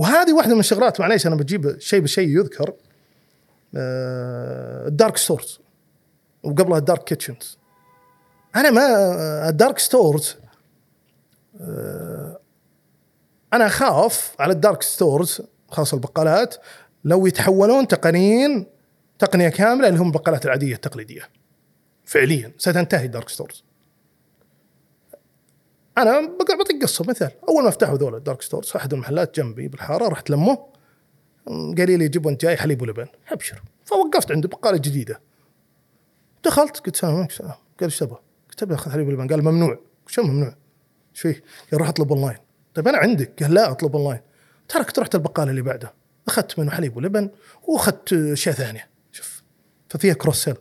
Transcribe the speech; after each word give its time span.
وهذه 0.00 0.32
واحدة 0.32 0.54
من 0.54 0.60
الشغلات 0.60 1.00
معليش 1.00 1.26
أنا 1.26 1.34
بجيب 1.34 1.78
شيء 1.78 2.00
بشيء 2.00 2.28
يذكر 2.28 2.72
آه، 3.76 4.88
ال 4.88 4.94
dark 4.94 5.16
stores 5.16 5.60
وقبلها 6.42 6.78
ال 6.78 6.83
dark 6.83 7.04
kitchens. 7.04 7.58
أنا 8.56 8.70
ما 8.70 9.48
ال 9.48 9.54
dark 9.54 9.78
stores 9.78 10.36
آه، 11.60 12.40
أنا 13.52 13.66
أخاف 13.66 14.34
على 14.38 14.52
ال 14.52 14.58
dark 14.58 14.82
stores 14.82 15.42
خاصة 15.68 15.94
البقالات 15.94 16.56
لو 17.04 17.26
يتحولون 17.26 17.88
تقنيا 17.88 18.66
تقنية 19.18 19.48
كاملة 19.48 19.88
اللي 19.88 20.00
هم 20.00 20.06
البقالات 20.06 20.44
العادية 20.44 20.74
التقليدية 20.74 21.28
فعليا. 22.04 22.52
ستنتهي 22.58 23.04
ال 23.04 23.09
dark 23.09 23.28
stores. 23.28 23.64
أنا 25.98 26.36
بعطيك 26.58 26.82
قصة. 26.82 27.04
مثال 27.08 27.30
أول 27.48 27.64
ما 27.64 27.70
فتحوا 27.70 27.96
ذول 27.96 28.14
ال 28.14 28.20
dark 28.20 28.42
stores 28.42 28.72
أحد 28.76 28.92
المحلات 28.92 29.36
جنبي 29.36 29.68
بالحارة 29.68 30.08
رحت 30.08 30.30
لمه 30.30 30.66
قال 31.46 31.98
لي 31.98 32.08
جيب 32.08 32.26
وانت 32.26 32.42
جاي 32.42 32.56
حليب 32.56 32.82
ولبن. 32.82 33.06
أبشر. 33.28 33.62
فوقفت 33.84 34.32
عنده 34.32 34.48
بقالة 34.48 34.76
جديدة. 34.76 35.20
دخلت 36.44 36.80
قلت 36.80 36.96
سلام 36.96 37.14
عليكم 37.14 37.34
سلام. 37.34 37.50
قال 37.50 37.82
إيش 37.82 37.98
تبغى؟ 37.98 38.18
قلت 38.50 38.62
أبي 38.62 38.74
أخذ 38.74 38.90
حليب 38.90 39.08
ولبن. 39.08 39.28
قال 39.28 39.44
ممنوع. 39.44 39.78
شو 40.06 40.22
ممنوع؟ 40.22 40.54
إيش 41.14 41.20
فيه؟ 41.20 41.42
قال 41.72 41.80
روح 41.80 41.88
اطلب 41.88 42.12
أونلاين. 42.12 42.38
طيب 42.74 42.88
أنا 42.88 42.98
عندك. 42.98 43.42
قال 43.42 43.54
لا 43.54 43.70
أطلب 43.70 43.96
أونلاين. 43.96 44.20
تركت 44.68 44.98
رحت 44.98 45.14
البقالة 45.14 45.50
اللي 45.50 45.62
بعده 45.62 45.94
أخذت 46.28 46.58
منه 46.58 46.70
حليب 46.70 46.96
ولبن 46.96 47.30
وأخذت 47.62 48.12
اشياء 48.12 48.54
ثانية 48.54 48.88
شوف 49.12 49.42
ففيها 49.88 50.14
cross 50.14 50.44
sell 50.44 50.54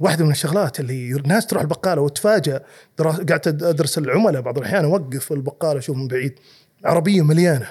واحدة 0.00 0.24
من 0.24 0.30
الشغلات 0.30 0.80
اللي 0.80 1.12
الناس 1.16 1.46
تروح 1.46 1.62
البقالة 1.62 2.02
وتفاجئ 2.02 2.60
درا- 2.98 3.24
قعدت 3.30 3.46
أدرس 3.62 3.98
العملاء 3.98 4.42
بعض 4.42 4.58
الأحيان 4.58 4.84
أوقف 4.84 5.32
البقالة 5.32 5.78
أشوف 5.78 5.96
من 5.96 6.08
بعيد. 6.08 6.38
عربية 6.84 7.22
مليانة 7.22 7.70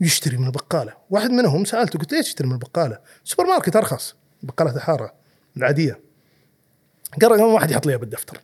يشتري 0.00 0.36
من 0.36 0.46
البقالة. 0.46 0.92
واحد 1.10 1.30
منهم 1.30 1.64
سألته 1.64 1.98
قلت 1.98 2.12
ليش 2.12 2.26
تشتري 2.26 2.46
من 2.48 2.52
البقالة؟ 2.54 2.98
سوبر 3.24 3.44
ماركت 3.44 3.76
أرخص. 3.76 4.14
بقالات 4.42 4.76
الحاره 4.76 5.14
العادية. 5.56 6.00
قال 7.22 7.30
رقم 7.30 7.42
واحد 7.42 7.70
يحط 7.70 7.86
لي 7.86 7.98
بالدفتر. 7.98 8.40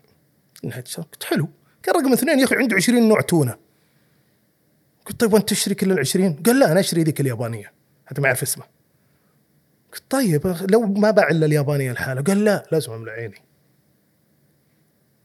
قلت 0.65 1.25
حلو. 1.25 1.49
قال 1.87 1.97
رقم 1.97 2.13
اثنين 2.13 2.39
يا 2.39 2.45
أخي 2.45 2.57
عنده 2.57 2.77
20 2.77 3.09
نوع 3.09 3.21
تونة. 3.21 3.57
قلت 5.07 5.21
طيب 5.21 5.33
وأنت 5.33 5.49
تشتري 5.49 5.75
كل 5.75 5.93
ال 5.93 5.99
20 5.99 6.43
قال 6.47 6.59
لا 6.59 6.73
أنا 6.73 6.81
أشتري 6.81 7.03
ذيك 7.03 7.21
اليابانية. 7.21 7.73
حتى 8.07 8.21
ما 8.21 8.27
أعرف 8.27 8.43
اسمها 8.43 8.69
قلت 9.93 10.03
طيب 10.11 10.57
لو 10.71 10.81
ما 10.81 11.11
باع 11.11 11.29
الا 11.31 11.47
اليابانية 11.47 11.93
لحالها 11.93 12.23
قال 12.23 12.45
لا 12.45 12.65
لازم 12.73 12.93
املى 12.93 13.11
عيني. 13.11 13.35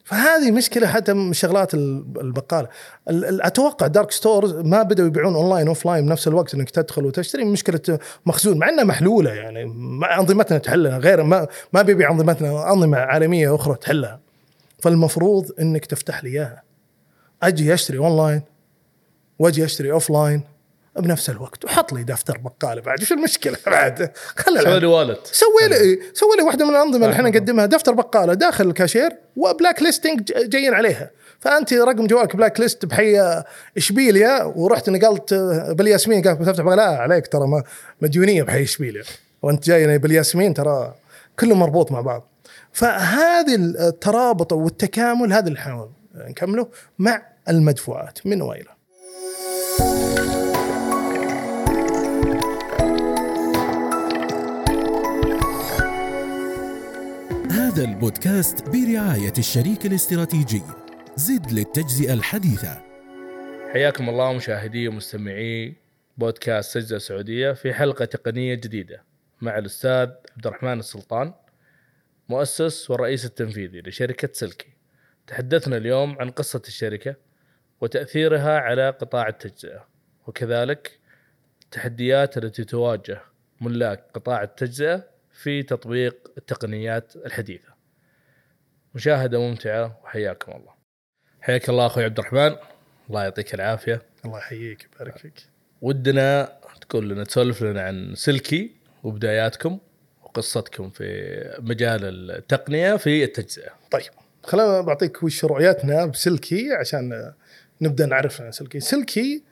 فهذه 0.06 0.52
مشكلة 0.52 0.88
حتى 0.88 1.14
من 1.14 1.34
شغلات 1.34 1.74
ال- 1.74 2.06
البقالة. 2.22 2.68
ال- 3.10 3.26
ال- 3.26 3.42
أتوقع 3.42 3.88
dark 3.88 4.12
stores 4.12 4.54
ما 4.56 4.84
بدأوا 4.84 5.08
يبيعون 5.08 5.36
online 5.36 5.68
offline 5.68 6.06
بنفس 6.06 6.28
الوقت 6.28 6.54
إنك 6.54 6.70
تدخل 6.70 7.06
وتشتري 7.06 7.46
مشكلة 7.46 8.00
مخزون 8.26 8.58
مع 8.58 8.70
إنها 8.70 8.84
محلولة 8.84 9.34
يعني 9.34 9.64
أنظمتنا 10.20 10.58
تحلها 10.58 10.98
غير 10.98 11.24
ما 11.24 11.48
ما 11.74 11.82
بيبيع 11.82 12.12
أنظمتنا 12.12 12.74
أنظمة 12.74 12.98
عالمية 12.98 13.56
أخرى 13.56 13.76
تحلها. 13.76 14.20
فالمفروض 14.80 15.52
إنك 15.60 15.86
تفتح 15.86 16.24
لي 16.24 16.30
إياها. 16.30 16.64
أجي 17.44 17.74
أشتري 17.74 17.98
اونلاين 17.98 18.42
وأجي 19.40 19.66
أشتري 19.66 19.92
offline 19.92 20.42
بنفس 21.00 21.30
الوقت. 21.30 21.66
وحط 21.66 21.94
لي 21.94 22.04
دفتر 22.04 22.38
بقالة 22.38 22.82
بعد. 22.82 23.02
وش 23.02 23.12
المشكلة 23.12 23.58
بعد؟ 23.68 24.12
خلي 24.36 24.62
سوي 24.62 24.80
لي 24.80 24.86
wallet 24.86 25.28
سوي 25.28 25.68
لي 25.70 26.00
سوي 26.14 26.36
لي 26.38 26.44
واحدة 26.44 26.66
من 26.66 26.72
الأنظمة 26.72 27.06
اللي 27.06 27.16
إحنا 27.16 27.30
نقدمها. 27.30 27.66
دفتر 27.66 27.92
بقالة 27.94 28.34
داخل 28.34 28.68
الكاشير 28.68 29.10
و 29.36 29.82
blacklisting 29.82 30.32
جايين 30.34 30.74
عليها. 30.74 31.12
فأنت 31.40 31.74
رقم 31.74 32.08
جوالك 32.08 32.36
blacklist 32.36 32.86
بحي 32.86 33.42
إشبيليا 33.78 34.44
ورحت 34.44 34.90
نقلت 34.90 35.34
بالياسمين. 35.70 36.22
قلت 36.22 36.40
بتفتح 36.42 36.64
لا 36.66 36.84
عليك 36.84 37.28
ترى 37.28 37.48
ما- 37.48 37.64
مديونية 38.02 38.44
بحي 38.44 38.64
إشبيليا. 38.64 39.04
وأنت 39.42 39.66
جاي 39.66 39.98
بالياسمين 39.98 40.54
ترى 40.54 40.94
كله 41.40 41.56
مربوط 41.56 41.92
مع 41.92 42.02
بعض. 42.02 42.28
فهذه 42.74 43.56
الترابط 43.56 44.54
والتكامل 44.54 45.34
هذا 45.34 45.48
اللي 45.48 45.60
نحاول 45.60 45.90
نكمله 46.16 46.68
مع 47.00 47.22
المدفوعات. 47.50 48.20
من 48.26 48.42
والى 48.42 48.75
هذا 57.52 57.84
البودكاست 57.84 58.70
برعاية 58.70 59.34
الشريك 59.38 59.86
الاستراتيجي. 59.86 60.62
زد 61.16 61.52
للتجزئة 61.52 62.14
الحديثة. 62.14 62.82
حياكم 63.74 64.10
الله 64.10 64.34
مشاهدي 64.34 64.88
ومستمعي 64.88 65.76
بودكاست 66.18 66.78
سجدة 66.78 66.98
سعودية 66.98 67.52
في 67.52 67.74
حلقة 67.74 68.06
تقنية 68.06 68.56
جديدة 68.56 69.04
مع 69.42 69.58
الأستاذ 69.58 70.10
عبد 70.36 70.48
الرحمن 70.48 70.80
السلطان 70.80 71.34
مؤسس 72.30 72.90
والرئيس 72.90 73.26
التنفيذي 73.26 73.82
لشركة 73.82 74.30
سلكي. 74.34 74.74
تحدثنا 75.28 75.78
اليوم 75.78 76.18
عن 76.20 76.30
قصة 76.30 76.62
الشركة 76.68 77.16
وتأثيرها 77.82 78.60
على 78.60 78.90
قطاع 78.90 79.28
التجزئة 79.28 79.88
وكذلك 80.28 81.00
التحديات 81.64 82.38
التي 82.38 82.64
تواجه 82.64 83.22
ملاك 83.62 84.04
قطاع 84.14 84.44
التجزئة 84.44 85.15
في 85.36 85.64
تطبيق 85.64 86.32
التقنيات 86.38 87.16
الحديثة. 87.16 87.76
مشاهدة 88.96 89.40
ممتعة 89.40 90.00
وحياكم 90.04 90.52
الله. 90.52 90.74
حياك 91.42 91.70
الله 91.70 91.86
أخوي 91.86 92.04
عبد 92.04 92.20
الرحمن. 92.20 92.56
الله 93.10 93.24
يعطيك 93.24 93.54
العافية. 93.54 94.02
الله 94.26 94.38
يحييك 94.38 94.90
ويبارك 94.92 95.18
فيك. 95.18 95.48
ودنا 95.82 96.60
تقول 96.82 97.10
لنا 97.10 97.24
تسولف 97.24 97.64
لنا 97.64 97.82
عن 97.82 98.16
سلكي 98.16 98.76
وبداياتكم 99.04 99.80
وقصتكم 100.24 100.90
في 100.90 101.06
مجال 101.60 102.32
التقنية 102.32 102.96
في 102.96 103.24
التجزئة. 103.24 103.72
طيب 103.92 104.12
خلينا 104.44 104.82
بعطيك 104.82 105.24
وش 105.24 105.46
رؤيتنا 105.46 106.06
بسلكي 106.06 106.72
عشان 106.74 107.34
نبدأ 107.82 108.06
نعرف 108.06 108.42
عن 108.42 108.52
سلكي. 108.52 108.80
سلكي 108.80 109.44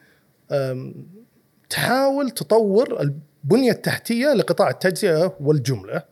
تحاول 1.70 2.30
تطور 2.30 3.14
البنيه 3.44 3.70
التحتيه 3.70 4.32
لقطاع 4.32 4.70
التجزئة 4.70 5.36
والجملة 5.40 6.02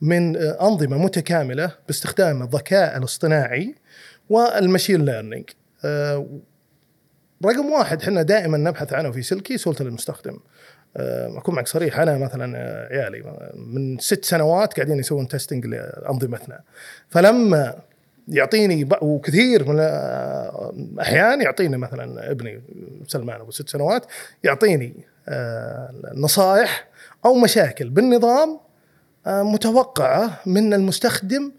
من 0.00 0.36
أنظمة 0.36 0.98
متكاملة 0.98 1.72
باستخدام 1.86 2.42
الذكاء 2.42 2.96
الاصطناعي 2.96 3.74
والمشين 4.30 5.04
ليرنينج. 5.04 5.44
أه، 5.84 6.40
رقم 7.44 7.70
واحد 7.70 8.02
إحنا 8.02 8.22
دائما 8.22 8.58
نبحث 8.58 8.92
عنه 8.92 9.10
في 9.10 9.22
سلكي 9.22 9.58
سهوله 9.58 9.80
المستخدم. 9.80 10.38
أه، 10.96 11.38
أكون 11.38 11.54
معك 11.54 11.66
صريح 11.66 11.98
أنا 11.98 12.18
مثلا 12.18 12.58
عيالي 12.90 13.50
من 13.54 13.98
ست 13.98 14.24
سنوات 14.24 14.74
قاعدين 14.74 14.98
يسوون 14.98 15.28
تيستنج 15.28 15.66
لأنظمتنا. 15.66 16.60
فلما 17.08 17.74
يعطيني 18.28 18.88
وكثير 19.02 19.68
من 19.68 19.80
الاحيان 19.80 21.42
يعطيني 21.42 21.76
مثلا 21.76 22.30
ابني 22.30 22.62
سلمان 23.06 23.40
أبو 23.40 23.50
ست 23.50 23.68
سنوات 23.68 24.06
يعطيني 24.44 24.94
آه، 24.96 25.11
نصائح 26.14 26.88
أو 27.24 27.34
مشاكل. 27.34 27.90
بالنظام 27.90 28.60
آه، 29.26 29.42
متوقعة 29.42 30.40
من 30.46 30.74
المستخدم 30.74 31.52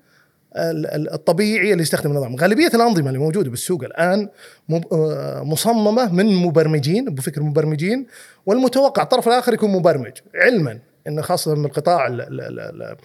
ال- 0.55 0.85
ال- 0.87 1.13
الطبيعي 1.13 1.71
اللي 1.71 1.81
يستخدم 1.81 2.11
النظام. 2.11 2.35
غالبية 2.35 2.67
الأنظمة 2.67 3.07
اللي 3.07 3.19
موجودة 3.19 3.49
بالسوق 3.49 3.83
الآن 3.83 4.29
مب- 4.69 4.93
آه، 4.93 5.43
مصممة 5.43 6.13
من 6.13 6.35
مبرمجين 6.35 7.05
بفكر 7.15 7.43
مبرمجين 7.43 8.07
والمتوقع 8.45 9.03
الطرف 9.03 9.27
الآخر 9.27 9.53
يكون 9.53 9.71
مبرمج. 9.71 10.11
علما 10.35 10.79
إنه 11.07 11.21
خاصة 11.21 11.55
من 11.55 11.65
القطاع 11.65 12.07
ال- 12.07 12.97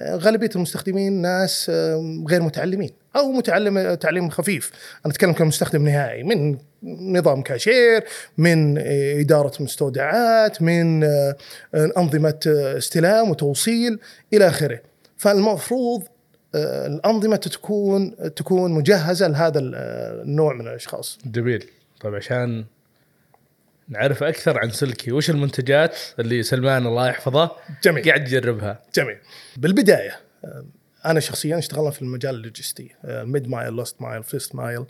غالبية 0.00 0.50
المستخدمين 0.56 1.12
ناس 1.12 1.70
غير 2.28 2.42
متعلمين 2.42 2.90
أو 3.16 3.32
متعلم 3.32 3.94
تعليم 3.94 4.30
خفيف. 4.30 4.70
أنا 5.06 5.12
أتكلم 5.14 5.32
كمستخدم 5.32 5.84
نهائي 5.84 6.22
من 6.22 6.58
نظام 7.16 7.42
كاشير 7.42 8.04
من 8.38 8.78
إدارة 9.20 9.52
مستودعات 9.60 10.62
من 10.62 11.04
أنظمة 11.74 12.40
آه، 12.46 12.78
استلام 12.78 13.30
وتوصيل 13.30 13.98
إلى 14.32 14.48
آخره. 14.48 14.80
فالمفروض 15.16 16.02
آه، 16.54 16.86
الأنظمة 16.86 17.36
تكون 17.36 18.14
تكون 18.36 18.70
مجهزة 18.70 19.28
لهذا 19.28 19.70
آه، 19.74 20.22
النوع 20.22 20.54
من 20.54 20.60
الأشخاص. 20.60 21.18
جميل. 21.26 21.64
طيب 22.00 22.14
عشان 22.14 22.64
نعرف 23.88 24.22
أكثر 24.22 24.58
عن 24.58 24.70
سلكي. 24.70 25.12
وش 25.12 25.30
المنتجات 25.30 25.96
اللي 26.18 26.42
سلمان 26.42 26.86
الله 26.86 27.08
يحفظه؟ 27.08 27.50
جميل. 27.82 28.04
قاعد 28.04 28.28
يجربها. 28.28 28.82
جميل. 28.94 29.18
بالبداية 29.56 30.16
آه، 30.44 30.64
أنا 31.06 31.20
شخصيا 31.20 31.58
اشتغلنا 31.58 31.90
في 31.90 32.02
المجال 32.02 32.34
اللوجستي 32.34 32.90
mid 33.04 33.48
mile 33.48 33.76
last 33.76 34.02
mile 34.02 34.22
first 34.22 34.54
mile 34.54 34.84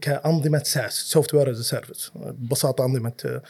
كأنظمة 0.00 0.58
SaaS 0.58 0.92
software 0.92 1.34
as 1.34 1.50
a 1.50 1.62
service 1.68 2.10
ببساطة 2.14 2.84
أنظمة 2.84 3.12
آه، 3.26 3.42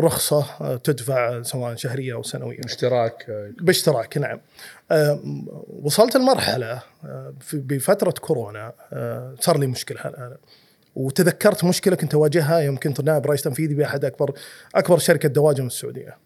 رخصة 0.00 0.46
آه، 0.60 0.76
تدفع 0.76 1.42
سواء 1.42 1.74
شهرية 1.76 2.14
أو 2.14 2.22
سنوية. 2.22 2.60
اشتراك 2.64 3.26
آه، 3.30 3.52
باشتراك 3.60 4.18
نعم. 4.18 4.40
وصلت 5.68 6.16
لمرحله 6.16 6.82
في- 7.40 7.56
بفترة 7.56 8.10
كورونا 8.10 8.72
صار 9.40 9.58
لي 9.58 9.66
هلا. 10.00 10.36
وتذكرت 10.94 11.64
مشكلة 11.64 11.96
كنت 11.96 12.14
أواجهها 12.14 12.58
يوم 12.58 12.76
كنت 12.76 13.00
نائب 13.00 13.26
رئيس 13.26 13.42
تنفيذي 13.42 13.74
باحد 13.74 14.04
اكبر 14.04 14.32
أكبر 14.74 14.98
شركة 14.98 15.28
دواجن 15.28 15.68
في 15.68 15.74
السعودية. 15.74 16.16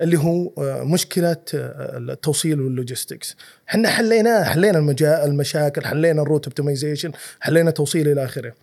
اللي 0.00 0.18
هو 0.18 0.52
آه، 0.58 0.84
مشكلة 0.84 1.36
آه، 1.54 1.98
التوصيل 1.98 2.60
وال 2.60 2.73
logistics. 2.73 3.36
إحنا 3.68 3.88
حلينا 3.88 4.78
المجا... 4.78 5.24
المشاكل، 5.24 5.84
حلينا 5.84 6.22
ال 6.22 6.26
route 6.26 6.46
optimization، 6.46 7.12
حلينا 7.40 7.70
توصيل 7.70 8.08
إلى 8.08 8.24
آخره. 8.24 8.54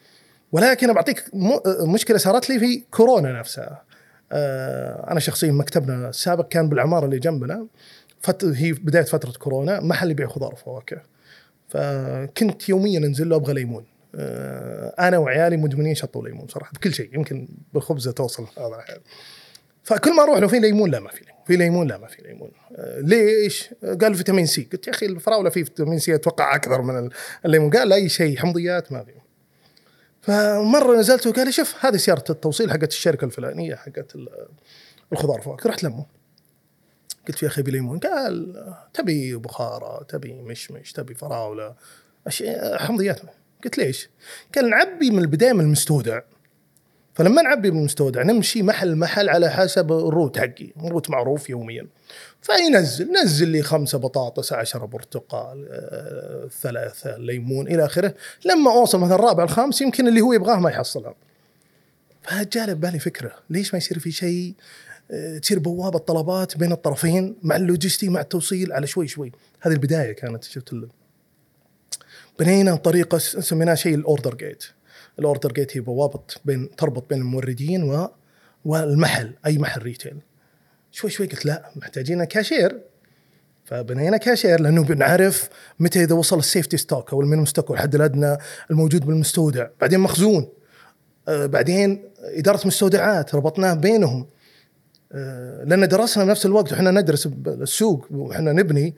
ولكن 0.52 0.94
بعطيك. 0.94 1.24
آه، 1.66 1.86
مشكلة 1.86 2.18
صارت 2.18 2.50
لي 2.50 2.60
في 2.60 2.84
كورونا 2.92 3.40
نفسها. 3.40 3.84
أنا 5.12 5.20
شخصيا 5.20 5.52
مكتبنا 5.52 6.10
السابق 6.10 6.48
كان 6.48 6.70
بالعمارة 6.70 7.06
اللي 7.06 7.20
جنبنا 7.20 7.68
فت... 8.22 8.46
هي 8.46 8.74
بداية 8.74 9.04
فترة 9.04 9.32
كورونا 9.32 9.80
محل 9.80 10.12
يبيع 10.12 10.28
خضار 10.28 10.54
وفواكه. 10.54 11.02
فكنت 11.70 12.70
يوميا 12.70 13.00
أنزل 13.00 13.30
له 13.30 13.36
أبغى 13.36 13.54
ليمون. 13.54 13.86
آه، 14.16 14.94
أنا 15.08 15.18
وعيالي 15.18 15.58
مدمنين 15.58 15.96
شطة 15.96 16.20
وليمون 16.20 16.48
صراحة 16.48 16.72
بكل 16.74 16.94
شيء 16.94 17.16
يمكن 17.16 17.48
بالخبزه 17.74 18.12
توصل 18.12 18.48
هذا. 18.58 18.84
فكل 19.84 20.16
ما 20.16 20.24
أروح 20.24 20.38
له 20.40 20.48
في 20.48 20.60
ليمون 20.60 20.92
لا 20.92 21.00
ما 21.00 21.10
في 21.10 21.22
ليمون 21.26 21.44
في 21.48 21.56
ليمون 21.56 21.88
لا 21.88 21.98
ما 21.98 22.08
في 22.08 22.22
ليمون. 22.22 22.52
آه، 22.76 23.00
ليش؟ 23.00 23.70
قال 24.02 24.16
فيتامين 24.16 24.46
C. 24.46 24.68
قلت 24.72 24.88
يا 24.88 24.92
أخي 24.92 25.06
الفراولة 25.06 25.50
فيه 25.50 25.64
فيتامين 25.64 26.00
C 26.00 26.16
أتوقع 26.16 26.56
أكثر 26.56 26.82
من 26.82 27.10
الليمون. 27.46 27.70
قال 27.70 27.94
أي 27.94 28.10
شيء 28.10 28.38
حمضيات 28.38 28.92
ما 28.92 29.04
في 29.04 29.12
فمرة 30.22 30.98
نزلت 30.98 31.28
وقال 31.28 31.46
لي 31.46 31.52
شوف 31.52 31.86
هذه 31.86 31.98
سيارة 31.98 32.24
التوصيل 32.30 32.72
حقت 32.72 32.92
الشركة 32.92 33.26
الفلانية 33.26 33.76
حقت 33.76 34.16
ال- 34.16 34.48
الخضار 35.12 35.42
فواكه 35.42 35.70
رحت 35.70 35.84
لمه 35.84 36.06
قلت 37.28 37.44
يا 37.44 37.48
أخي 37.48 37.62
بليمون. 37.62 38.00
قال 38.00 38.64
تبي 38.94 39.36
بخارة 39.36 40.04
تبي 40.04 40.34
مشمش 40.34 40.92
تبي 40.92 41.14
فراولة 41.14 41.76
أشياء 42.28 42.78
حمضيات. 42.78 43.20
قلت 43.64 43.78
ليش؟ 43.78 44.10
قال 44.56 44.70
نعبي 44.70 45.12
من 45.12 45.20
البداية 45.20 45.54
من 45.54 45.62
المستودع. 45.62 46.22
فلما 47.14 47.42
نعبي 47.42 47.72
من 47.72 47.80
المستودع 47.80 48.24
نمشي 48.24 48.64
محل 48.64 48.96
محل 48.96 49.30
على 49.30 49.50
حسب 49.50 49.92
الروت 49.92 50.38
حقي. 50.38 50.72
الروت 50.78 51.10
معروف 51.10 51.50
يوميا. 51.50 51.88
فينزل 52.42 53.12
نزل 53.24 53.48
لي 53.48 53.62
خمسة 53.62 53.98
بطاطس 53.98 54.54
عشرة 54.54 54.86
برتقال 54.86 55.68
آه، 55.72 56.48
ثلاثة 56.62 57.18
ليمون 57.18 57.68
إلى 57.68 57.86
آخره. 57.86 58.14
لما 58.46 58.72
أوصل 58.72 59.00
مثلا 59.00 59.16
الرابع 59.16 59.44
الخامس 59.44 59.82
يمكن 59.82 60.08
اللي 60.08 60.22
هو 60.22 60.34
يبغاه 60.34 60.60
ما 60.60 60.70
يحصلها 60.70 61.16
فجاء 62.24 62.74
ببالي 62.74 63.00
فكرة. 63.00 63.32
ليش 63.50 63.74
ما 63.74 63.78
يصير 63.78 64.00
في 64.00 64.12
شيء 64.12 64.54
آه، 65.12 65.38
تصير 65.38 65.60
بوابة 65.60 66.00
طلبات 66.00 66.58
بين 66.58 66.72
الطرفين 66.72 67.36
مع 67.44 67.56
اللوجستي 67.56 68.10
مع 68.10 68.22
التوصيل 68.22 68.74
على 68.74 68.88
شوي 68.88 69.08
شوي. 69.08 69.32
هذه 69.62 69.74
البداية 69.74 70.12
كانت 70.12 70.44
شفت 70.44 70.74
بنينا 72.40 72.76
طريقة 72.76 73.18
س- 73.18 73.38
سميناها 73.38 73.76
شيء 73.76 73.96
ال 73.96 74.03
order 74.03 74.36
gate 74.36 74.64
ال 75.20 75.25
order 75.25 75.52
gate 75.52 75.78
هي 75.78 75.82
بوابة 75.82 76.20
بين 76.46 76.76
تربط 76.76 77.10
بين 77.10 77.20
الموردين 77.22 77.84
و 77.84 78.10
والمحل 78.66 79.34
أي 79.46 79.58
محل 79.58 79.82
retail 79.82 80.18
شوي 80.92 81.10
شوي 81.10 81.28
قلت 81.28 81.46
لا 81.46 81.72
محتاجين 81.76 82.24
كاشير 82.24 82.82
فبنينا 83.66 84.18
كاشير 84.18 84.60
لأنه 84.62 84.84
بنعرف 84.84 85.50
متى 85.80 86.04
إذا 86.04 86.16
وصل 86.16 86.40
ال 86.40 86.45
safety 86.45 86.78
stock 86.78 87.14
أو 87.14 87.22
ال 87.22 87.25
minimum 87.25 87.46
stock 87.46 87.70
والحد 87.70 87.96
الأدنى 87.96 88.38
الموجود 88.72 89.06
بالمستودع. 89.06 89.68
بعدين 89.82 90.00
مخزون. 90.00 90.48
آه 91.28 91.46
بعدين 91.46 92.04
إدارة 92.20 92.68
مستودعات 92.68 93.36
ربطناه 93.36 93.74
بينهم. 93.74 94.26
لأن 95.66 95.88
درسنا 95.88 96.26
بنفس 96.26 96.46
الوقت 96.46 96.74
وحنا 96.74 96.92
ندرس 96.92 97.30
السوق 97.48 98.08
وحنا 98.12 98.54
نبني. 98.54 98.94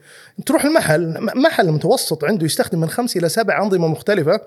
تروح 0.46 0.64
المحل 0.64 1.18
محل 1.20 1.70
متوسط 1.70 2.24
عنده 2.24 2.46
يستخدم 2.46 2.80
من 2.80 2.88
خمس 2.88 3.16
إلى 3.16 3.28
سبع 3.28 3.62
أنظمة 3.62 3.88
مختلفة 3.88 4.40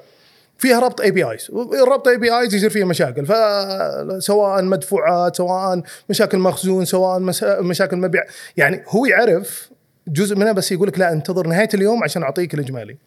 فيها 0.58 0.80
ربط 0.80 1.02
اي 1.02 1.12
بي 1.12 1.24
ايز 1.24 1.52
ربط 1.88 2.08
اي 2.08 2.18
بي 2.18 2.40
ايز 2.40 2.56
يصير 2.56 2.70
فيها 2.70 2.86
مشاكل 2.86 3.26
فسواء 3.26 4.64
مدفوعات 4.64 5.36
سواء 5.36 5.82
مشاكل 6.10 6.38
مخزون 6.38 6.86
سواء 6.86 7.20
مشاكل 7.62 7.98
مبيع. 7.98 8.24
يعني 8.58 8.84
هو 8.88 9.06
يعرف 9.06 9.70
جزء 10.08 10.36
منها 10.36 10.52
بس 10.52 10.72
يقول 10.72 10.88
لك 10.88 11.00
لا 11.00 11.12
انتظر 11.12 11.48
نهاية 11.48 11.70
اليوم 11.74 12.04
عشان 12.04 12.24
أعطيك 12.24 12.54
الإجمالي. 12.54 12.98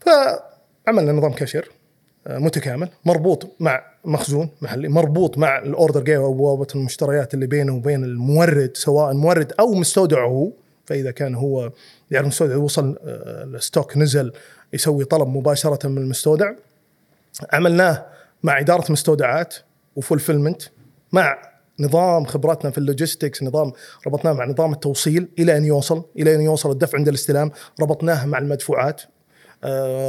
فعملنا 0.00 1.12
نظام 1.12 1.32
آه، 1.32 1.62
متكامل 2.28 2.88
مربوط 3.04 3.56
مع 3.60 3.82
مخزون 4.04 4.48
محلي 4.62 4.88
مربوط 4.88 5.38
مع 5.38 5.58
ال 5.58 5.65
order 5.65 6.00
جاي 6.00 6.16
أو 6.16 6.32
بوابه 6.32 6.66
المشتريات 6.74 7.34
اللي 7.34 7.46
بينه 7.46 7.74
وبين 7.74 8.04
المورد 8.04 8.70
سواء 8.74 9.14
مورد 9.14 9.52
أو 9.60 9.74
مستودعه. 9.74 10.52
فإذا 10.86 11.10
كان 11.10 11.34
هو 11.34 11.72
يعني 12.10 12.22
المستودع 12.22 12.56
وصل 12.56 12.98
آه، 13.04 13.44
ال 13.44 13.53
stock 13.53 13.96
نزل 13.96 14.32
يسوي 14.72 15.04
طلب 15.04 15.28
مباشرة 15.28 15.88
من 15.88 15.98
المستودع. 15.98 16.52
عملناه 17.52 18.06
مع 18.42 18.60
إدارة 18.60 18.92
مستودعات 18.92 19.54
و 19.96 20.01
fulfillment 20.01 20.62
مع 21.12 21.50
نظام 21.80 22.24
خبراتنا 22.24 22.70
في 22.70 22.78
ال 22.78 22.84
logistics 22.84 23.42
نظام 23.42 23.72
ربطناه 24.06 24.32
مع 24.32 24.46
نظام 24.46 24.72
التوصيل 24.72 25.28
إلى 25.38 25.56
أن 25.56 25.64
يوصل 25.64 26.04
إلى 26.18 26.34
أن 26.34 26.40
يوصل 26.40 26.70
الدفع 26.70 26.98
عند 26.98 27.08
الاستلام 27.08 27.50
ربطناه 27.80 28.26
مع 28.26 28.38
المدفوعات. 28.38 29.02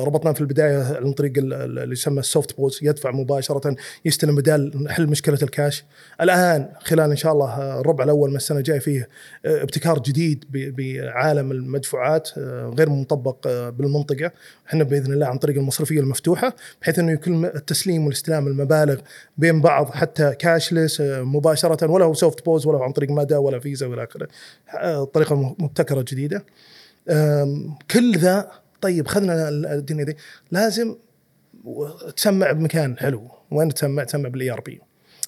ربطناه 0.04 0.32
في 0.32 0.42
البداية 0.42 0.84
عن 0.98 1.12
طريق 1.14 1.34
ال- 1.38 1.54
ال- 1.54 1.80
اللي 1.80 1.94
يسمى 1.94 2.20
ال 2.20 2.58
SoftPOS 2.58 2.80
يدفع 2.82 3.12
مباشرة 3.12 3.76
يستلم 4.06 4.36
بدال 4.36 4.84
نحل 4.84 5.08
مشكلة 5.08 5.38
الكاش. 5.44 5.84
الآن 6.22 6.70
خلال 6.80 7.10
إن 7.10 7.16
شاء 7.16 7.34
الله 7.34 7.50
آه، 7.50 7.80
الربع 7.82 8.04
الأول 8.04 8.30
من 8.30 8.36
السنة 8.36 8.58
الجاية 8.58 8.80
فيه 8.80 9.10
آه، 9.46 9.64
ابتكار 9.64 10.00
جديد 10.00 10.46
بعالم 10.52 11.52
المدفوعات 11.52 12.30
آه، 12.38 12.74
غير 12.78 12.90
مطبق 12.90 13.48
آه، 13.48 13.70
بالمنطقة. 13.70 14.32
إحنا 14.68 14.84
بإذن 14.84 15.14
الله 15.14 15.26
عن 15.28 15.38
طريق 15.38 15.58
المصرفية 15.58 16.00
المفتوحة 16.00 16.56
بحيث 16.82 17.00
إنه 17.00 17.12
يكون 17.12 17.46
التسليم 17.46 18.06
والاستلام 18.06 18.48
المبالغ 18.48 19.00
بين 19.38 19.62
بعض 19.62 19.90
حتى 19.92 20.36
cashless 20.40 21.02
آه، 21.02 21.22
مباشرة 21.22 21.92
ولا 21.92 22.06
هو 22.06 22.14
SoftPOS 22.14 22.66
ولا 22.68 22.78
هو 22.78 22.84
عن 22.84 22.92
طريق 22.92 23.10
مدى 23.12 23.36
ولا 23.36 23.60
فيزا 23.60 23.88
ولا 23.88 24.04
آخره. 24.04 24.28
آه، 24.80 25.04
طريقة 25.04 25.36
مبتكرة 25.60 26.02
جديدة. 26.02 26.46
كل 27.92 28.18
ذا 28.18 28.52
طيب 28.82 29.08
خذنا 29.08 29.50
الدنيا 29.50 30.04
دي 30.04 30.18
لازم 30.52 30.96
تسمع 32.16 32.52
بمكان 32.52 32.98
حلو. 32.98 33.28
وين 33.52 33.74
تسمع؟ 33.74 34.04
تسمع 34.04 34.30
بالاي 34.30 34.52
ار 34.52 34.62
بي 34.62 34.82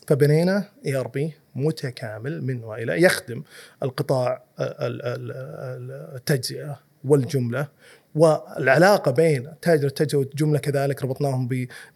فبنينا 0.08 0.64
ERP 0.86 1.34
متكامل 1.56 2.44
من 2.44 2.64
وإلى 2.64 3.02
يخدم 3.02 3.44
القطاع 3.84 4.44
ال- 4.60 4.66
ال- 4.82 5.02
ال- 5.32 6.16
التجزئة 6.16 6.80
والجملة 7.06 7.68
والعلاقة 8.16 9.12
بين 9.12 9.48
تاجر 9.62 9.88
التجزئة 9.88 10.18
والجملة 10.18 10.60
كذلك 10.60 11.04
ربطناهم 11.04 11.48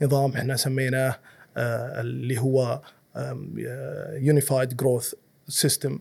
بنظام 0.02 0.32
إحنا 0.32 0.56
سميناه 0.56 1.16
آه، 1.58 2.02
اللي 2.02 2.40
هو 2.40 2.82
unified 4.14 4.78
growth 4.78 5.14
system 5.48 6.00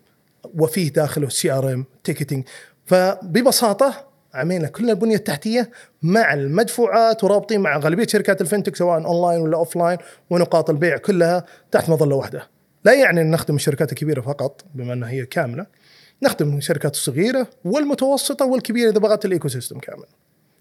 وفيه 0.55 0.93
داخله 0.93 1.29
CRM 1.29 1.85
ticketing 2.05 2.45
فببساطة 2.87 4.07
عملنا 4.35 4.69
كل 4.69 4.91
البنية 4.91 5.17
التحتية 5.17 5.71
مع 6.03 6.35
المدفوعات 6.35 7.25
ورابطين 7.25 7.61
مع 7.61 7.79
غالبية 7.79 8.07
شركات 8.07 8.41
ال 8.41 8.45
fintech 8.45 8.77
سواء 8.77 9.05
أونلاين 9.05 9.41
ولا 9.41 9.57
offline 9.57 9.99
ونقاط 10.31 10.71
البيع 10.71 10.97
كلها 10.97 11.45
تحت 11.71 11.91
مظلة 11.91 12.17
واحدة. 12.17 12.49
لا 12.85 12.93
يعني 12.95 13.21
أن 13.21 13.31
نخدم 13.31 13.55
الشركات 13.57 13.93
الكبيرة 13.93 14.21
فقط 14.21 14.65
بما 14.75 14.93
أنها 14.93 15.11
هي 15.11 15.27
كاملة 15.27 15.67
نخدم 16.23 16.57
الشركات 16.57 16.95
الصغيرة 16.95 17.47
والمتوسطة 17.65 18.47
والكبيرة 18.47 18.91
إذا 18.91 18.99
بغت 18.99 19.25
ال 19.25 19.49
ecosystem 19.49 19.79
كامل. 19.79 20.05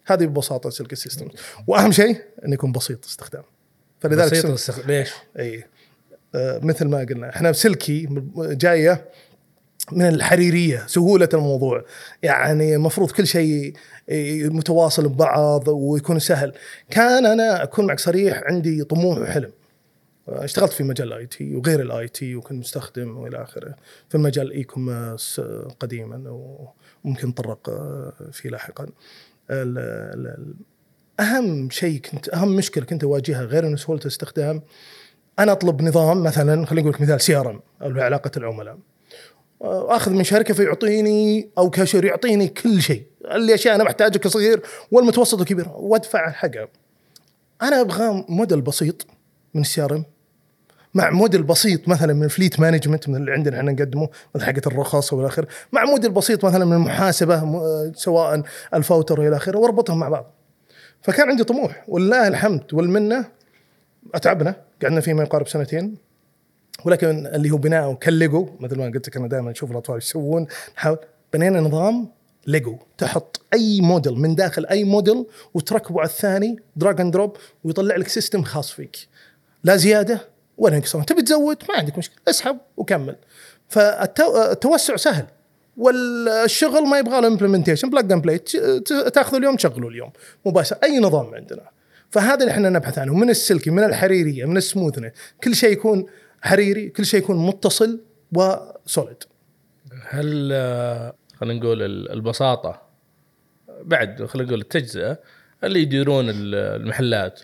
هذه 0.07 0.25
ببساطة 0.25 0.69
silk 0.69 0.91
ال 0.93 0.98
system 0.98 1.27
وأهم 1.67 1.91
شيء 1.91 2.21
انه 2.45 2.53
يكون 2.53 2.71
بسيط 2.71 3.05
استخدام. 3.05 3.43
فلذلك 3.99 4.31
بسيط 4.31 4.45
الاستخ- 4.45 4.87
ليش؟ 4.87 5.13
اي 5.39 5.63
آه، 6.35 6.59
مثل 6.63 6.87
ما 6.87 6.99
قلنا 7.09 7.29
إحنا 7.29 7.51
silky 7.51 8.07
جاية 8.37 9.05
من 9.91 10.07
الحريرية 10.07 10.83
سهولة 10.87 11.29
الموضوع. 11.33 11.85
يعني 12.23 12.75
المفروض 12.75 13.11
كل 13.11 13.27
شيء 13.27 13.73
إيه، 14.09 14.49
متواصل 14.49 15.09
ببعض 15.09 15.67
ويكون 15.67 16.19
سهل. 16.19 16.53
كان 16.89 17.25
أنا 17.25 17.63
أكون 17.63 17.85
معك 17.85 17.99
صريح 17.99 18.43
عندي 18.45 18.83
طموح 18.83 19.17
وحلم. 19.17 19.51
اشتغلت 20.27 20.73
في 20.73 20.83
مجال 20.83 21.07
ال 21.07 21.25
IT 21.25 21.55
وغير 21.55 21.81
ال 21.81 22.07
IT 22.07 22.35
وكنت 22.35 22.59
مستخدم 22.59 23.17
وإلى 23.17 23.43
آخره. 23.43 23.75
في 24.09 24.17
مجال 24.17 24.47
ال 24.47 24.63
e-commerce 24.63 25.41
قديما 25.79 26.23
وممكن 27.05 27.27
نتطرق 27.27 27.69
آه، 27.69 28.13
فيه 28.31 28.49
لاحقا. 28.49 28.87
أهم 31.19 31.69
شيء 31.69 31.99
كنت 31.99 32.29
أهم 32.29 32.55
مشكلة 32.55 32.85
كنت 32.85 33.03
أواجهها 33.03 33.43
غير 33.43 33.67
انه 33.67 33.75
سهولة 33.75 34.01
الاستخدام 34.01 34.61
أنا 35.39 35.51
أطلب 35.51 35.81
نظام 35.81 36.23
مثلا 36.23 36.65
خلينا 36.65 36.81
نقول 36.81 36.93
لك 36.93 37.01
مثال 37.01 37.21
CRM 37.21 37.61
أو 37.81 38.01
علاقة 38.01 38.31
العملاء. 38.37 38.77
أخذ 39.65 40.11
من 40.11 40.23
شركة 40.23 40.53
فيعطيني 40.53 41.49
أو 41.57 41.69
كاشير 41.69 42.05
يعطيني 42.05 42.47
كل 42.47 42.81
شيء. 42.81 43.03
الأشياء 43.25 43.75
أنا 43.75 43.83
محتاجها 43.83 44.17
كصغير 44.17 44.61
والمتوسط 44.91 45.39
والكبير 45.39 45.65
وأدفع 45.75 46.31
حقها 46.31 46.67
أنا 47.61 47.81
أبغى 47.81 48.25
module 48.29 48.61
بسيط 48.61 49.07
من 49.53 49.61
ال 49.61 49.81
CRM. 49.81 50.05
مع 50.93 51.09
module 51.09 51.43
بسيط 51.43 51.87
مثلا 51.87 52.13
من 52.13 52.23
ال 52.23 52.29
fleet 52.29 52.59
management 52.59 53.09
من 53.09 53.15
اللي 53.15 53.31
عندنا 53.31 53.57
إحنا 53.57 53.71
نقدمه 53.71 54.09
مثل 54.35 54.45
حقة 54.45 54.61
الرخص 54.67 55.13
والى 55.13 55.27
آخره. 55.27 55.47
مع 55.71 55.85
module 55.85 56.11
بسيط 56.11 56.45
مثلا 56.45 56.65
من 56.65 56.73
المحاسبة 56.73 57.43
سواء 57.95 58.43
الفوترة 58.73 59.21
والى 59.21 59.35
آخره. 59.35 59.57
وأربطهم 59.57 59.99
مع 59.99 60.09
بعض. 60.09 60.31
فكان 61.01 61.29
عندي 61.29 61.43
طموح. 61.43 61.83
ولله 61.87 62.27
الحمد 62.27 62.73
والمنة 62.73 63.25
أتعبنا. 64.13 64.55
قعدنا 64.83 65.01
فيه 65.01 65.13
ما 65.13 65.23
يقارب 65.23 65.47
سنتين. 65.47 66.04
ولكن 66.85 67.27
اللي 67.27 67.51
هو 67.51 67.57
بناءه 67.57 67.93
كالليجو 67.93 68.49
مثل 68.59 68.77
ما 68.77 68.85
قلت 68.85 69.07
لك 69.07 69.17
أنا 69.17 69.27
دائما 69.27 69.51
أشوف 69.51 69.71
الأطفال 69.71 69.97
يسوون 69.97 70.47
نحاول 70.77 70.97
بنينا 71.33 71.59
نظام 71.59 72.07
ليجو. 72.47 72.77
تحط 72.97 73.41
أي 73.53 73.81
module 73.81 74.13
من 74.13 74.35
داخل 74.35 74.65
أي 74.65 74.83
module 74.83 75.25
وتركبه 75.53 75.99
على 75.99 76.09
الثاني 76.09 76.59
drag 76.75 77.01
and 77.01 77.13
drop 77.13 77.37
ويطلع 77.63 77.95
لك 77.95 78.07
system 78.07 78.43
خاص 78.43 78.71
فيك. 78.71 78.97
لا 79.63 79.75
زيادة 79.75 80.21
ولا 80.57 80.77
نقصان 80.77 81.05
تبي 81.05 81.21
تزود؟ 81.21 81.57
ما 81.69 81.75
عندك 81.75 81.97
مشكلة. 81.97 82.17
اسحب 82.27 82.57
وكمل. 82.77 83.15
فالتوسع 83.69 84.95
سهل. 84.95 85.25
والشغل 85.77 86.87
ما 86.87 86.99
يبغى 86.99 87.21
له 87.21 87.27
implementation 87.27 87.89
plug 87.89 88.11
and 88.11 88.21
play 88.21 88.37
تاخذه 89.13 89.37
اليوم 89.37 89.55
تشغله 89.55 89.87
اليوم. 89.87 90.11
مباشرة. 90.45 90.79
أي 90.83 90.99
نظام 90.99 91.35
عندنا. 91.35 91.61
فهذا 92.09 92.39
اللي 92.39 92.51
إحنا 92.51 92.69
نبحث 92.69 92.97
عنه. 92.97 93.13
من 93.13 93.29
ال 93.29 93.36
silky 93.36 93.69
من 93.69 93.83
الحريرية 93.83 94.45
من 94.45 94.57
ال 94.57 94.62
smoothness 94.62 95.11
كل 95.43 95.55
شيء 95.55 95.71
يكون 95.71 96.05
حريري 96.45 96.89
كل 96.89 97.05
شيء 97.05 97.19
يكون 97.19 97.45
متصل 97.47 98.01
و 98.33 98.46
solid. 98.46 99.23
هل 100.09 100.49
آه، 100.53 101.13
خلينا 101.35 101.59
نقول 101.59 101.81
ال- 101.83 102.11
البساطة 102.11 102.81
بعد 103.81 104.25
خلينا 104.25 104.47
نقول 104.49 104.61
التجزئة 104.61 105.19
اللي 105.63 105.81
يديرون 105.81 106.29
ال- 106.29 106.55
المحلات 106.55 107.41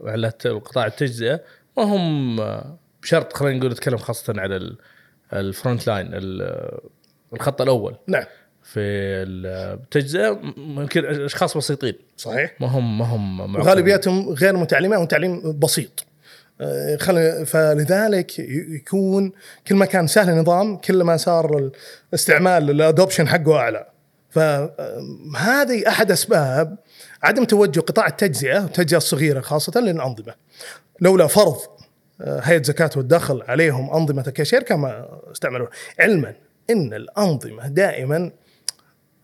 محلات 0.00 0.46
قطاع 0.46 0.86
التجزئة 0.86 1.40
ما 1.76 1.82
هم 1.82 2.40
آه، 2.40 2.78
بشرط 3.02 3.32
خلينا 3.32 3.58
نقول 3.58 3.70
نتكلم 3.70 3.96
خاصة 3.96 4.34
على 4.40 4.56
ال- 4.56 4.76
ال 5.32 5.41
front 5.41 5.86
line 5.86 6.08
ال- 6.12 6.78
الخط 7.32 7.62
الأول. 7.62 7.96
نعم. 8.06 8.24
في 8.62 8.80
التجزئة 8.80 10.40
ممكن 10.56 11.04
أشخاص 11.04 11.56
بسيطين. 11.56 11.94
صحيح. 12.16 12.54
ما 12.60 12.66
هم 12.66 12.98
ما 12.98 13.04
هم 13.04 13.36
معقدين. 13.38 13.60
وغالبيتهم 13.60 14.28
غير 14.28 14.56
متعلمة 14.56 14.96
أو 14.96 15.04
تعليم 15.04 15.58
بسيط. 15.58 16.04
خل... 17.00 17.46
فلذلك 17.46 18.38
يكون 18.38 19.32
كل 19.66 19.74
ما 19.74 19.86
كان 19.86 20.06
سهل 20.06 20.30
النظام 20.30 20.76
كل 20.76 21.02
ما 21.02 21.16
صار 21.16 21.70
الاستعمال 22.12 22.70
ال 22.70 22.76
adoption 22.76 23.28
حقه 23.28 23.56
أعلى. 23.56 23.86
فهذه 24.30 25.88
أحد 25.88 26.10
أسباب 26.10 26.78
عدم 27.22 27.44
توجه 27.44 27.80
قطاع 27.80 28.06
التجزئة 28.06 28.62
والتجزئه 28.62 28.96
الصغيرة 28.96 29.40
خاصة 29.40 29.80
للأنظمة. 29.80 30.34
لولا 31.00 31.26
فرض 31.26 31.56
آه، 32.20 32.40
هيئة 32.40 32.62
زكاة 32.62 32.90
والدخل 32.96 33.42
عليهم 33.48 33.90
أنظمة 33.90 34.24
الكاشير 34.26 34.62
كان 34.62 34.99
ما 34.99 35.18
استعملوا 35.32 35.66
علما 36.00 36.34
إن 36.70 36.94
الأنظمة 36.94 37.68
دائما 37.68 38.30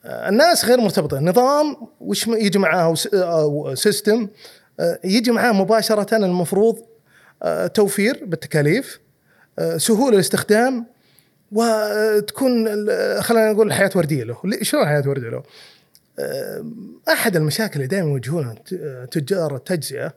الناس 0.04 0.64
غير 0.64 0.80
مرتبطة. 0.80 1.18
النظام 1.18 1.76
وش 2.00 2.26
يجي 2.26 2.58
معاه 2.58 2.94
system 3.74 4.28
آه، 4.80 4.98
يجي 5.04 5.30
معاه 5.30 5.52
مباشرة. 5.52 6.16
المفروض 6.16 6.76
آه، 6.78 6.93
توفير 7.74 8.24
بالتكاليف 8.24 9.00
آه، 9.58 9.76
سهولة 9.76 10.14
الاستخدام 10.14 10.86
وتكون 11.52 12.66
خلينا 13.20 13.52
نقول 13.52 13.66
الحياة 13.66 13.90
وردية 13.96 14.24
له. 14.24 14.36
شلون 14.62 14.82
الحياة 14.82 15.08
وردية 15.08 15.28
له؟ 15.28 15.42
آه، 16.18 16.64
أحد 17.08 17.36
المشاكل 17.36 17.74
اللي 17.74 17.86
دائما 17.86 18.08
يواجهونها 18.08 18.54
تجار 19.10 19.56
التجزئة 19.56 20.14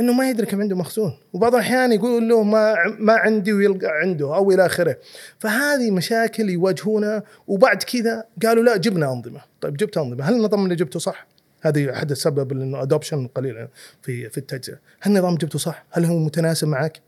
إنه 0.00 0.12
ما 0.12 0.30
يدري 0.30 0.46
كم 0.46 0.60
عنده 0.60 0.76
مخزون. 0.76 1.18
وبعض 1.32 1.54
الأحيان 1.54 1.92
يقول 1.92 2.28
له 2.28 2.42
ما 2.42 2.74
ما 2.98 3.12
عندي 3.12 3.52
ويلقى 3.52 3.88
عنده 3.88 4.36
أو 4.36 4.50
إلى 4.50 4.66
آخره. 4.66 4.96
فهذه 5.38 5.90
مشاكل 5.90 6.50
يواجهونها 6.50 7.22
وبعد 7.46 7.82
كذا 7.82 8.24
قالوا 8.42 8.62
لا 8.62 8.76
جبنا 8.76 9.12
أنظمة. 9.12 9.40
طيب 9.60 9.76
جبت 9.76 9.96
أنظمة. 9.96 10.24
هل 10.24 10.34
النظام 10.34 10.64
اللي 10.64 10.74
جبته 10.74 10.98
صح؟ 10.98 11.26
هذه 11.66 11.92
أحد 11.92 12.10
السبب 12.10 12.52
انه 12.52 12.82
ادوبشن 12.82 13.26
قليل 13.26 13.68
في 14.02 14.28
في 14.28 14.38
التجزئة. 14.38 14.78
هل 15.00 15.12
النظام 15.12 15.34
جبته 15.34 15.58
صح؟ 15.58 15.84
هل 15.90 16.04
هو 16.04 16.18
متناسب 16.18 16.68
معك؟ 16.68 17.00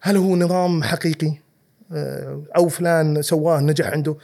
هل 0.00 0.16
هو 0.16 0.36
نظام 0.36 0.82
حقيقي؟ 0.82 1.32
آه، 1.92 2.42
أو 2.56 2.68
فلان 2.68 3.22
سواه 3.22 3.60
نجح 3.60 3.86
عنده؟ 3.86 4.16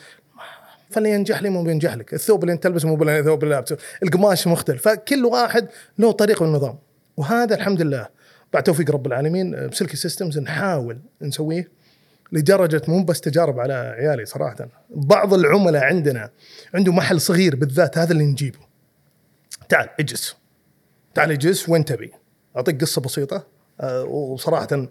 فاللي 0.90 1.10
ينجح 1.10 1.42
لي 1.42 1.50
مو 1.50 1.62
بينجح 1.62 1.94
لك. 1.94 2.14
الثوب 2.14 2.42
اللي 2.42 2.52
أنت 2.52 2.62
تلبسه 2.62 2.88
مو 2.88 2.96
بالثوب 2.96 3.44
اللي 3.44 3.54
لابسه 3.54 3.76
القماش 4.02 4.46
مختلف. 4.46 4.88
فكل 4.88 5.24
واحد 5.24 5.68
له 5.98 6.12
طريقه 6.12 6.42
والنظام 6.42 6.78
وهذا 7.16 7.54
الحمد 7.54 7.82
لله. 7.82 8.08
بعد 8.52 8.62
توفيق 8.62 8.90
رب 8.90 9.06
العالمين 9.06 9.54
آه، 9.54 9.66
بسلكي 9.66 9.96
سيستمز 9.96 10.38
نحاول 10.38 10.98
نسويه 11.22 11.68
لدرجة 12.32 12.82
مو 12.88 13.04
بس 13.04 13.20
تجارب 13.20 13.60
على 13.60 13.74
عيالي 13.74 14.24
صراحة. 14.24 14.68
بعض 14.90 15.34
العملاء 15.34 15.84
عندنا 15.84 16.30
عنده 16.74 16.92
محل 16.92 17.20
صغير 17.20 17.56
بالذات 17.56 17.98
هذا 17.98 18.12
اللي 18.12 18.24
نجيبه. 18.24 18.67
تعال 19.68 19.88
اجلس. 20.00 20.36
تعال 21.14 21.30
اجلس 21.30 21.68
وين 21.68 21.84
تبي؟ 21.84 22.12
اعطيك 22.56 22.80
قصة 22.80 23.00
بسيطة. 23.00 23.46
آه، 23.80 24.04
وصراحة 24.04 24.88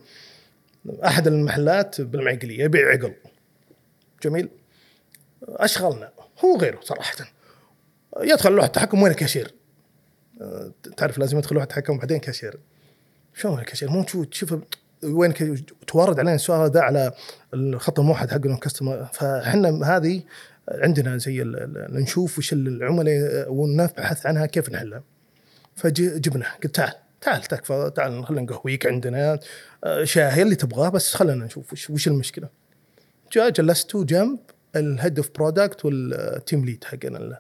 أحد 1.06 1.28
المحلات 1.28 2.02
بالمعقلية 2.02 2.64
يبيع 2.64 2.90
عقل. 2.90 3.14
جميل. 4.24 4.50
أشغلنا. 5.44 6.12
هو 6.46 6.58
غيره 6.58 6.80
صراحة. 6.82 7.16
يدخل 8.22 8.52
لوحه 8.52 8.68
تحكم 8.68 9.04
وين 9.04 9.12
الكاشير؟ 9.12 9.54
أه، 10.42 10.72
تعرف 10.98 11.18
لازم 11.18 11.38
يدخل 11.38 11.56
لوحه 11.56 11.66
تحكم 11.66 11.98
بعدين 11.98 12.20
كاشير. 12.20 12.60
شلون 13.34 13.60
الكاشير؟ 13.60 13.90
مو 13.90 14.04
تشوف 14.04 14.26
تشوف 14.26 14.56
وين 15.04 15.34
توارد 15.88 16.20
علينا 16.20 16.36
السؤال 16.36 16.60
هذا 16.60 16.82
على 16.82 17.12
الخط 17.54 18.00
الموحد 18.00 18.48
customer 18.58 19.06
فاحنا 19.14 19.98
هذه 19.98 20.24
عندنا 20.72 21.18
زي 21.18 21.44
نشوف 21.90 22.38
وش 22.38 22.54
العملاء 22.54 23.52
ونبحث 23.52 24.26
عنها 24.26 24.46
كيف 24.46 24.70
نحلها. 24.70 25.04
فجبنا 25.76 26.46
قلت 26.64 26.76
تعال 26.76 26.94
تعال 27.22 27.42
تكفى 27.42 27.92
تعال 27.96 28.26
خلينا 28.26 28.42
نقهويك 28.42 28.86
عندنا. 28.86 29.40
أه، 29.84 30.04
شاهي 30.04 30.42
اللي 30.42 30.56
تبغاه 30.56 30.90
بس 30.90 31.14
خلينا 31.14 31.46
نشوف 31.46 31.74
وش, 31.74 31.90
وش 31.90 32.08
المشكلة. 32.08 32.50
جاء 33.32 33.50
جلسته 33.50 34.04
جنب 34.04 34.40
ال 34.76 34.84
head 34.84 35.18
of 35.18 35.30
product 35.36 35.86
وال 35.86 36.12
team 36.12 36.66
lead 36.66 36.84
حقنا 36.84 37.40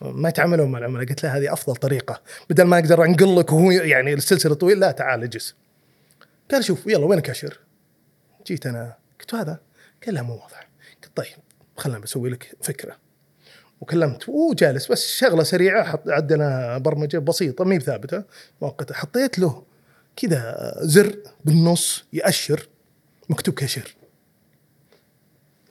ما 0.00 0.28
يتعاملون 0.28 0.70
مع 0.70 0.78
العملاء. 0.78 1.06
قلت 1.06 1.24
له 1.24 1.36
هذه 1.36 1.52
أفضل 1.52 1.76
طريقة. 1.76 2.22
بدل 2.50 2.64
ما 2.64 2.78
أقدر 2.78 3.04
انقل 3.04 3.38
لك 3.38 3.52
وهو 3.52 3.70
يعني 3.70 4.14
السلسلة 4.14 4.54
طويل 4.54 4.80
لا 4.80 4.90
تعال 4.90 5.22
اجلس. 5.22 5.54
قال 6.50 6.64
شوف 6.64 6.86
يلا 6.86 7.04
وين 7.04 7.18
الكاشير؟ 7.18 7.60
جيت 8.46 8.66
أنا. 8.66 8.94
قلت 9.20 9.34
هذا؟ 9.34 9.60
قال 10.06 10.14
لا 10.14 10.22
مو 10.22 10.32
واضح. 10.32 10.68
قلت 11.02 11.16
طيب. 11.16 11.49
خلنا 11.80 11.98
بسوي 11.98 12.30
لك 12.30 12.56
فكرة. 12.62 12.96
وكلمت 13.80 14.28
وجالس 14.28 14.92
بس 14.92 15.06
شغلة 15.06 15.42
سريعة 15.42 15.84
حط 15.84 16.08
عندنا 16.08 16.78
برمجة 16.78 17.18
بسيطة 17.18 17.64
ما 17.64 17.74
هي 17.74 17.80
ثابتة. 17.80 18.24
مؤقته 18.62 18.94
حطيت 18.94 19.38
له 19.38 19.62
كذا 20.16 20.74
زر 20.80 21.16
بالنص 21.44 22.04
يأشر 22.12 22.68
مكتوب 23.28 23.54
كاشير. 23.54 23.96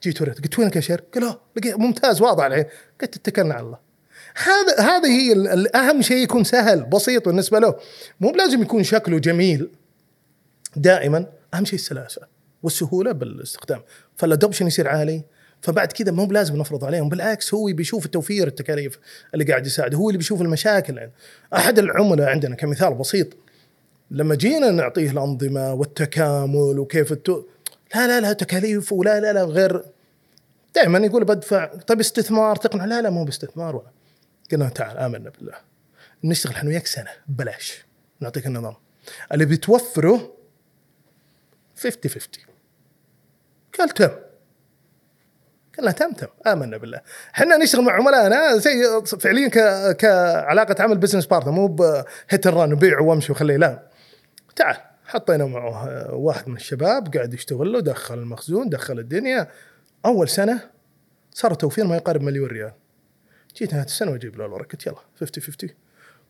جيت 0.03 0.21
وريت 0.21 0.41
قلت 0.41 0.59
وين 0.59 0.67
الكاشير؟ 0.67 1.03
قال 1.13 1.23
آه 1.23 1.39
ممتاز 1.65 2.21
واضح 2.21 2.43
الحين. 2.45 2.65
قلت 3.01 3.15
اتكلنا 3.15 3.53
على 3.53 3.65
الله. 3.65 3.79
هذا 4.35 4.79
هذه 4.79 5.07
هي 5.07 5.33
أهم 5.75 6.01
شيء 6.01 6.17
يكون 6.17 6.43
سهل 6.43 6.83
بسيط 6.83 7.25
بالنسبة 7.25 7.59
له. 7.59 7.75
مو 8.19 8.31
بلازم 8.31 8.61
يكون 8.61 8.83
شكله 8.83 9.19
جميل. 9.19 9.69
دائما 10.75 11.25
أهم 11.53 11.65
شيء 11.65 11.79
السلاسة 11.79 12.21
والسهولة 12.63 13.11
بالاستخدام. 13.11 13.81
فال 14.17 14.27
adoption 14.27 14.67
يصير 14.67 14.87
عالي 14.87 15.23
فبعد 15.61 15.91
كذا 15.91 16.11
مو 16.11 16.25
بلازم 16.25 16.57
نفرض 16.57 16.85
عليهم 16.85 17.09
بالعكس 17.09 17.53
هو 17.53 17.65
بيشوف 17.65 18.05
التوفير 18.05 18.47
التكاليف 18.47 18.99
اللي 19.33 19.45
قاعد 19.45 19.65
يساعده 19.65 19.97
هو 19.97 20.09
اللي 20.09 20.17
بيشوف 20.17 20.41
المشاكل. 20.41 21.09
أحد 21.53 21.79
العملاء 21.79 22.29
عندنا 22.29 22.55
كمثال 22.55 22.93
بسيط 22.93 23.27
لما 24.11 24.35
جينا 24.35 24.71
نعطيه 24.71 25.11
الأنظمة 25.11 25.73
والتكامل 25.73 26.79
وكيف 26.79 27.11
التو... 27.11 27.43
لا 27.95 28.07
لا 28.07 28.19
لا 28.19 28.33
تكاليف 28.33 28.93
ولا 28.93 29.19
لا 29.19 29.33
لا 29.33 29.43
غير. 29.43 29.85
دائما 30.75 30.99
يقول 30.99 31.23
بدفع 31.25 31.65
طيب 31.65 31.99
استثمار 31.99 32.55
تقنع 32.55 32.85
لا 32.85 33.01
لا 33.01 33.09
مو 33.09 33.25
باستثمار 33.25 33.75
ولا. 33.75 33.91
قلنا 34.51 34.69
تعال 34.69 34.97
آمنا 34.97 35.29
بالله. 35.29 35.53
نشتغل 36.23 36.53
إحنا 36.53 36.69
وياك 36.69 36.87
سنة 36.87 37.09
ببلاش 37.27 37.85
نعطيك 38.19 38.47
النظام. 38.47 38.75
اللي 39.33 39.45
بتوفره 39.45 40.33
50 41.77 42.11
50 42.11 42.27
قال 43.79 43.89
تم 43.89 44.09
قلنا 45.79 45.91
تم 45.91 46.11
آمنا 46.47 46.77
بالله. 46.77 47.01
إحنا 47.35 47.57
نشتغل 47.57 47.81
مع 47.83 47.93
عملائنا 47.93 48.57
زي 48.57 48.71
فعليا 49.19 49.47
ك- 49.47 49.95
كعلاقة 49.97 50.83
عمل 50.83 50.97
business 50.97 51.25
partner 51.25 51.51
مو 51.51 51.67
ب 51.67 51.87
hit 51.87 52.47
and 52.47 52.61
run 52.61 52.75
بيع 52.75 52.99
وامشي 52.99 53.31
وخليه 53.31 53.57
لا. 53.57 53.83
تعال 54.55 54.75
حطينا 55.05 55.45
معه 55.45 55.87
آه، 55.89 56.13
واحد 56.13 56.49
من 56.49 56.55
الشباب 56.55 57.15
قاعد 57.15 57.33
يشتغل 57.33 57.73
له 57.73 57.79
دخل 57.79 58.17
المخزون 58.19 58.69
دخل 58.69 58.99
الدنيا. 58.99 59.47
أول 60.05 60.29
سنة 60.29 60.59
صار 61.33 61.53
توفير 61.53 61.85
ما 61.87 61.95
يقارب 61.95 62.21
مليون 62.21 62.47
ريال. 62.49 62.71
جيت 63.57 63.73
نهاية 63.73 63.85
السنة 63.85 64.11
وأجيب 64.11 64.35
له 64.37 64.45
الورق 64.45 64.71
قلت 64.71 64.87
يلا 64.87 64.95
50 65.19 65.43
50 65.43 65.69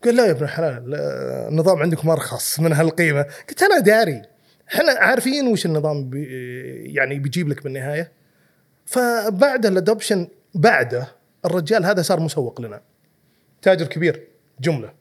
قال 0.03 0.15
لا 0.15 0.25
يا 0.25 0.31
ابن 0.31 0.43
الحلال 0.43 0.89
لا، 0.89 1.47
النظام 1.47 1.77
عندكم 1.77 2.09
ارخص 2.09 2.59
من 2.59 2.73
هالقيمة. 2.73 3.25
قلت 3.49 3.63
أنا 3.63 3.79
داري. 3.79 4.21
إحنا 4.73 4.91
عارفين 4.91 5.47
وش 5.47 5.65
النظام 5.65 6.09
بي 6.09 6.23
يعني 6.93 7.19
بيجيب 7.19 7.49
لك 7.49 7.63
بالنهاية. 7.63 8.11
فبعد 8.89 9.65
الادوبشن 9.65 10.27
بعده 10.55 11.07
الرجال 11.45 11.85
هذا 11.85 12.01
صار 12.01 12.19
مسوق 12.19 12.61
لنا. 12.61 12.81
تاجر 13.61 13.87
كبير 13.87 14.27
جملة. 14.61 14.93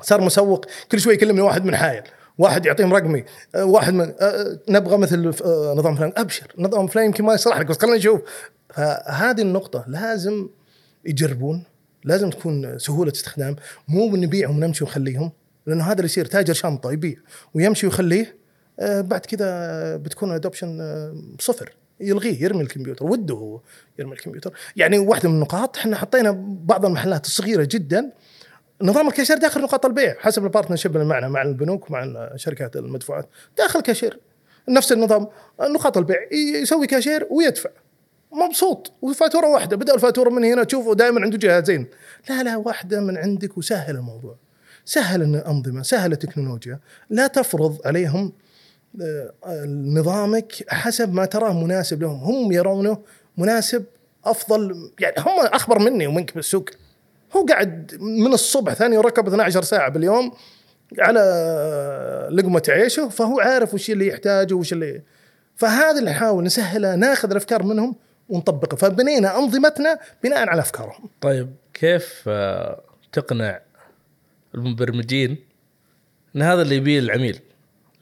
صار 0.00 0.20
مسوق 0.20 0.66
كل 0.92 1.00
شوي 1.00 1.14
يكلمني 1.14 1.40
واحد 1.40 1.64
من 1.64 1.76
حايل 1.76 2.02
واحد 2.38 2.66
يعطيهم 2.66 2.94
رقمي 2.94 3.24
آه، 3.54 3.64
واحد 3.64 3.94
من 3.94 4.12
آه، 4.20 4.58
نبغى 4.68 4.96
مثل 4.96 5.34
آه، 5.44 5.74
نظام 5.76 5.96
فلان 5.96 6.12
أبشر 6.16 6.52
نظام 6.58 6.86
فلان 6.86 7.06
يمكن 7.06 7.24
ما 7.24 7.34
يصلح 7.34 7.58
لك 7.58 7.66
بس 7.66 7.78
خلينا 7.78 7.96
نشوف. 7.96 8.20
فهذه 8.74 9.40
النقطة 9.40 9.84
لازم 9.86 10.48
يجربون 11.04 11.64
لازم 12.04 12.30
تكون 12.30 12.78
سهولة 12.78 13.12
استخدام 13.12 13.56
مو 13.88 14.08
بنبيعهم 14.08 14.56
ونمشي 14.56 14.84
ونخليهم 14.84 15.32
لأنه 15.66 15.84
هذا 15.84 15.92
اللي 15.92 16.04
يصير 16.04 16.24
تاجر 16.24 16.54
شنطه 16.54 16.92
يبيع 16.92 17.16
ويمشي 17.54 17.86
ويخليه 17.86 18.36
آه، 18.80 19.00
بعد 19.00 19.20
كذا 19.20 19.96
بتكون 19.96 20.30
ال 20.30 20.35
adoption 20.35 20.78
صفر. 21.40 21.72
يلغيه 22.02 22.42
يرمي 22.42 22.62
الكمبيوتر 22.62 23.04
وده 23.04 23.34
هو 23.34 23.60
يرمي 23.98 24.12
الكمبيوتر. 24.12 24.52
يعني 24.76 24.98
واحدة 24.98 25.28
من 25.28 25.34
النقاط 25.34 25.76
إحنا 25.76 25.96
حطينا 25.96 26.30
بعض 26.46 26.86
المحلات 26.86 27.26
الصغيرة 27.26 27.68
جدا 27.70 28.12
نظام 28.82 29.08
الكاشير 29.08 29.38
داخل 29.38 29.62
نقاط 29.62 29.86
البيع 29.86 30.16
حسب 30.18 30.44
ال 30.44 30.48
partnership 30.48 30.96
اللي 30.96 31.06
معنا 31.06 31.28
مع 31.28 31.42
البنوك 31.42 31.90
ومع 31.90 32.30
شركات 32.36 32.76
المدفوعات 32.76 33.28
داخل 33.58 33.80
كاشير. 33.80 34.18
نفس 34.68 34.92
النظام 34.92 35.26
نقاط 35.60 35.98
البيع 35.98 36.16
يسوي 36.62 36.86
كاشير 36.86 37.26
ويدفع. 37.30 37.70
مبسوط 38.32 38.92
وفاتورة 39.02 39.46
واحدة 39.46 39.76
بدأ 39.76 39.94
الفاتورة 39.94 40.30
من 40.30 40.44
هنا 40.44 40.64
تشوفه 40.64 40.94
دائما 40.94 41.20
عنده 41.20 41.38
جهازين 41.38 41.86
لا 42.30 42.42
لا 42.42 42.56
واحدة 42.56 43.00
من 43.00 43.18
عندك 43.18 43.58
وسهل 43.58 43.96
الموضوع. 43.96 44.36
سهل 44.84 45.22
الانظمه 45.22 45.82
سهل 45.82 46.12
التكنولوجيا 46.12 46.78
لا 47.10 47.26
تفرض 47.26 47.78
عليهم 47.84 48.32
نظامك 49.66 50.52
حسب 50.68 51.14
ما 51.14 51.24
تراه 51.24 51.64
مناسب 51.64 52.02
لهم. 52.02 52.16
هم 52.16 52.52
يرونه 52.52 52.98
مناسب 53.38 53.84
أفضل 54.24 54.90
يعني 55.00 55.14
هم 55.18 55.46
أخبر 55.46 55.78
مني 55.78 56.06
ومنك 56.06 56.34
بالسوق. 56.34 56.64
هو 57.36 57.44
قاعد 57.44 57.98
من 58.00 58.32
الصبح 58.32 58.74
ثاني 58.74 58.98
ركب 58.98 59.26
12 59.26 59.62
ساعة 59.62 59.88
باليوم 59.88 60.32
على 60.98 62.28
لقمة 62.30 62.62
عيشه 62.68 63.08
فهو 63.08 63.40
عارف 63.40 63.74
وش 63.74 63.90
اللي 63.90 64.06
يحتاجه 64.06 64.54
وش 64.54 64.72
اللي 64.72 65.02
فهذا 65.56 65.98
اللي 65.98 66.10
نحاول 66.10 66.44
نسهله 66.44 66.94
ناخذ 66.94 67.30
الأفكار 67.30 67.62
منهم 67.62 67.96
ونطبقها 68.28 68.76
فبنينا 68.76 69.38
أنظمتنا 69.38 69.98
بناء 70.24 70.48
على 70.48 70.60
أفكارهم. 70.60 71.08
طيب 71.20 71.54
كيف 71.74 72.24
آه، 72.28 72.80
تقنع 73.12 73.60
المبرمجين 74.54 75.36
إن 76.36 76.42
هذا 76.42 76.62
اللي 76.62 76.76
يبيه 76.76 76.98
العميل؟ 76.98 77.40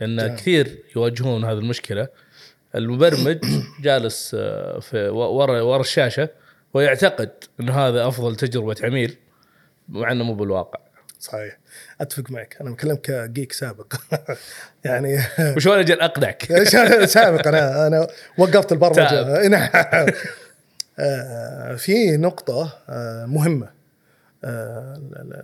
لأن 0.00 0.16
نعم. 0.16 0.37
كثير 0.37 0.83
يواجهون 0.97 1.45
هذه 1.45 1.59
المشكلة. 1.59 2.09
المبرمج 2.75 3.38
جالس 3.85 4.37
آه، 4.38 4.78
في 4.80 5.09
ورا 5.09 5.61
ورا 5.61 5.80
الشاشة 5.80 6.28
ويعتقد 6.75 7.30
انه 7.61 7.73
هذا 7.73 8.09
أفضل 8.09 8.37
تجربة 8.37 8.76
عميل 8.83 9.16
مع 9.88 10.12
إنه 10.12 10.25
مو 10.25 10.35
بالواقع. 10.35 10.80
صحيح. 11.21 11.59
أتفق 12.00 12.30
معك. 12.30 12.57
أنا 12.61 12.71
بكلمك 12.71 13.00
كجيك 13.00 13.52
سابق. 13.52 13.95
يعني 14.85 15.19
وشلون 15.57 15.78
أجل 15.78 16.00
أقنعك؟ 16.00 16.52
سابق. 17.07 17.49
أنا 17.49 17.87
أنا 17.87 18.07
وقفت 18.38 18.73
البرمجة. 18.73 19.49
نعم. 19.49 19.69
آه، 20.99 21.75
في 21.75 22.16
نقطة 22.16 22.78
آه، 22.88 23.26
مهمة 23.26 23.69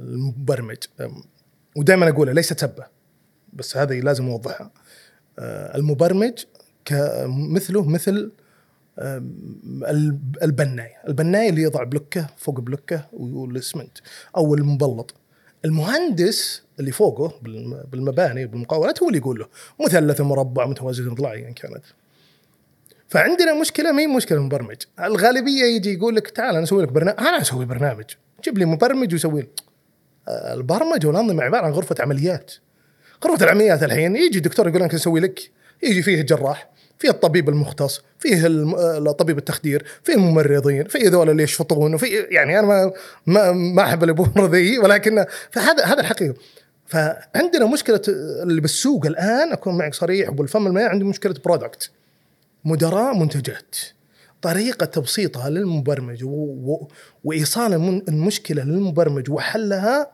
المبرمج. 0.00 0.76
ودائما 1.76 2.08
أقولها 2.08 2.34
ليست 2.34 2.60
سبه 2.60 2.95
بس 3.56 3.76
هذه 3.76 4.00
لازم 4.00 4.28
اوضحها 4.28 4.70
المبرمج 5.74 6.44
مثله 7.28 7.88
مثل 7.88 8.32
البناي. 10.42 10.90
البناي 11.08 11.48
اللي 11.48 11.62
يضع 11.62 11.82
بلوكه 11.82 12.26
فوق 12.36 12.60
بلوكه 12.60 13.06
والاسمنت 13.12 13.98
أو 14.36 14.54
المبلط. 14.54 15.14
المهندس 15.64 16.62
اللي 16.80 16.92
فوقه 16.92 17.40
بالمباني 17.92 18.46
بالمقاولات 18.46 19.02
هو 19.02 19.08
اللي 19.08 19.18
يقول 19.18 19.38
له 19.38 19.46
مثلث 19.84 20.20
مربع 20.20 20.66
متوازي 20.66 21.02
ضلعي 21.02 21.40
يعني 21.40 21.54
كانت. 21.54 21.84
فعندنا 23.08 23.60
مشكلة 23.60 23.92
ما 23.92 24.02
هي 24.02 24.06
مشكلة 24.06 24.42
مبرمج 24.42 24.76
الغالبية 25.00 25.64
يجي 25.64 25.92
يقول 25.92 26.16
لك 26.16 26.30
تعال 26.30 26.54
أنا 26.54 26.64
أسوي 26.64 26.82
لك 26.82 26.92
برنامج 26.92 27.18
أنا 27.18 27.40
أسوي 27.40 27.64
برنامج. 27.64 28.04
جيب 28.44 28.58
لي 28.58 28.64
مبرمج 28.64 29.12
ويسوي 29.12 29.40
لي 29.40 29.48
البرمجه 30.28 31.06
والأنظمة 31.06 31.42
عبارة 31.42 31.66
عن 31.66 31.72
غرفة 31.72 31.96
عمليات. 32.00 32.52
غرفه 33.26 33.44
العمليات 33.44 33.82
الحين 33.82 34.16
يجي 34.16 34.40
دكتور 34.40 34.68
يقول 34.68 34.82
لك 34.82 34.94
نسوي 34.94 35.20
لك 35.20 35.50
يجي 35.82 36.02
فيه 36.02 36.22
جراح 36.22 36.68
فيه 36.98 37.10
الطبيب 37.10 37.48
المختص 37.48 38.00
فيه 38.18 38.48
طبيب 39.12 39.38
التخدير 39.38 39.84
فيه 40.02 40.14
الممرضين 40.14 40.84
فيه 40.84 41.08
ذول 41.08 41.30
اللي 41.30 41.42
يشفطون 41.42 41.94
وفي 41.94 42.06
يعني 42.06 42.58
أنا 42.58 42.66
ما 42.66 42.92
ما, 43.26 43.52
ما 43.52 43.82
أحب 43.82 44.04
الأمور 44.04 44.50
ذي 44.54 44.78
ولكن 44.78 45.24
فهذا 45.50 45.84
هذا 45.84 46.00
الحقيقة. 46.00 46.34
فعندنا 46.86 47.66
مشكلة 47.66 48.00
اللي 48.42 48.60
بالسوق 48.60 49.06
الآن 49.06 49.52
أكون 49.52 49.78
معك 49.78 49.94
صريح 49.94 50.28
وبالفم 50.28 50.66
الماء 50.66 50.88
عندي 50.88 51.04
مشكلة 51.04 51.34
برودكت 51.44 51.90
مدراء 52.64 53.14
منتجات. 53.14 53.76
طريقة 54.42 54.86
تبسيطها 54.86 55.50
للمبرمج 55.50 56.24
و... 56.24 56.28
و... 56.28 56.88
وإيصال 57.24 57.74
المشكلة 58.08 58.64
للمبرمج 58.64 59.30
وحلها 59.30 60.10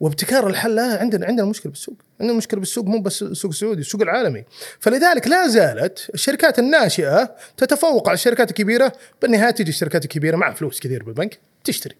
وابتكار 0.00 0.46
الحل 0.46 0.76
لها 0.76 0.98
عندنا 0.98 1.26
عندنا 1.26 1.46
مشكلة 1.46 1.72
بالسوق، 1.72 1.94
عندنا 2.20 2.36
مشكلة 2.36 2.60
بالسوق 2.60 2.84
مو 2.84 3.00
بس 3.00 3.22
السوق 3.22 3.50
السعودي، 3.50 3.80
السوق 3.80 4.02
العالمي، 4.02 4.44
فلذلك 4.80 5.28
لا 5.28 5.48
زالت 5.48 6.10
الشركات 6.14 6.58
الناشئة 6.58 7.36
تتفوق 7.56 8.08
على 8.08 8.14
الشركات 8.14 8.50
الكبيرة، 8.50 8.92
بالنهاية 9.22 9.50
تجي 9.50 9.70
الشركات 9.70 10.04
الكبيرة 10.04 10.36
مع 10.36 10.52
فلوس 10.52 10.80
كثير 10.80 11.02
بالبنك 11.02 11.38
تشتري. 11.64 11.94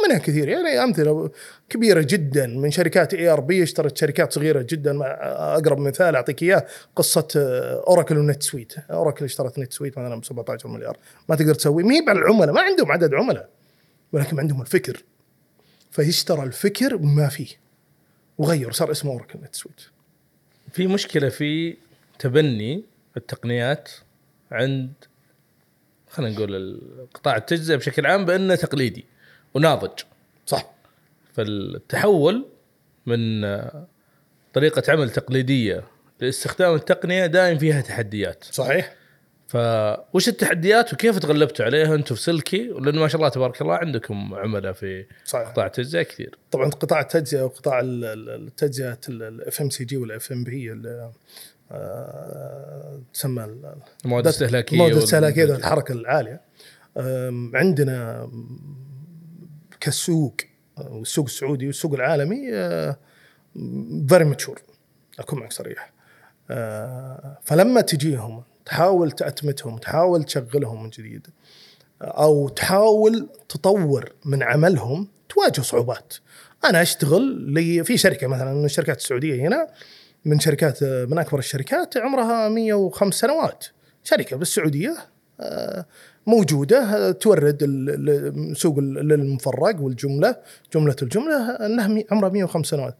ومنها 0.00 0.18
كثير 0.18 0.48
يعني 0.48 0.84
أمثلة 0.84 1.30
كبيرة 1.68 2.00
جدا 2.00 2.46
من 2.46 2.70
شركات 2.70 3.14
ERP 3.14 3.62
اشترت 3.62 3.96
شركات 3.96 4.32
صغيرة 4.32 4.62
جدا 4.62 4.92
مع 4.92 5.06
أقرب 5.56 5.78
مثال 5.78 6.16
أعطيك 6.16 6.42
إياه 6.42 6.66
قصة 6.96 7.28
Oracle 7.88 8.18
و 8.18 8.42
NetSuite، 8.42 8.72
Oracle 8.90 9.24
اشترت 9.24 9.58
NetSuite 9.58 9.98
مثلا 9.98 10.20
ب 10.20 10.24
17 10.24 10.68
مليار، 10.68 10.98
ما 11.28 11.36
تقدر 11.36 11.54
تسوي. 11.54 11.82
ما 11.82 11.94
هي 11.94 12.04
على 12.08 12.18
العملاء 12.18 12.52
ما 12.52 12.60
عندهم 12.60 12.92
عدد 12.92 13.14
عملاء 13.14 13.48
ولكن 14.12 14.40
عندهم 14.40 14.60
الفكر. 14.62 15.04
فيشترى 15.90 16.42
الفكر 16.42 16.98
ما 16.98 17.28
فيه. 17.28 17.65
وغير 18.38 18.72
صار 18.72 18.90
اسمه 18.90 19.12
اوراكل 19.12 19.38
نت 19.38 19.54
سويت 19.54 19.80
في 20.72 20.86
مشكلة 20.86 21.28
في 21.28 21.76
تبني 22.18 22.84
التقنيات 23.16 23.90
عند 24.52 24.92
خلينا 26.10 26.34
نقول 26.34 26.80
قطاع 27.14 27.36
التجزئة 27.36 27.76
بشكل 27.76 28.06
عام 28.06 28.24
بأنه 28.24 28.54
تقليدي 28.54 29.04
وناضج. 29.54 30.00
صح. 30.46 30.70
فالتحول 31.34 32.46
من 33.06 33.40
طريقة 34.52 34.92
عمل 34.92 35.10
تقليدية 35.10 35.84
لاستخدام 36.20 36.74
التقنية 36.74 37.26
دائم 37.26 37.58
فيها 37.58 37.80
تحديات. 37.80 38.44
صحيح. 38.44 38.94
فوش 39.46 40.28
التحديات 40.28 40.92
وكيف 40.92 41.18
تغلبتوا 41.18 41.64
عليها 41.64 41.94
أنتم 41.94 42.14
في 42.14 42.22
سلكي؟ 42.22 42.62
لأنه 42.62 43.00
ما 43.00 43.08
شاء 43.08 43.16
الله 43.16 43.28
تبارك 43.28 43.62
الله 43.62 43.74
عندكم 43.74 44.34
عملاء 44.34 44.72
في 44.72 45.06
صحيح. 45.24 45.48
قطاع 45.48 45.66
التجزئه 45.66 46.02
كثير. 46.02 46.38
طبعا 46.50 46.70
قطاع 46.70 47.00
التجزئة 47.00 47.42
وقطاع 47.42 47.80
التجزئة 47.84 48.98
ال 49.08 49.60
FMCG 49.60 49.96
وال 49.96 50.32
F&B 50.32 50.82
تسمى 53.12 53.44
المواد 54.04 54.24
الاستهلاكيه 54.24 54.76
المواد 54.76 54.92
الاستهلاكيه 54.92 55.44
الحركة 55.44 55.92
العالية. 55.92 56.40
عندنا 57.54 58.28
كسوق 59.80 60.36
والسوق 60.76 61.24
السعودي 61.24 61.66
والسوق 61.66 61.94
العالمي 61.94 62.50
very 64.08 64.24
immature 64.24 64.60
أكون 65.18 65.40
معك 65.40 65.52
صريح. 65.52 65.92
آه، 66.50 67.38
فلما 67.42 67.80
تجيهم 67.80 68.42
تحاول 68.66 69.10
تأتمتهم 69.10 69.78
تحاول 69.78 70.24
تشغلهم 70.24 70.82
من 70.82 70.90
جديد 70.90 71.26
أو 72.02 72.48
تحاول 72.48 73.28
تطور 73.48 74.12
من 74.24 74.42
عملهم 74.42 75.08
تواجه 75.28 75.60
صعوبات. 75.60 76.14
أنا 76.64 76.82
أشتغل 76.82 77.22
لي 77.52 77.84
في 77.84 77.96
شركة 77.96 78.26
مثلا 78.26 78.54
من 78.54 78.64
الشركات 78.64 78.96
السعودية 78.96 79.46
هنا 79.48 79.68
من 80.24 80.40
شركات 80.40 80.84
من 80.84 81.18
أكبر 81.18 81.38
الشركات 81.38 81.96
عمرها 81.96 82.48
105 82.48 83.20
سنوات. 83.20 83.64
شركة 84.04 84.36
بالسعودية 84.36 84.96
آه، 85.40 85.86
موجودة 86.26 87.12
تورد 87.12 87.58
السوق 87.62 88.78
للمفرق 88.78 89.80
والجملة 89.80 90.36
جملة 90.74 90.96
الجملة 91.02 91.50
انها 91.50 92.04
عمرها 92.10 92.30
105 92.30 92.70
سنوات. 92.70 92.96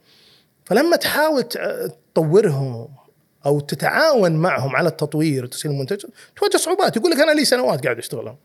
فلما 0.64 0.96
تحاول 0.96 1.42
تطورهم 1.42 2.88
أو 3.46 3.60
تتعاون 3.60 4.32
معهم 4.32 4.76
على 4.76 4.88
التطوير 4.88 5.44
وتسهيل 5.44 5.74
المنتج 5.74 6.04
تواجه 6.36 6.56
صعوبات 6.56 6.96
يقول 6.96 7.10
لك 7.10 7.20
أنا 7.20 7.32
لي 7.32 7.44
سنوات 7.44 7.84
قاعد 7.84 7.98
اشتغلها 7.98 8.38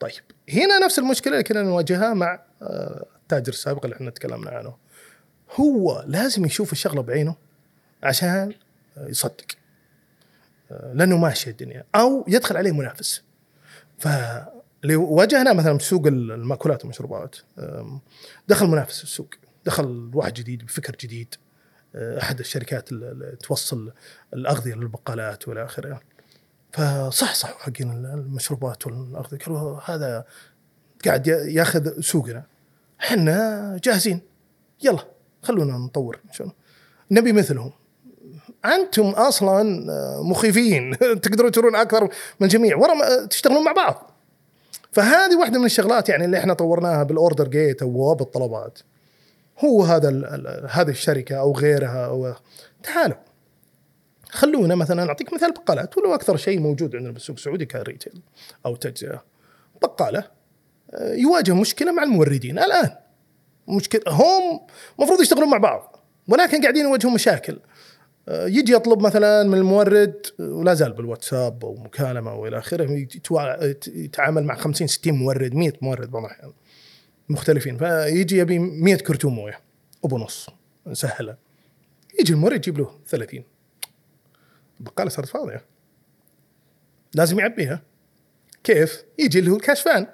طيب 0.00 0.22
هنا 0.52 0.78
نفس 0.78 0.98
المشكلة 0.98 1.32
اللي 1.32 1.44
كنا 1.44 1.62
نواجهها 1.62 2.14
مع 2.14 2.42
آه، 2.62 3.06
التاجر 3.22 3.52
السابق 3.52 3.84
اللي 3.84 3.96
إحنا 3.96 4.10
تكلمنا 4.10 4.50
عنه. 4.50 4.76
هو 5.60 6.04
لازم 6.06 6.44
يشوف 6.44 6.72
الشغلة 6.72 7.02
بعينه 7.02 7.36
عشان 8.02 8.54
يصدق 8.96 9.46
آه، 10.70 10.92
لأنه 10.94 11.16
ماشيه 11.16 11.50
الدنيا 11.50 11.84
أو 11.94 12.24
يدخل 12.28 12.56
عليه 12.56 12.72
منافس. 12.72 13.22
فاللي 13.98 14.96
واجهنا 14.96 15.52
مثلا 15.52 15.78
في 15.78 15.84
سوق 15.84 16.06
المأكولات 16.06 16.80
والمشروبات 16.80 17.36
دخل 18.48 18.66
منافس 18.66 19.02
السوق 19.02 19.34
دخل 19.64 20.10
واحد 20.14 20.34
جديد 20.34 20.64
بفكر 20.66 20.96
جديد. 21.00 21.34
أحد 21.96 22.38
الشركات 22.38 22.92
اللي 22.92 23.36
توصل 23.42 23.92
الأغذية 24.34 24.74
للبقالات 24.74 25.48
والى 25.48 25.64
آخره. 25.64 26.00
فصحصحوا 26.72 27.58
حقين 27.58 27.90
المشروبات 27.90 28.86
والأغذية 28.86 29.38
قالوا 29.38 29.80
هذا 29.84 30.24
قاعد 31.04 31.26
ياخذ 31.26 32.00
سوقنا. 32.00 32.42
إحنا 33.00 33.76
جاهزين. 33.84 34.20
يلا 34.82 35.04
خلونا 35.42 35.78
نطور 35.78 36.20
نبي 37.10 37.32
مثلهم. 37.32 37.72
أنتم 38.64 39.08
أصلا 39.08 39.90
آه، 39.92 40.22
مخيفين. 40.22 40.96
تقدرون 41.22 41.52
ترون 41.52 41.76
أكثر 41.76 42.02
من 42.04 42.46
الجميع 42.46 42.76
ورا 42.76 43.26
تشتغلون 43.26 43.64
مع 43.64 43.72
بعض. 43.72 44.10
فهذه 44.92 45.36
واحدة 45.36 45.58
من 45.58 45.64
الشغلات 45.64 46.08
يعني 46.08 46.24
اللي 46.24 46.38
إحنا 46.38 46.54
طورناها 46.54 47.02
بالأوردر 47.02 47.48
جيت 47.48 47.82
أو 47.82 47.90
بوابه 47.90 48.24
الطلبات 48.24 48.78
هو 49.64 49.82
هذا 49.82 50.08
هذه 50.70 50.90
الشركة 50.90 51.36
أو 51.36 51.52
غيرها 51.52 52.06
أو 52.06 52.34
تعالوا. 52.82 53.16
خلونا 54.30 54.74
مثلا 54.74 55.08
أعطيك 55.08 55.32
مثال 55.32 55.52
بقالات 55.52 55.98
ولو 55.98 56.14
أكثر 56.14 56.36
شيء 56.36 56.60
موجود 56.60 56.96
عندنا 56.96 57.12
بالسوق 57.12 57.36
السعودي 57.36 57.66
كريتيل 57.66 58.22
أو 58.66 58.76
تجزئة. 58.76 59.24
بقالة 59.82 60.24
آه، 60.94 61.14
يواجه 61.14 61.54
مشكلة 61.54 61.92
مع 61.92 62.02
الموردين 62.02 62.58
الآن. 62.58 62.90
مشكلة 63.68 64.02
هم 64.08 64.60
المفروض 64.98 65.20
يشتغلون 65.20 65.50
مع 65.50 65.58
بعض 65.58 65.96
ولكن 66.28 66.62
قاعدين 66.62 66.84
يواجهون 66.84 67.14
مشاكل. 67.14 67.58
آه، 68.28 68.46
يجي 68.46 68.72
يطلب 68.72 69.00
مثلا 69.00 69.42
من 69.42 69.58
المورد 69.58 70.26
ولا 70.38 70.74
زال 70.74 70.92
بالواتساب 70.92 71.64
أو 71.64 71.74
مكالمة 71.74 72.34
والى 72.34 72.58
آخره 72.58 73.06
يتعامل 73.86 74.44
مع 74.44 74.54
50 74.54 74.86
60 74.86 75.14
مورد 75.14 75.54
100 75.54 75.72
مورد 75.82 76.10
بعض 76.10 76.24
الاحيان 76.24 76.52
مختلفين. 77.30 77.78
فيجي 77.78 78.38
يبي 78.38 78.58
100 78.58 78.94
كرتون 78.94 79.34
موية 79.34 79.60
أبو 80.04 80.18
نص 80.18 80.48
نسهلها 80.86 81.38
يجي 82.20 82.32
المورد 82.32 82.56
يجيب 82.56 82.78
له 82.78 82.90
30 83.06 83.44
البقاله 84.80 85.10
صارت 85.10 85.28
فاضية. 85.28 85.64
لازم 87.14 87.38
يعبيها. 87.38 87.82
كيف؟ 88.64 89.04
يجي 89.18 89.38
اللي 89.38 89.50
هو 89.50 89.56
ال 89.56 89.62
cash 89.62 89.87
van 89.87 90.06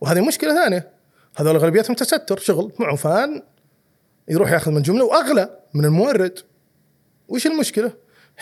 وهذه 0.00 0.26
مشكلة 0.26 0.54
ثانية. 0.54 0.92
هذول 1.36 1.56
أغلبيتهم 1.56 1.96
تستر 1.96 2.38
شغل 2.38 2.72
معه 2.80 2.96
فان. 2.96 3.42
يروح 4.28 4.52
ياخذ 4.52 4.70
من 4.70 4.82
جملة 4.82 5.04
وأغلى 5.04 5.58
من 5.74 5.84
المورد. 5.84 6.38
وش 7.28 7.46
المشكلة؟ 7.46 7.92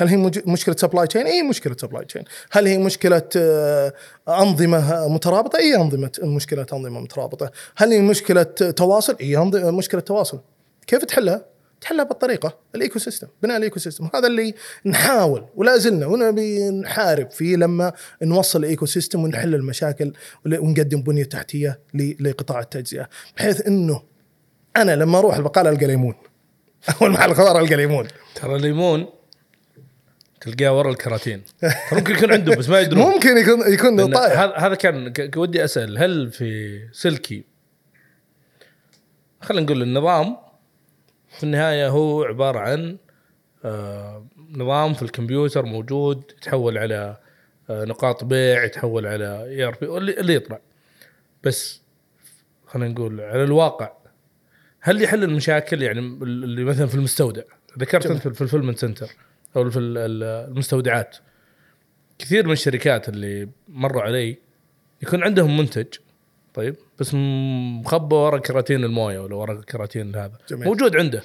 هل 0.00 0.08
هي 0.08 0.16
مشكلة 0.46 0.76
supply 0.78 1.06
chain؟ 1.06 1.26
اي 1.26 1.42
مشكلة 1.42 1.76
supply 1.80 2.04
chain. 2.04 2.22
هل 2.50 2.66
هي 2.66 2.78
مشكلة 2.78 3.22
آه، 3.36 3.92
أنظمة 4.28 5.08
مترابطة؟ 5.08 5.58
اي 5.58 5.76
أنظمة 5.76 6.10
مشكلة 6.22 6.66
أنظمة 6.72 7.00
مترابطة. 7.00 7.50
هل 7.76 7.92
هي 7.92 8.00
مشكلة 8.00 8.42
تواصل؟ 8.42 9.16
اي 9.20 9.36
مشكلة 9.70 10.00
تواصل. 10.00 10.40
كيف 10.86 11.04
تحلها؟ 11.04 11.44
تحلها 11.80 12.04
بالطريقة 12.04 12.58
ال 12.74 12.98
ecosystem، 12.98 13.26
بناء 13.42 13.56
ال 13.56 13.78
ecosystem، 13.78 14.08
هذا 14.14 14.26
اللي 14.26 14.54
نحاول 14.86 15.44
ولا 15.56 15.76
زلنا 15.76 16.06
ونبي 16.06 16.70
نحارب 16.70 17.30
فيه 17.30 17.56
لما 17.56 17.92
نوصل 18.22 18.58
ال 18.58 18.86
ecosystem 18.86 19.24
ونحل 19.24 19.54
المشاكل 19.54 20.12
ونقدم 20.46 21.02
بنية 21.02 21.24
تحتية 21.24 21.80
لقطاع 21.94 22.60
التجزئة، 22.60 23.08
بحيث 23.36 23.66
إنه 23.66 24.02
أنا 24.76 24.96
لما 24.96 25.18
أروح 25.18 25.36
البقالة 25.36 25.70
ألقى 25.70 25.86
ليمون 25.86 26.14
أول 27.02 27.10
محل 27.10 27.34
خضار 27.34 27.60
ألقى 27.60 27.76
ليمون 27.76 28.06
ترى 28.34 28.56
الليمون 28.56 29.19
تلقاه 30.40 30.78
ورا 30.78 30.90
الكراتين. 30.90 31.42
ممكن 31.92 32.14
يكون 32.14 32.32
عنده 32.32 32.56
بس 32.56 32.68
ما 32.68 32.80
يدرون. 32.80 33.04
ممكن 33.04 33.36
يكون 33.36 33.72
يكون 33.72 34.12
طايح. 34.12 34.62
هذا 34.64 34.74
كان 34.74 35.12
ودي 35.36 35.64
أسأل 35.64 35.98
هل 35.98 36.30
في 36.30 36.80
سلكي؟ 36.92 37.44
خلينا 39.40 39.66
نقول 39.66 39.82
النظام 39.82 40.36
في 41.28 41.44
النهاية 41.44 41.88
هو 41.88 42.24
عبارة 42.24 42.58
عن 42.58 42.96
آه، 43.64 44.26
نظام 44.50 44.94
في 44.94 45.02
الكمبيوتر 45.02 45.64
موجود 45.64 46.22
يتحول 46.38 46.78
على 46.78 47.16
آه، 47.70 47.84
نقاط 47.84 48.24
بيع 48.24 48.64
يتحول 48.64 49.06
على 49.06 49.44
ERP 49.44 49.86
اللي 50.20 50.34
يطلع. 50.34 50.60
بس 51.44 51.82
خلينا 52.66 52.92
نقول 52.92 53.20
على 53.20 53.44
الواقع 53.44 53.92
هل 54.80 55.02
يحل 55.02 55.24
المشاكل؟ 55.24 55.82
يعني 55.82 56.00
اللي 56.00 56.64
مثلا 56.64 56.86
في 56.86 56.94
المستودع. 56.94 57.42
ذكرت. 57.78 58.06
أنت 58.06 58.28
في 58.28 58.40
الفيلمنت 58.40 58.78
سنتر 58.78 59.10
أو 59.56 59.70
في 59.70 59.78
ال- 59.78 59.98
ال- 59.98 60.48
المستودعات. 60.50 61.16
كثير 62.18 62.46
من 62.46 62.52
الشركات 62.52 63.08
اللي 63.08 63.48
مروا 63.68 64.02
علي 64.02 64.38
يكون 65.02 65.22
عندهم 65.22 65.56
منتج 65.56 65.86
طيب 66.54 66.76
بس 66.98 67.14
مخبى 67.14 68.14
ورا 68.14 68.38
كراتين 68.38 68.84
الموية 68.84 69.18
ولا 69.18 69.34
ورا 69.34 69.60
كراتين 69.60 70.14
هذا. 70.16 70.32
جميل. 70.48 70.64
موجود 70.64 70.96
عنده. 70.96 71.22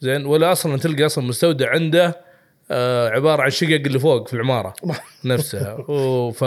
زين 0.00 0.26
ولا 0.26 0.52
أصلا 0.52 0.76
تلقى 0.78 1.06
أصلا 1.06 1.24
مستودع 1.24 1.70
عنده 1.70 2.20
آه 2.70 3.08
عبارة 3.08 3.42
عن 3.42 3.50
شقق 3.50 3.70
اللي 3.86 3.98
فوق 3.98 4.28
في 4.28 4.34
العمارة 4.34 4.74
نفسها. 5.24 5.76
ف 6.32 6.44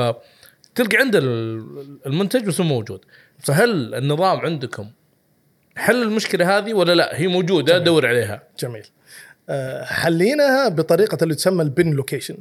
تلقى 0.76 0.98
عنده 0.98 1.20
ال- 1.20 2.00
المنتج 2.06 2.46
بس 2.48 2.60
مو 2.60 2.66
موجود. 2.68 3.06
فهل 3.40 3.96
النظام 3.96 4.40
عندكم 4.40 4.90
حل 5.76 6.04
المشكلة 6.04 6.58
هذه 6.58 6.74
ولا 6.74 6.96
لا؟ 6.96 7.20
هي 7.20 7.28
موجودة 7.28 7.78
دور 7.78 8.08
عليها. 8.08 8.44
جميل. 8.60 8.86
حليناها 9.84 10.70
بطريقة 10.70 11.18
اللي 11.24 11.36
تسمى 11.36 11.64
ال 11.64 11.71
bin 11.71 11.92
location 11.92 12.38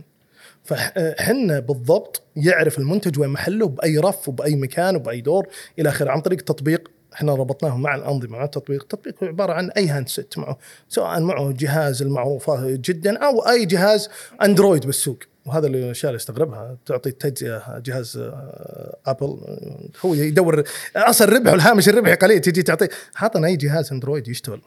فحنا 0.65 1.61
بالضبط 1.61 2.23
يعرف 2.37 2.79
المنتج 2.79 3.19
وين 3.19 3.31
محله 3.31 3.69
بأي 3.69 3.99
رف 3.99 4.29
وبأي 4.29 4.57
مكان 4.57 4.97
وبأي 4.97 5.21
دور 5.21 5.47
إلى 5.79 5.89
آخره 5.89 6.11
عن 6.11 6.21
طريق 6.21 6.41
تطبيق. 6.41 6.91
إحنا 7.15 7.35
ربطناه 7.35 7.77
مع 7.77 7.95
الأنظمة 7.95 8.39
مع 8.39 8.45
التطبيق، 8.45 8.83
التطبيق 8.83 9.15
هو 9.23 9.29
عبارة 9.29 9.53
عن 9.53 9.71
أي 9.71 9.89
handset 9.89 10.39
معه 10.39 10.59
سواء 10.89 11.21
معه 11.21 11.53
جهاز 11.53 12.03
المعروفه 12.03 12.71
جدا 12.71 13.19
أو 13.19 13.41
أي 13.41 13.65
جهاز 13.65 14.09
Android 14.43 14.87
بالسوق. 14.87 15.19
وهذا 15.47 15.67
اللي 15.67 15.85
الأشياء 15.85 16.11
اللي 16.11 16.17
استغربها. 16.17 16.77
تعطي 16.87 17.09
التجزئه 17.09 17.79
جهاز 17.79 18.17
آه، 18.17 18.97
Apple 19.07 19.27
آه، 19.27 19.89
هو 20.07 20.15
يدور 20.15 20.65
أصلا 20.97 21.37
ربحه 21.37 21.55
الهامش 21.55 21.89
الربحي 21.89 22.15
قليل 22.15 22.41
تجي 22.41 22.63
تعطيه 22.63 22.89
حاطنا 23.15 23.47
أي 23.47 23.57
جهاز 23.57 23.93
أندرويد 23.93 24.29
يشتغل. 24.29 24.61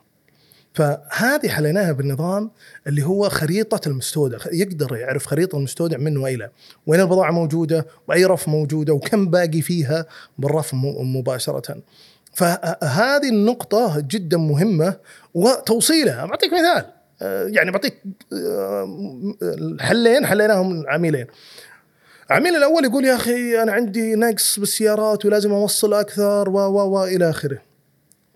فهذه 0.74 1.48
حليناها 1.50 1.92
بالنظام 1.92 2.52
اللي 2.88 3.04
هو 3.04 3.30
خريطة 3.30 3.88
المستودع. 3.90 4.38
يقدر 4.52 4.96
يعرف 4.96 5.26
خريطة 5.26 5.58
المستودع 5.58 5.98
من 5.98 6.18
وإلى. 6.18 6.50
وين 6.88 7.00
البضاعة 7.02 7.32
موجودة؟ 7.32 7.86
وأي 8.08 8.26
رف 8.26 8.48
موجودة؟ 8.48 8.94
وكم 8.94 9.26
باقي 9.30 9.62
فيها 9.62 10.06
بالرف 10.38 10.74
م- 10.74 11.16
مباشرة. 11.18 11.78
فهذه 12.34 13.30
النقطة 13.30 14.00
جدا 14.00 14.38
مهمة 14.38 14.96
وتوصيلها. 15.34 16.26
بعطيك 16.26 16.52
مثال. 16.54 16.86
آه، 17.22 17.48
يعني 17.48 17.72
بعطيك 17.72 18.04
آه، 18.34 18.88
حلين 19.80 20.26
حليناهم 20.26 20.84
عميلين. 20.88 21.28
العميل 22.32 22.56
الأول 22.56 22.86
يقول 22.86 23.06
يا 23.06 23.16
أخي 23.16 23.62
أنا 23.64 23.72
عندي 23.72 24.16
نقص 24.16 24.60
بالسيارات 24.60 25.26
ولازم 25.26 25.52
أوصل 25.52 25.94
أكثر. 25.94 26.50
و 26.50 26.58
و 26.60 27.04
إلى 27.04 27.30
آخره. 27.30 27.71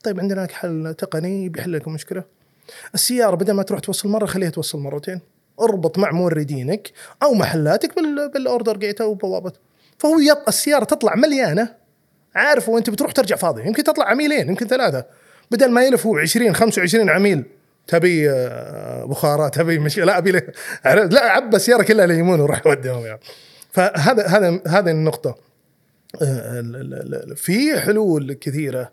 طيب 0.06 0.20
عندنا 0.20 0.42
لك 0.42 0.52
حل 0.52 0.96
تقني 0.98 1.50
بيحل 1.50 1.74
لك 1.74 1.88
المشكلة 1.88 2.24
السيارة 2.94 3.36
بدل 3.36 3.54
ما 3.54 3.64
تروح 3.64 3.80
توصل 3.80 4.10
مرة 4.10 4.26
خليها 4.26 4.50
توصل 4.50 4.80
مرتين. 4.80 5.22
اربط 5.62 5.98
مع 5.98 6.12
موردينك 6.12 6.92
أو 7.24 7.34
محلاتك 7.34 7.96
بال 7.96 8.32
بالاوردر 8.34 8.78
جيت 8.78 9.02
أو 9.02 9.14
بوابه 9.14 9.52
فهو 9.98 10.20
يط... 10.20 10.48
السيارة 10.48 10.84
تطلع 10.84 11.16
مليانة. 11.16 11.76
عارف 12.36 12.70
وانت 12.70 12.90
بتروح 12.90 13.12
ترجع 13.12 13.36
فاضي. 13.36 13.68
يمكن 13.68 13.84
تطلع 13.84 14.06
عميلين 14.06 14.50
يمكن 14.50 14.68
ثلاثة. 14.68 15.06
بدل 15.52 15.72
ما 15.72 15.84
يلف 15.84 16.06
هو 16.06 16.18
20 16.18 16.56
25 16.56 17.10
عميل. 17.10 17.44
تبي 17.88 18.30
آه، 18.32 19.06
بخارات 19.06 19.56
تبي 19.56 19.80
مش 19.80 19.98
لا 19.98 20.18
أبي؟ 20.18 20.32
لا 20.86 21.32
عبى 21.32 21.56
السيارة 21.56 21.84
كلها 21.84 22.06
ليمون 22.06 22.40
وراح 22.40 22.68
ودهم 22.68 23.06
يعني. 23.06 23.20
فهذا 23.72 24.28
هذا 24.28 24.62
هذه 24.68 24.92
النقطة. 24.92 25.36
آه، 26.22 26.64
في 27.36 27.80
حلول 27.80 28.34
كثيرة. 28.34 28.92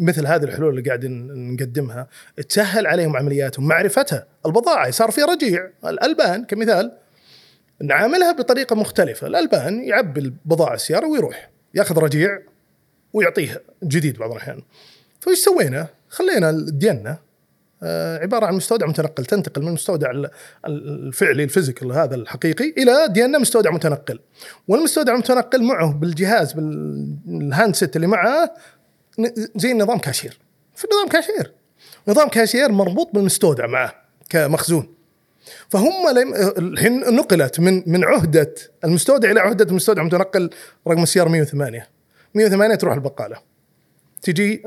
مثل 0.00 0.26
هذه 0.26 0.44
الحلول 0.44 0.70
اللي 0.70 0.82
قاعد 0.82 1.06
نقدمها 1.06 2.08
تسهل 2.48 2.86
عليهم 2.86 3.16
عملياتهم 3.16 3.68
معرفتها 3.68 4.26
البضائع 4.46 4.90
صار 4.90 5.10
في 5.10 5.22
رجيع. 5.22 5.70
الألبان 5.84 6.44
كمثال 6.44 6.92
نعاملها 7.82 8.32
بطريقة 8.32 8.76
مختلفة. 8.76 9.26
الألبان 9.26 9.84
يعبي 9.84 10.20
البضاعة 10.20 10.74
السيارة 10.74 11.06
ويروح 11.06 11.50
ياخذ 11.74 11.98
رجيع 11.98 12.38
ويعطيه 13.12 13.62
جديد 13.84 14.18
بعض 14.18 14.30
الأحيان. 14.30 14.62
فإيش 15.20 15.38
سوينا؟ 15.38 15.86
خلينا 16.08 16.50
الدينه 16.50 17.18
آه، 17.82 18.18
عبارة 18.18 18.46
عن 18.46 18.54
مستودع 18.54 18.86
متنقل 18.86 19.24
تنتقل 19.24 19.62
من 19.62 19.68
المستودع 19.68 20.10
ال- 20.10 20.30
ال- 20.66 21.06
الفعلي 21.06 21.44
ال 21.44 21.49
physical 21.49 21.92
هذا 21.92 22.14
الحقيقي 22.14 22.74
إلى 22.78 22.92
ديانا 23.08 23.38
مستودع 23.38 23.70
متنقل. 23.70 24.20
والمستودع 24.68 25.12
المتنقل 25.12 25.62
معه 25.64 25.92
بالجهاز 25.92 26.52
بال 26.52 27.74
handset 27.76 27.96
اللي 27.96 28.06
معه 28.06 28.54
زي 29.56 29.72
نظام 29.72 29.98
كاشير. 29.98 30.38
في 30.74 30.86
نظام 30.92 31.08
كاشير. 31.08 31.52
نظام 32.08 32.28
كاشير 32.28 32.72
مربوط 32.72 33.10
بالمستودع 33.14 33.66
معه 33.66 33.94
كمخزون. 34.30 34.94
فهم 35.68 35.92
الحين 36.58 37.00
نقلت 37.00 37.60
من 37.60 37.82
من 37.86 38.04
عهدة 38.04 38.54
المستودع 38.84 39.30
إلى 39.30 39.40
عهدة 39.40 39.64
المستودع 39.64 40.02
المتنقل 40.02 40.50
رقم 40.88 41.02
السيارة 41.02 41.28
108 41.28 41.88
108 42.34 42.74
تروح 42.74 42.94
البقالة. 42.94 43.36
تجي 44.22 44.62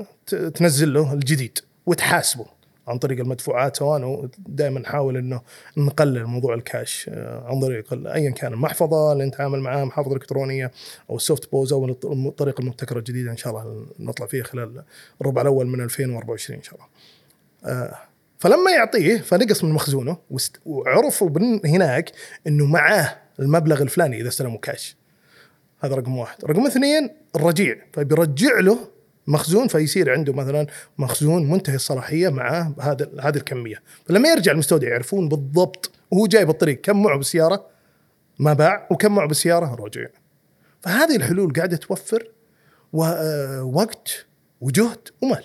تنزل 0.56 0.94
له 0.94 1.14
الجديد 1.14 1.60
وتحاسبه. 1.86 2.46
عن 2.88 2.98
طريق 2.98 3.20
المدفوعات 3.20 3.76
سواء 3.78 4.30
دائما 4.38 4.80
نحاول 4.80 5.18
إنه 5.18 5.42
نقلل 5.78 6.26
موضوع 6.26 6.54
الكاش 6.54 7.10
آه، 7.14 7.44
عن 7.48 7.60
طريق 7.62 8.08
ايا 8.08 8.30
كان 8.32 8.54
المحفظة 8.54 9.12
اللي 9.14 9.26
نتعامل 9.26 9.60
معها 9.60 9.86
محافظ 9.86 10.14
إلكترونية 10.16 10.72
أو 11.10 11.16
ال 11.16 11.52
SoftPOS 11.52 11.74
أو 11.74 11.86
الط- 11.86 12.06
الطريقة 12.06 12.62
المبتكرة 12.62 13.00
الجديدة 13.00 13.32
إن 13.32 13.38
شاء 13.38 13.54
الله 13.54 13.86
نطلع 14.00 14.26
فيها 14.28 14.44
خلال 14.44 14.84
الربع 15.22 15.42
الأول 15.42 15.68
من 15.68 15.82
2024 15.82 16.58
إن 16.58 16.64
شاء 16.64 16.76
الله. 16.76 16.88
آه، 17.66 17.96
فلما 18.40 18.72
يعطيه 18.72 19.18
فنقص 19.18 19.64
من 19.64 19.72
مخزونه 19.72 20.18
وعرفوا 20.66 21.30
هناك 21.66 22.12
إنه 22.48 22.66
معاه 22.66 23.18
المبلغ 23.40 23.82
الفلاني 23.82 24.22
إذا 24.22 24.28
استلموا 24.28 24.58
كاش. 24.60 24.96
هذا 25.80 25.96
رقم 25.96 26.18
واحد، 26.18 26.46
رقم 26.46 26.66
اثنين 26.66 27.10
الرجيع 27.36 27.76
فبيرجع 27.94 28.60
له 28.60 28.78
مخزون 29.28 29.68
فيصير 29.68 30.12
عنده 30.12 30.34
مثلا 30.34 30.68
مخزون 30.98 31.50
منتهي 31.50 31.76
الصلاحية 31.76 32.30
مع 32.30 32.74
هذا 32.80 33.12
هذه 33.22 33.38
الكمية، 33.38 33.82
فلما 34.06 34.30
يرجع 34.30 34.52
المستودع 34.52 34.88
يعرفون 34.88 35.30
بالضبط 35.30 35.92
وهو 36.12 36.28
جاي 36.28 36.46
بالطريق 36.46 36.82
كم 36.82 37.04
معه 37.04 37.18
بالسيارة 37.18 37.66
ما 38.40 38.54
باع 38.54 38.88
وكم 38.92 39.16
معه 39.16 39.28
بالسيارة 39.28 39.76
رجع. 39.76 40.08
فهذه 40.82 41.16
الحلول 41.16 41.54
قاعدة 41.54 41.78
توفر 41.78 42.32
وقت 43.64 44.26
وجهد 44.62 45.10
ومال. 45.22 45.44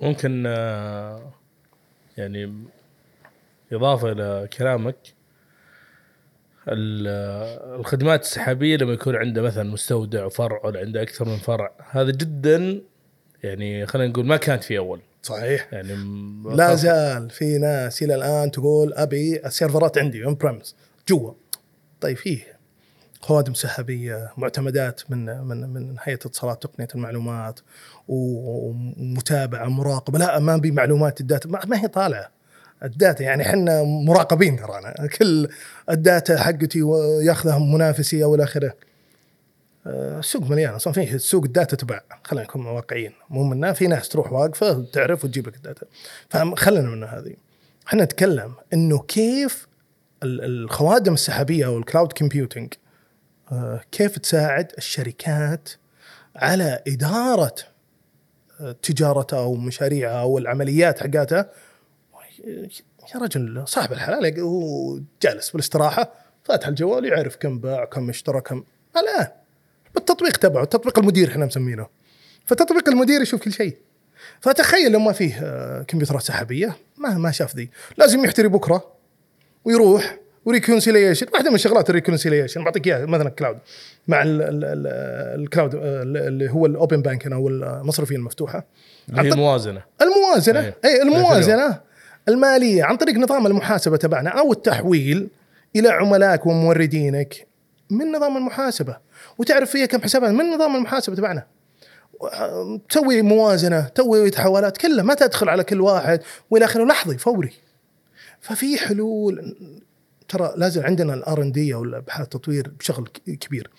ممكن 0.00 0.44
آه، 0.46 1.32
يعني 2.16 2.54
إضافة 3.72 4.12
إلى 4.12 4.48
كلامك 4.58 4.96
الخدمات 6.72 8.22
السحابية 8.22 8.76
لما 8.76 8.92
يكون 8.92 9.16
عنده 9.16 9.42
مثلا 9.42 9.70
مستودع 9.70 10.24
وفرع 10.24 10.60
ولا 10.66 10.80
عنده 10.80 11.02
أكثر 11.02 11.24
من 11.28 11.36
فرع 11.36 11.70
هذا 11.90 12.10
جدا 12.10 12.80
يعني 13.42 13.86
خلينا 13.86 14.08
نقول 14.10 14.26
ما 14.26 14.36
كانت 14.36 14.64
في 14.64 14.78
أول. 14.78 15.00
صحيح. 15.22 15.68
يعني 15.72 15.94
م- 15.94 16.54
لا 16.56 16.74
زال 16.74 17.30
في 17.30 17.58
ناس 17.58 18.02
إلى 18.02 18.14
الآن 18.14 18.50
تقول 18.50 18.92
أبي 18.94 19.46
السيرفرات 19.46 19.98
عندي 19.98 20.24
on-premise 20.24 20.76
جوا. 21.08 21.32
طيب 22.00 22.16
فيه 22.16 22.58
خوادم 23.20 23.54
سحابية 23.54 24.32
معتمدات 24.36 25.00
من 25.10 25.24
من 25.40 25.68
من 25.68 25.96
هيئة 26.02 26.14
اتصالات 26.16 26.62
تقنية 26.62 26.88
المعلومات 26.94 27.60
ومتابعة 28.08 29.66
مراقبة. 29.68 30.18
لا 30.18 30.38
ما 30.38 30.56
بي 30.56 30.70
معلومات 30.70 31.20
ال 31.20 31.26
data 31.26 31.48
ما 31.48 31.82
هي 31.82 31.88
طالعة. 31.88 32.30
الداتا 32.82 33.24
يعني 33.24 33.42
إحنا 33.42 33.82
مراقبين 33.82 34.56
ترانا 34.56 35.06
كل 35.06 35.48
ال 35.90 36.00
data 36.00 36.38
حقتي 36.42 36.78
ياخذها 37.22 37.58
منافسي 37.58 38.24
أو 38.24 38.34
إلى 38.34 38.44
آخره. 38.44 38.74
آه، 39.86 40.18
السوق 40.18 40.42
مليان 40.42 40.74
أصلا. 40.74 40.92
فيه 40.92 41.16
سوق 41.16 41.44
ال 41.44 41.50
data 41.50 41.76
تباع 41.76 42.02
خلينا 42.24 42.44
نكون 42.44 42.66
واقعيين. 42.66 43.12
مو 43.30 43.42
منا 43.44 43.72
في 43.72 43.86
ناس 43.86 44.08
تروح 44.08 44.32
واقفة 44.32 44.84
تعرف 44.92 45.24
وتجيب 45.24 45.48
لك 45.48 45.56
ال 45.56 45.61
data. 45.61 45.86
فخلنا 46.30 46.90
من 46.90 47.04
هذه. 47.04 47.34
إحنا 47.88 48.04
نتكلم 48.04 48.54
إنه 48.72 48.98
كيف 48.98 49.66
ال- 50.22 50.44
الخوادم 50.44 51.14
السحابية 51.14 51.66
أو 51.66 51.78
ال 51.78 51.84
cloud 51.84 52.12
computing 52.12 52.74
آه، 53.52 53.80
كيف 53.92 54.18
تساعد 54.18 54.72
الشركات 54.78 55.68
على 56.36 56.82
إدارة 56.88 57.54
آه، 58.60 58.72
تجارتها 58.82 59.38
أو 59.38 59.54
مشاريعها 59.54 60.20
أو 60.20 60.38
العمليات 60.38 61.00
حقاتها 61.00 61.50
يا 63.14 63.20
رجل 63.20 63.62
صاحب 63.66 63.92
الحلال 63.92 64.40
هو 64.40 64.98
جالس 65.22 65.50
بالاستراحة 65.50 66.12
فاتح 66.44 66.68
الجوال 66.68 67.04
يعرف 67.04 67.36
كم 67.36 67.58
باع 67.58 67.84
كم 67.84 68.08
اشترى 68.08 68.40
كم 68.40 68.64
الآن 68.96 69.28
بالتطبيق 69.94 70.36
تبعه 70.36 70.62
التطبيق 70.62 70.98
المدير 70.98 71.28
إحنا 71.28 71.46
مسمينه. 71.46 71.86
فتطبيق 72.46 72.88
المدير 72.88 73.22
يشوف 73.22 73.42
كل 73.42 73.52
شيء. 73.52 73.76
فتخيل 74.40 74.92
لو 74.92 74.98
ما 74.98 75.12
فيه 75.12 75.40
آه، 75.42 75.82
كمبيوترات 75.82 76.22
سحابية 76.22 76.76
ما 76.96 77.18
ما 77.18 77.30
شاف 77.30 77.56
ذي. 77.56 77.70
لازم 77.96 78.24
يحتري 78.24 78.48
بكرة 78.48 78.92
ويروح 79.64 80.18
و 80.44 80.49
reconciliation 80.49 81.26
واحدة 81.34 81.50
من 81.50 81.58
شغلات 81.58 81.90
ال 81.90 81.95
reconciliation 81.95 82.64
بعطيك 82.64 82.86
إياها 82.86 83.06
مثلا 83.06 83.28
cloud 83.30 83.58
مع 84.08 84.22
ال- 84.22 84.42
ال- 84.42 84.64
ال- 84.64 85.40
ال 85.42 85.47
cloud 85.47 85.74
آه، 85.74 86.02
اللي 86.02 86.50
هو 86.50 86.66
ال 86.66 86.73
open 86.73 87.02
bank 87.02 87.26
أو 87.26 87.48
المصرفيه 87.48 88.16
المفتوحة. 88.16 88.66
اللي 89.08 89.22
هي 89.22 89.28
الموازنة. 89.32 89.82
الموازنة. 90.02 90.72
اي 90.84 91.02
الموازنة. 91.02 91.80
المالية 92.28 92.84
عن 92.84 92.96
طريق 92.96 93.14
نظام 93.14 93.46
المحاسبة 93.46 93.96
تبعنا 93.96 94.30
أو 94.30 94.52
التحويل 94.52 95.28
إلى 95.76 95.88
عملائك 95.88 96.46
وموردينك 96.46 97.46
من 97.90 98.12
نظام 98.12 98.36
المحاسبة. 98.36 98.96
وتعرف 99.38 99.70
فيها 99.70 99.86
كم 99.86 100.02
حسابات 100.02 100.30
من 100.30 100.44
نظام 100.44 100.76
المحاسبة 100.76 101.16
تبعنا. 101.16 101.46
تسوي 102.88 103.22
موازنة 103.22 103.80
تسوي 103.80 104.30
تحولات 104.30 104.76
كلها 104.76 105.04
ما 105.04 105.14
تدخل 105.14 105.48
على 105.48 105.64
كل 105.64 105.80
واحد 105.80 106.20
وإلى 106.50 106.64
آخره 106.64 106.84
لحظي 106.84 107.18
فوري. 107.18 107.52
ففي 108.40 108.78
حلول 108.78 109.56
ترى 110.28 110.52
لازم 110.56 110.82
عندنا 110.82 111.14
ال 111.14 111.42
R&D 111.42 111.74
أو 111.74 111.84
الابحاث 111.84 112.24
التطوير 112.24 112.72
بشغل 112.78 113.08
كبير. 113.40 113.70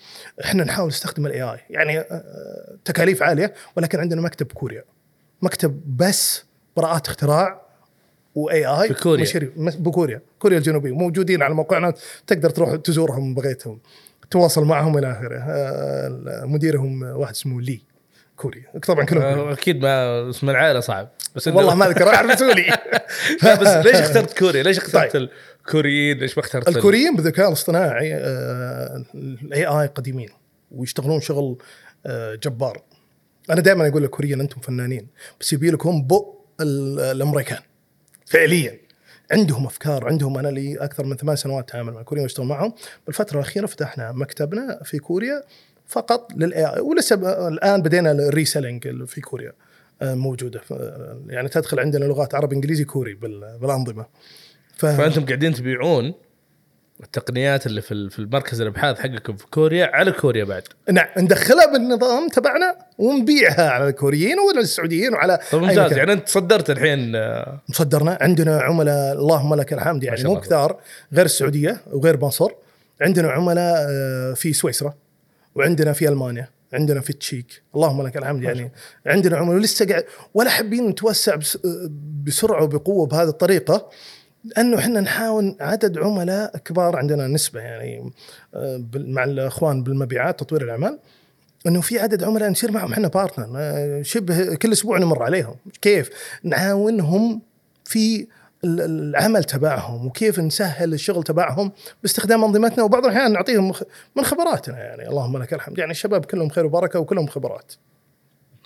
إحنا 0.44 0.64
نحاول 0.64 0.88
نستخدم 0.88 1.26
ال 1.26 1.42
AI. 1.42 1.58
يعني 1.70 1.98
آه، 1.98 2.76
تكاليف 2.84 3.22
عالية 3.22 3.54
ولكن 3.76 4.00
عندنا 4.00 4.20
مكتب 4.20 4.52
كوريا. 4.52 4.84
مكتب 5.42 5.96
بس 5.96 6.44
براءات 6.76 7.08
اختراع 7.08 7.69
و 8.34 8.66
AI 8.66 8.94
كوريا. 8.94 9.22
مشاريع- 9.24 9.50
مس- 9.56 9.74
بكوريا. 9.76 10.20
كوريا 10.38 10.58
الجنوبية. 10.58 10.92
موجودين 10.92 11.42
على 11.42 11.54
موقعنا 11.54 11.94
تقدر 12.26 12.50
تروح 12.50 12.74
تزورهم 12.76 13.34
بغيتهم. 13.34 13.78
تواصل 14.30 14.64
معهم 14.64 14.98
إلى 14.98 15.10
آخره. 15.12 15.36
آه، 15.38 16.44
مديرهم 16.44 17.02
واحد 17.02 17.32
اسمه 17.32 17.60
لي. 17.60 17.80
كوري 18.36 18.62
طبعا 18.86 19.04
كلهم. 19.04 19.22
آه، 19.22 19.52
أكيد 19.52 19.82
ما 19.82 20.30
اسم 20.30 20.50
العائلة 20.50 20.80
صعب. 20.80 21.08
بس 21.36 21.48
والله 21.48 21.74
ما 21.74 21.86
أذكر. 21.86 22.08
أعرف 22.08 22.38
سوري 22.38 22.66
بس 23.60 23.68
ليش 23.68 23.96
اخترت 23.96 24.38
كوريا؟ 24.38 24.62
ليش 24.62 24.78
اخترت 24.78 25.12
طيب. 25.12 25.28
الكوريين؟ 25.66 26.18
ليش 26.18 26.38
ما 26.38 26.44
اخترت 26.44 26.68
ال- 26.68 26.76
الكوريين 26.76 27.16
بالذكاء 27.16 27.48
الاصطناعي 27.48 28.16
ال 29.14 29.66
AI 29.66 29.86
قديمين 29.86 30.28
ويشتغلون 30.70 31.20
شغل 31.20 31.56
آه، 32.06 32.34
جبار. 32.34 32.82
أنا 33.50 33.60
دائما 33.60 33.88
أقول 33.88 34.02
للكوريين 34.02 34.40
أنتم 34.40 34.60
فنانين 34.60 35.06
بس 35.40 35.52
يبي 35.52 35.70
لكم 35.70 36.02
بؤ 36.02 36.34
ال- 36.60 37.00
الأمريكان. 37.00 37.58
فعليا. 38.30 38.78
عندهم 39.32 39.66
أفكار 39.66 40.06
عندهم 40.08 40.38
أنا 40.38 40.48
لي 40.48 40.76
أكثر 40.76 41.04
من 41.04 41.16
ثمان 41.16 41.36
سنوات 41.36 41.64
أتعامل 41.70 41.92
مع 41.92 42.00
الكوريين 42.00 42.22
وأشتغل 42.24 42.46
معهم. 42.46 42.72
بالفترة 43.06 43.34
الأخيرة 43.38 43.66
فتحنا 43.66 44.12
مكتبنا 44.12 44.80
في 44.84 44.98
كوريا 44.98 45.42
فقط 45.86 46.32
لل 46.36 46.66
AI 46.74 46.80
ولسه 46.80 47.48
الآن 47.48 47.82
بدينا 47.82 48.12
ال 48.12 48.21
reselling 48.21 49.04
في 49.04 49.20
كوريا 49.20 49.52
آه، 50.02 50.14
موجودة. 50.14 50.60
يعني 51.28 51.48
تدخل 51.48 51.80
عندنا 51.80 52.04
لغات 52.04 52.34
عربي 52.34 52.56
إنجليزي 52.56 52.84
كوري 52.84 53.14
بال- 53.14 53.58
بالأنظمة. 53.60 54.06
ف... 54.76 54.86
فأنتم 54.86 55.26
قاعدين 55.26 55.54
تبيعون 55.54 56.14
التقنيات 57.02 57.66
اللي 57.66 57.80
في 57.80 58.10
في 58.10 58.18
المركز 58.18 58.60
الابحاث 58.60 58.98
حقكم 58.98 59.36
في 59.36 59.46
كوريا 59.46 59.86
على 59.92 60.12
كوريا 60.12 60.44
بعد. 60.44 60.62
نعم 60.92 61.06
ندخلها 61.18 61.72
بالنظام 61.72 62.28
تبعنا 62.28 62.76
ونبيعها 62.98 63.70
على 63.70 63.88
الكوريين 63.88 64.36
ولا 64.38 64.60
السعوديين 64.60 65.12
وعلى 65.14 65.38
طيب 65.52 65.62
ممتاز. 65.62 65.92
يعني 65.92 66.12
أنت 66.12 66.28
صدرت 66.28 66.70
الحين 66.70 67.16
آه، 67.16 67.60
مصدرنا 67.68 68.18
عندنا 68.20 68.60
عملاء 68.60 69.12
اللهم 69.12 69.54
لك 69.54 69.72
الحمد 69.72 70.04
يعني 70.04 70.24
مو. 70.24 70.40
كثار 70.40 70.76
غير 71.12 71.24
السعودية 71.24 71.80
وغير 71.92 72.20
مصر. 72.24 72.50
عندنا 73.00 73.30
عملاء 73.30 73.86
آه، 73.90 74.32
في 74.34 74.52
سويسرا 74.52 74.94
وعندنا 75.54 75.92
في 75.92 76.08
ألمانيا 76.08 76.48
عندنا 76.72 77.00
في 77.00 77.10
التشيك 77.10 77.62
اللهم 77.74 78.06
لك 78.06 78.16
الحمد 78.16 78.42
يعني 78.42 78.72
عندنا 79.06 79.36
عملاء. 79.36 79.54
ولسه 79.56 79.86
قاعد 79.86 80.04
ولا 80.34 80.50
حابين 80.50 80.86
نتوسع 80.88 81.34
بس- 81.34 81.58
بسرعة 82.24 82.62
وبقوة 82.64 83.06
بهذه 83.06 83.28
الطريقة. 83.28 83.90
لأنه 84.44 84.78
إحنا 84.78 85.00
نحاول 85.00 85.56
عدد 85.60 85.98
عملاء 85.98 86.56
كبار 86.56 86.96
عندنا 86.96 87.26
نسبة 87.26 87.60
يعني 87.60 88.12
آه، 88.54 88.82
مع 88.94 89.24
الإخوان 89.24 89.82
بالمبيعات 89.82 90.40
تطوير 90.40 90.62
الأعمال 90.62 90.98
إنه 91.66 91.80
في 91.80 91.98
عدد 91.98 92.24
عملاء 92.24 92.50
نصير 92.50 92.72
معهم 92.72 92.92
إحنا 92.92 93.08
بارتنر 93.08 94.02
شبه 94.02 94.54
كل 94.54 94.72
أسبوع 94.72 94.98
نمر 94.98 95.22
عليهم. 95.22 95.56
كيف؟ 95.82 96.10
نعاونهم 96.42 97.42
في 97.84 98.26
ال- 98.64 98.80
العمل 98.80 99.44
تبعهم 99.44 100.06
وكيف 100.06 100.38
نسهل 100.40 100.94
الشغل 100.94 101.22
تبعهم 101.22 101.72
باستخدام 102.02 102.44
أنظمتنا. 102.44 102.84
وبعض 102.84 103.04
الأحيان 103.06 103.32
نعطيهم 103.32 103.72
من 104.16 104.24
خبراتنا 104.24 104.78
يعني. 104.78 105.08
اللهم 105.08 105.38
لك 105.38 105.54
الحمد. 105.54 105.78
يعني 105.78 105.90
الشباب 105.90 106.24
كلهم 106.24 106.48
خير 106.48 106.66
وبركة 106.66 106.98
وكلهم 107.00 107.26
خبرات. 107.26 107.72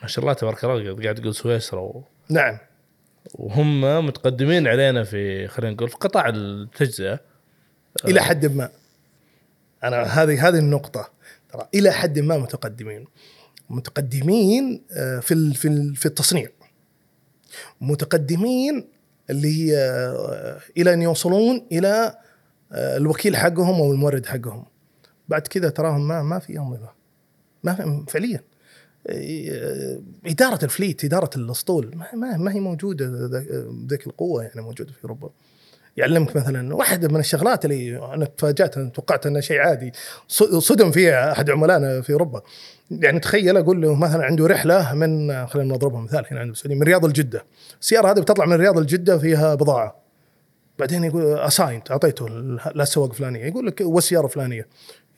ما 0.03 0.09
شاء 0.09 0.23
الله 0.25 0.35
تبارك 0.35 0.65
الله 0.65 1.03
قاعد 1.03 1.15
تقول 1.15 1.35
سويسرا 1.35 1.81
و- 1.81 2.03
نعم. 2.29 2.59
وهم 3.35 4.07
متقدمين 4.07 4.67
علينا 4.67 5.05
في 5.05 5.49
خلينا 5.49 5.75
نقول 5.75 5.89
في 5.89 5.97
قطاع 5.97 6.29
التجزئة. 6.29 7.21
إلى 8.05 8.21
حد 8.21 8.47
ما. 8.47 8.71
أنا 9.85 10.03
هذه 10.03 10.49
هذه 10.49 10.59
النقطة. 10.59 11.11
ترى 11.53 11.69
إلى 11.75 11.91
حد 11.91 12.19
ما 12.19 12.39
متقدمين. 12.39 13.07
متقدمين 13.71 14.85
آه، 14.93 15.19
في 15.19 15.55
في 15.55 15.95
في 15.95 16.07
التصنيع. 16.07 16.49
متقدمين 17.81 18.89
اللي 19.31 19.49
هي 19.49 19.77
آه، 19.79 20.61
إلى 20.77 20.95
أن 20.95 21.03
يوصلون 21.03 21.67
إلى 21.73 22.19
آه، 22.73 22.97
الوكيل 22.97 23.37
حقهم 23.37 23.75
أو 23.75 23.93
المورد 23.93 24.27
حقهم. 24.27 24.65
بعد 25.29 25.47
كذا 25.47 25.69
تراهم 25.69 26.09
ما 26.09 26.23
ما 26.23 26.39
في 26.39 26.59
انظمه 26.59 26.89
ما 27.65 28.05
فعليا. 28.09 28.41
إدارة 30.27 30.65
الفليت 30.65 31.05
إدارة 31.05 31.31
الأسطول 31.37 31.91
ما, 32.15 32.37
ما, 32.37 32.53
هي 32.53 32.61
موجودة 32.61 33.31
ذيك 33.89 34.07
القوة 34.07 34.43
يعني 34.43 34.63
موجودة 34.63 34.93
في 34.93 35.05
أوروبا. 35.05 35.31
يعلمك 35.97 36.37
مثلا 36.37 36.75
واحدة 36.75 37.09
من 37.09 37.21
الشغلات 37.21 37.65
اللي 37.65 38.15
أنا 38.15 38.25
تفاجأت 38.25 38.77
أنا 38.77 38.89
توقعت 38.89 39.27
إنه 39.27 39.41
شيء 39.41 39.59
عادي 39.59 39.93
صدم 40.59 40.91
فيها 40.91 41.33
أحد 41.33 41.51
عملائنا 41.51 42.01
في 42.01 42.13
أوروبا. 42.13 42.43
يعني 42.91 43.21
تخيل 43.21 43.57
أقول 43.57 43.83
له 43.83 43.95
مثلا 43.95 44.25
عنده 44.25 44.47
رحلة 44.47 44.95
من 44.95 45.47
خلينا 45.47 45.75
نضربها 45.75 46.01
مثال 46.01 46.27
هنا 46.31 46.41
عند 46.41 46.51
السعودية 46.51 46.77
من 46.77 46.83
الرياض 46.83 47.07
لجده 47.07 47.45
السيارة 47.81 48.13
هذه 48.13 48.21
بتطلع 48.21 48.45
من 48.45 48.53
الرياض 48.53 48.79
لجده 48.79 49.19
فيها 49.19 49.55
بضاعة. 49.55 49.97
بعدين 50.79 51.05
يقول 51.05 51.39
اساينت 51.39 51.91
أعطيته 51.91 52.29
للسواق 52.75 53.13
فلانية. 53.13 53.45
يقول 53.45 53.67
لك 53.67 53.81
والسياره 53.81 54.27
فلانية. 54.27 54.67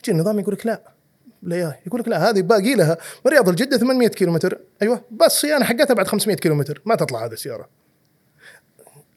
يجي 0.02 0.12
النظام 0.12 0.38
يقول 0.38 0.54
لك 0.54 0.66
لا. 0.66 0.95
لا 1.42 1.76
يقول 1.86 2.00
لك 2.00 2.08
لا 2.08 2.30
هذه 2.30 2.40
باقي 2.40 2.74
لها 2.74 2.98
من 3.24 3.26
الرياض 3.26 3.48
لجده 3.48 3.78
800 3.78 4.08
كيلو 4.08 4.32
متر 4.32 4.58
أيوه 4.82 5.04
بس 5.10 5.26
الصيانه 5.26 5.64
حقتها 5.64 5.94
بعد 5.94 6.08
500 6.08 6.36
كيلو 6.36 6.54
متر 6.54 6.82
ما 6.84 6.94
تطلع 6.94 7.24
هذه 7.24 7.32
السيارة. 7.32 7.68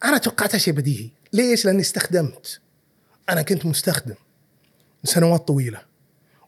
أنا 0.03 0.17
توقعتها 0.17 0.57
شيء 0.57 0.73
بديهي. 0.73 1.09
ليش؟ 1.33 1.65
لأني 1.65 1.81
استخدمت. 1.81 2.59
أنا 3.29 3.41
كنت 3.41 3.65
مستخدم 3.65 4.15
سنوات 5.03 5.47
طويلة 5.47 5.81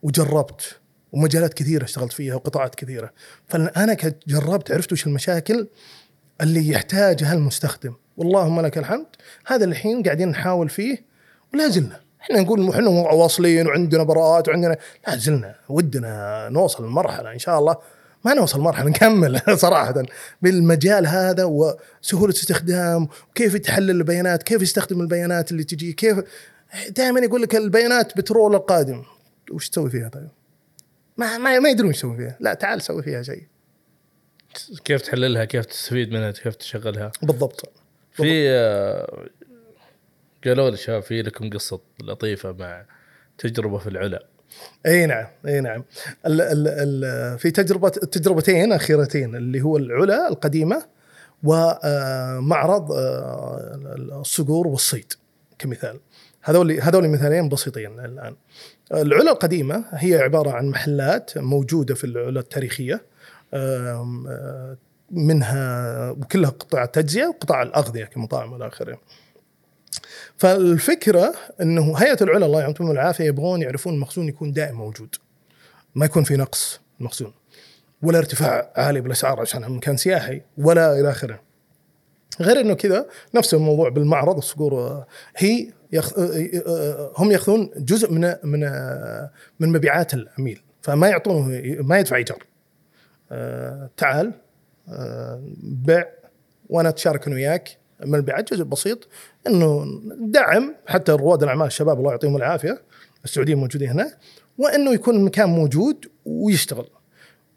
وجربت 0.03 0.79
ومجالات 1.11 1.53
كثيرة 1.53 1.83
اشتغلت 1.83 2.13
فيها 2.13 2.35
وقطاعات 2.35 2.75
كثيرة. 2.75 3.13
فانا 3.47 3.97
جربت 4.27 4.71
عرفت 4.71 4.91
وش 4.91 5.07
المشاكل 5.07 5.67
اللي 6.41 6.69
يحتاجها 6.69 7.33
المستخدم. 7.33 7.93
واللهم 8.17 8.61
لك 8.61 8.77
الحمد. 8.77 9.05
هذا 9.45 9.65
الحين 9.65 10.03
قاعدين 10.03 10.29
نحاول 10.29 10.69
فيه 10.69 11.03
ولا 11.53 11.67
زلنا. 11.67 12.01
إحنا 12.21 12.41
نقول 12.41 12.69
إحنا 12.69 12.89
واصلين 12.89 13.67
وعندنا 13.67 14.03
براءات 14.03 14.49
وعندنا 14.49 14.77
لا 15.07 15.15
زلنا 15.15 15.55
ودنا 15.69 16.49
نوصل 16.51 16.85
لمرحله 16.85 17.31
إن 17.33 17.39
شاء 17.39 17.59
الله. 17.59 17.75
ما 18.25 18.33
نوصل 18.33 18.59
مرحله 18.59 18.89
نكمل 18.89 19.41
صراحة. 19.65 20.03
بالمجال 20.41 21.07
هذا 21.07 21.43
وسهولة 21.43 22.33
استخدام 22.33 23.07
وكيف 23.29 23.55
يتحلل 23.55 23.89
البيانات 23.91 24.43
كيف 24.43 24.61
يستخدم 24.61 25.01
البيانات 25.01 25.51
اللي 25.51 25.63
تجي 25.63 25.93
كيف 25.93 26.17
دائما 26.89 27.19
يقول 27.19 27.41
لك 27.41 27.55
البيانات 27.55 28.17
بترول 28.17 28.55
القادم. 28.55 29.03
وش 29.51 29.69
تسوي 29.69 29.89
فيها 29.89 30.09
طيب؟ 30.09 30.29
ما 31.17 31.37
ما, 31.37 31.59
ما 31.59 31.69
يدرون 31.69 31.89
يسوي 31.89 32.17
فيها. 32.17 32.37
لا 32.39 32.53
تعال 32.53 32.81
سوي 32.81 33.03
فيها 33.03 33.23
شيء. 33.23 33.43
كيف 34.85 35.01
تحللها؟ 35.01 35.45
كيف 35.45 35.65
تستفيد 35.65 36.11
منها؟ 36.11 36.31
كيف 36.31 36.55
تشغلها؟ 36.55 37.11
بالضبط. 37.21 37.69
في 38.13 38.49
آه، 38.49 39.25
قالوا 40.45 40.69
لي 40.69 40.77
شباب 40.77 41.03
في 41.03 41.21
لكم 41.21 41.49
قصة 41.49 41.79
لطيفة 42.03 42.51
مع 42.51 42.85
تجربة 43.37 43.77
في 43.77 43.87
العلا. 43.87 44.25
اي 44.85 45.05
نعم 45.05 45.27
اي 45.47 45.61
نعم. 45.61 45.83
ال 46.25 46.41
ال 46.41 46.67
ال 46.67 47.39
في 47.39 47.51
تجربة 47.51 47.91
التجربتين 48.03 48.73
اخيرتين 48.73 49.35
اللي 49.35 49.61
هو 49.61 49.77
العلا 49.77 50.27
القديمة 50.27 50.83
ومعرض 51.43 52.87
الصقور 54.11 54.67
والصيد 54.67 55.13
كمثال. 55.59 55.99
هذول 56.43 56.71
هذول 56.71 57.09
مثالين 57.09 57.49
بسيطين 57.49 57.99
الآن. 57.99 58.35
العلا 58.91 59.31
القديمة 59.31 59.85
هي 59.91 60.15
عبارة 60.15 60.51
عن 60.51 60.65
محلات 60.65 61.37
موجودة 61.37 61.95
في 61.95 62.03
العلا 62.03 62.39
التاريخية 62.39 63.01
آه، 63.53 64.77
منها 65.11 66.09
وكلها 66.09 66.49
قطاع 66.49 66.85
تجزئه 66.85 67.27
وقطاع 67.27 67.61
الأغذية 67.61 68.05
كمطاعم 68.05 68.53
والى 68.53 68.67
اخره. 68.67 68.99
فالفكرة 70.41 71.33
إنه 71.61 71.97
هيئة 71.97 72.23
العلا 72.23 72.45
الله 72.45 72.61
يعطيهم 72.61 72.91
العافية 72.91 73.23
يبغون 73.23 73.61
يعرفون 73.61 73.93
المخزون 73.93 74.27
يكون 74.27 74.51
دائم 74.53 74.75
موجود. 74.75 75.15
ما 75.95 76.05
يكون 76.05 76.23
في 76.23 76.37
نقص 76.37 76.79
المخزون. 76.99 77.33
ولا 78.03 78.17
ارتفاع 78.17 78.71
عالي 78.75 79.01
بالأسعار 79.01 79.39
عشان 79.39 79.71
مكان 79.71 79.97
سياحي 79.97 80.41
ولا 80.57 80.99
إلى 80.99 81.09
آخره. 81.09 81.41
غير 82.41 82.59
إنه 82.59 82.73
كذا 82.73 83.05
نفس 83.35 83.53
الموضوع 83.53 83.89
بالمعرض 83.89 84.37
الصقور 84.37 84.73
آه، 84.73 85.07
هي 85.37 85.71
يخ... 85.91 86.19
آه، 86.19 86.49
آه، 86.67 87.11
هم 87.17 87.31
يأخذون 87.31 87.71
جزء 87.77 88.11
من 88.11 88.35
من 88.43 88.63
آه، 88.63 89.31
من 89.59 89.69
مبيعات 89.69 90.13
العميل 90.13 90.61
فما 90.81 91.09
يعطونه 91.09 91.61
ما 91.81 91.99
يدفع 91.99 92.15
إيجار. 92.15 92.43
آه، 93.31 93.89
تعال 93.97 94.33
آه، 94.89 95.41
بيع 95.63 96.05
وأنا 96.69 96.89
أتشارك 96.89 97.27
أنا 97.27 97.35
وياك 97.35 97.80
من 98.05 98.15
البيعات 98.15 98.53
جزء 98.53 98.63
بسيط 98.63 99.07
إنه 99.47 99.85
دعم 100.19 100.75
حتى 100.87 101.11
رواد 101.11 101.43
الأعمال 101.43 101.67
الشباب 101.67 101.99
الله 101.99 102.11
يعطيهم 102.11 102.35
العافية 102.35 102.81
السعوديين 103.25 103.57
موجودين 103.57 103.89
هنا 103.89 104.11
وإنه 104.57 104.93
يكون 104.93 105.15
المكان 105.15 105.49
موجود 105.49 106.05
ويشتغل. 106.25 106.87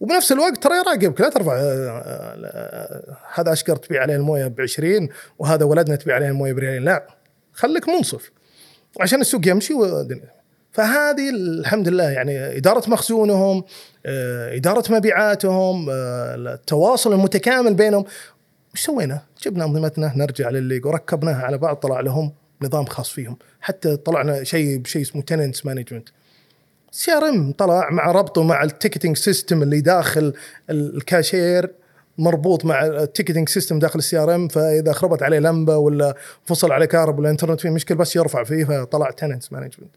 وبنفس 0.01 0.33
الوقت 0.33 0.63
ترى 0.63 0.77
يراقبك 0.77 1.21
لا 1.21 1.29
ترفع 1.29 1.57
آه، 1.57 1.59
آه، 1.61 3.17
هذا 3.35 3.53
أشقر 3.53 3.77
تبيع 3.77 4.03
عليه 4.03 4.17
الموية 4.17 4.47
ب 4.47 4.61
20 4.61 5.09
وهذا 5.39 5.65
ولدنا 5.65 5.97
تبيع 5.97 6.15
عليه 6.15 6.29
الموية 6.29 6.53
بريالين 6.53 6.85
لا 6.85 7.07
خليك 7.53 7.89
منصف 7.89 8.31
عشان 9.01 9.21
السوق 9.21 9.49
يمشي 9.49 9.75
والدنيا. 9.75 10.35
فهذه 10.75 11.31
الحمد 11.31 11.89
لله 11.89 12.11
يعني 12.11 12.57
إدارة 12.57 12.91
مخزونهم 12.91 13.65
آه، 14.07 14.57
إدارة 14.57 14.93
مبيعاتهم 14.93 15.91
آه، 15.91 16.35
التواصل 16.35 17.13
المتكامل 17.13 17.75
بينهم. 17.75 18.05
إيش 18.75 18.85
سوينا؟ 18.85 19.23
جبنا 19.43 19.65
أنظمتنا 19.65 20.13
نرجع 20.17 20.51
للليج 20.51 20.87
وركبناها 20.87 21.43
على 21.43 21.59
بعض 21.59 21.77
طلع 21.77 22.01
لهم 22.01 22.33
نظام 22.63 22.85
خاص 22.85 23.11
فيهم. 23.11 23.37
حتى 23.61 23.97
طلعنا 23.97 24.45
شيء 24.45 24.79
بشيء 24.79 25.03
اسمه 25.03 25.23
tenants 25.23 25.67
management 25.67 26.09
CRM 26.91 27.53
طلع 27.53 27.91
مع 27.91 28.13
ربطه 28.13 28.43
مع 28.43 28.63
ال 28.63 28.68
ticketing 28.68 29.17
system 29.17 29.63
اللي 29.63 29.81
داخل 29.81 30.35
الكاشير 30.71 31.71
مربوط 32.19 32.65
مع 32.65 32.87
ال 32.87 32.93
ticketing 32.93 33.49
system 33.49 33.79
داخل 33.79 33.99
ال 33.99 34.19
CRM 34.19 34.49
فإذا 34.49 34.93
خربت 34.93 35.23
عليه 35.23 35.39
لمبة 35.39 35.77
ولا 35.77 36.15
فصل 36.45 36.73
عليه 36.73 36.87
كهرب 36.87 37.19
ولا 37.19 37.31
انترنت 37.31 37.61
فيه 37.61 37.71
مشكلة 37.71 37.99
بس 37.99 38.17
يرفع 38.17 38.45
فيه 38.45 38.65
فطلع 38.65 39.11
tenants 39.11 39.53
management 39.53 39.91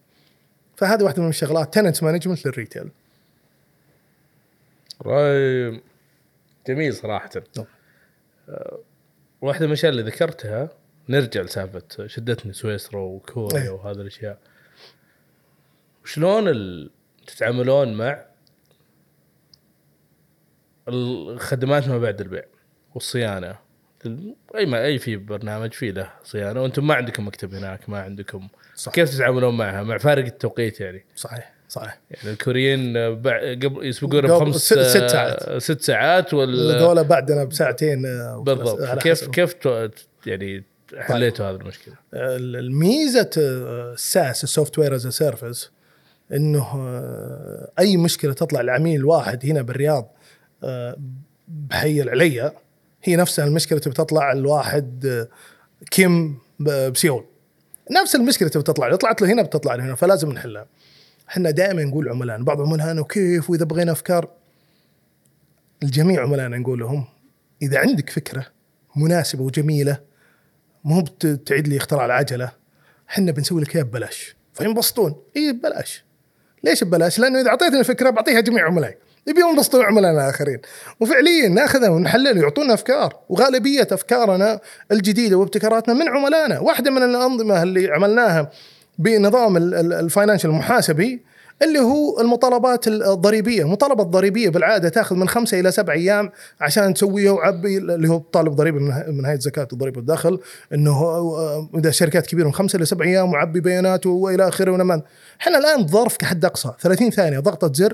فهذه 0.76 1.04
واحدة 1.04 1.22
من 1.22 1.30
الشغلات 1.30 1.74
tenants 1.74 2.04
management 2.04 2.46
لل 2.46 2.56
retail. 2.56 2.90
راي 5.06 5.82
جميل 6.68 6.94
صراحة. 6.94 7.30
نعم. 7.58 7.66
واحدة 9.42 9.66
من 9.66 9.72
الأشياء 9.72 9.92
اللي 9.92 10.02
ذكرتها 10.02 10.70
نرجع 11.10 11.42
لسالفة 11.42 12.08
شدتني 12.08 12.54
سويسرا 12.54 13.00
وكوريا 13.00 13.62
أيه. 13.62 13.70
وهذه 13.70 13.96
الأشياء 13.96 14.40
شلون 16.06 16.48
ال... 16.48 16.90
تتعاملون 17.28 17.94
مع 17.94 18.26
الخدمات 20.88 21.88
ما 21.88 21.98
بعد 21.98 22.22
البيع 22.22 22.44
والصيانة 22.96 23.56
أي 24.56 24.66
ما 24.66 24.86
أي 24.86 25.00
في 25.00 25.18
برنامج 25.18 25.74
فيه 25.74 25.92
له 25.92 26.12
صيانة 26.24 26.62
وأنتم 26.62 26.88
ما 26.88 26.94
عندكم 26.94 27.28
مكتب 27.28 27.54
هناك 27.54 27.90
ما 27.90 28.02
عندكم 28.02 28.48
صح. 28.76 28.92
كيف 28.92 29.10
تتعاملون 29.10 29.58
معها 29.58 29.84
مع 29.84 29.98
فارق 29.98 30.26
التوقيت 30.26 30.80
يعني 30.80 31.06
صحيح 31.16 31.57
صحيح 31.70 32.00
يعني 32.12 32.30
الكوريين 32.34 32.98
قبل 32.98 33.80
يسبقون 33.82 34.22
بخمس 34.22 34.56
ست- 34.56 34.80
ست 34.80 35.08
ساعات. 35.08 35.58
ست 35.62 35.82
ساعات 35.82 36.34
هذول 36.34 37.04
بعدنا 37.04 37.44
بساعتين 37.44 38.06
آه، 38.06 38.44
بالضبط 38.46 39.00
كيف. 39.00 39.24
كيف 39.30 39.56
يعني 40.26 40.64
حليتوا 40.98 41.46
هذه 41.50 41.56
المشكلة؟ 41.56 41.94
الميزة 42.14 43.30
آه، 43.38 43.94
ال 43.94 44.04
SaaS 44.04 44.44
ال 44.44 44.48
software 44.48 44.80
as 44.80 44.90
a 44.90 44.96
service 44.96 45.72
إنه 46.34 46.66
آه، 46.76 47.72
أي 47.80 47.98
مشكلة 47.98 48.34
تطلع 48.34 48.62
لعميل 48.62 49.06
واحد 49.06 49.46
هنا 49.46 49.62
بالرياض 49.62 50.12
آه، 50.64 50.98
بحي 51.48 52.02
العليا 52.02 52.54
هي 53.04 53.16
نفسها 53.16 53.46
المشكلة 53.46 53.80
تبي 53.80 53.94
تطلع 53.94 54.32
الواحد 54.32 55.06
آه، 55.06 55.28
كيم 55.92 56.38
بسيول 56.60 57.26
نفس 58.02 58.16
المشكلة 58.16 58.50
تبي 58.50 58.64
تطلع 58.64 58.88
لو 58.88 58.96
طلعت 58.96 59.22
له 59.22 59.34
هنا 59.34 59.42
بتطلع 59.42 59.76
له 59.76 59.84
هنا 59.86 59.96
فلازم 59.96 60.32
نحلها 60.32 60.66
إحنا 61.30 61.52
دائما 61.52 61.84
نقول 61.84 62.10
عملائنا 62.10 62.44
بعض 62.44 62.62
عملائنا 62.62 63.02
وكيف 63.02 63.50
وإذا 63.50 63.66
بغينا 63.66 63.92
أفكار؟ 63.92 64.30
الجميع 65.84 66.24
عملائنا 66.24 66.58
نقول 66.58 66.80
لهم 66.80 67.06
إذا 67.62 67.80
عندك 67.80 68.10
فكرة 68.10 68.46
مناسبة 68.96 69.44
وجميلة 69.44 70.00
مو 70.84 71.02
بتعيد 71.02 71.68
لي 71.68 71.78
اختراع 71.78 72.06
العجلة 72.06 72.52
إحنا 73.10 73.32
بنسوي 73.32 73.62
لك 73.62 73.76
إياها 73.76 73.86
ببلاش. 73.86 74.36
فينبسطون 74.54 75.16
إي 75.38 75.54
ببلاش. 75.54 76.04
ليش 76.64 76.84
ببلاش؟ 76.84 77.20
لأنه 77.20 77.42
إذا 77.42 77.50
اعطيتني 77.50 77.80
الفكرة 77.80 78.10
بعطيها 78.10 78.40
جميع 78.40 78.66
عملائي. 78.66 78.96
يبيون 79.28 79.50
ينبسطون 79.50 79.86
عملائنا 79.86 80.24
الآخرين. 80.24 80.60
وفعليا 81.00 81.50
نأخذها 81.50 81.90
ونحلل 81.90 82.38
ويعطونا 82.40 82.74
أفكار. 82.74 83.20
وغالبية 83.30 83.88
أفكارنا 83.92 84.60
الجديدة 84.92 85.36
وابتكاراتنا 85.36 85.94
من 85.94 86.08
عملائنا. 86.08 86.60
واحدة 86.60 86.92
من 86.92 87.04
الأنظمة 87.04 87.64
اللي 87.64 87.92
عملناها 87.92 88.52
بنظام 88.98 89.58
ال- 89.58 89.74
ال- 89.76 89.94
ال 89.94 89.99
financial 89.99 90.50
المحاسبي 90.50 91.22
اللي 91.62 91.80
هو 91.80 92.22
المطالبات 92.22 92.88
الضريبية، 92.88 93.62
المطالبه 93.62 94.04
الضريبيه 94.04 94.50
بالعادة 94.50 94.90
تاخذ 94.90 95.16
من 95.16 95.30
خمسة 95.30 95.60
إلى 95.60 95.72
سبع 95.72 95.94
أيام 95.94 96.32
عشان 96.62 96.94
تسويها 96.94 97.32
وعبي 97.32 97.78
اللي 97.78 98.10
هو 98.10 98.18
طالب 98.18 98.52
ضريبه 98.56 98.80
من 99.12 99.26
هيئه 99.26 99.40
زكاة 99.40 99.68
وضريبه 99.74 100.00
الدخل 100.00 100.40
إنه 100.74 101.04
إذا 101.76 101.92
شركات 101.92 102.28
كبيرة 102.28 102.46
من 102.48 102.54
خمسة 102.54 102.78
إلى 102.78 102.86
سبع 102.86 103.06
أيام 103.06 103.32
وعبي 103.32 103.60
بياناته 103.60 104.10
وإلى 104.10 104.48
آخره 104.48 104.72
ونمان. 104.72 105.02
إحنا 105.42 105.58
الآن 105.58 105.88
ظرف 105.88 106.18
كحد 106.18 106.46
أقصى 106.46 106.72
30 106.82 107.10
ثانية 107.10 107.40
ضغطه 107.40 107.74
زر 107.74 107.94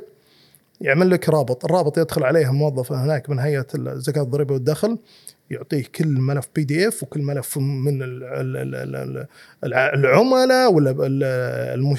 يعمل 0.82 1.10
لك 1.12 1.30
رابط 1.30 1.66
الرابط 1.66 1.97
يدخل 1.97 2.24
عليه 2.24 2.51
موظف 2.51 2.91
هناك 2.91 3.30
من 3.30 3.39
هيئة 3.39 3.68
الزكاه 3.76 4.22
الضريبة 4.22 4.54
والدخل 4.54 4.97
يعطيه 5.52 5.84
كل 5.96 6.08
ملف 6.08 6.48
بي 6.56 6.64
دي 6.64 6.88
اف 6.88 7.04
وكل 7.04 7.22
ملف 7.22 7.58
من 7.58 8.02
ال- 8.04 8.24
ال- 8.24 8.58
ال- 8.58 8.76
ال- 8.96 9.28
ال- 9.64 9.74
العملاء 9.74 10.74
ولا 10.74 10.91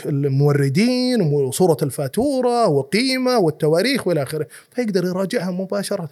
الموردين 0.06 1.20
وصورة 1.22 1.76
الفاتورة 1.82 2.68
وقيمه 2.68 3.38
والتواريخ 3.38 4.06
وإلى 4.06 4.22
آخره. 4.22 4.46
فيقدر 4.70 5.04
يراجعها 5.04 5.50
مباشرة. 5.50 6.08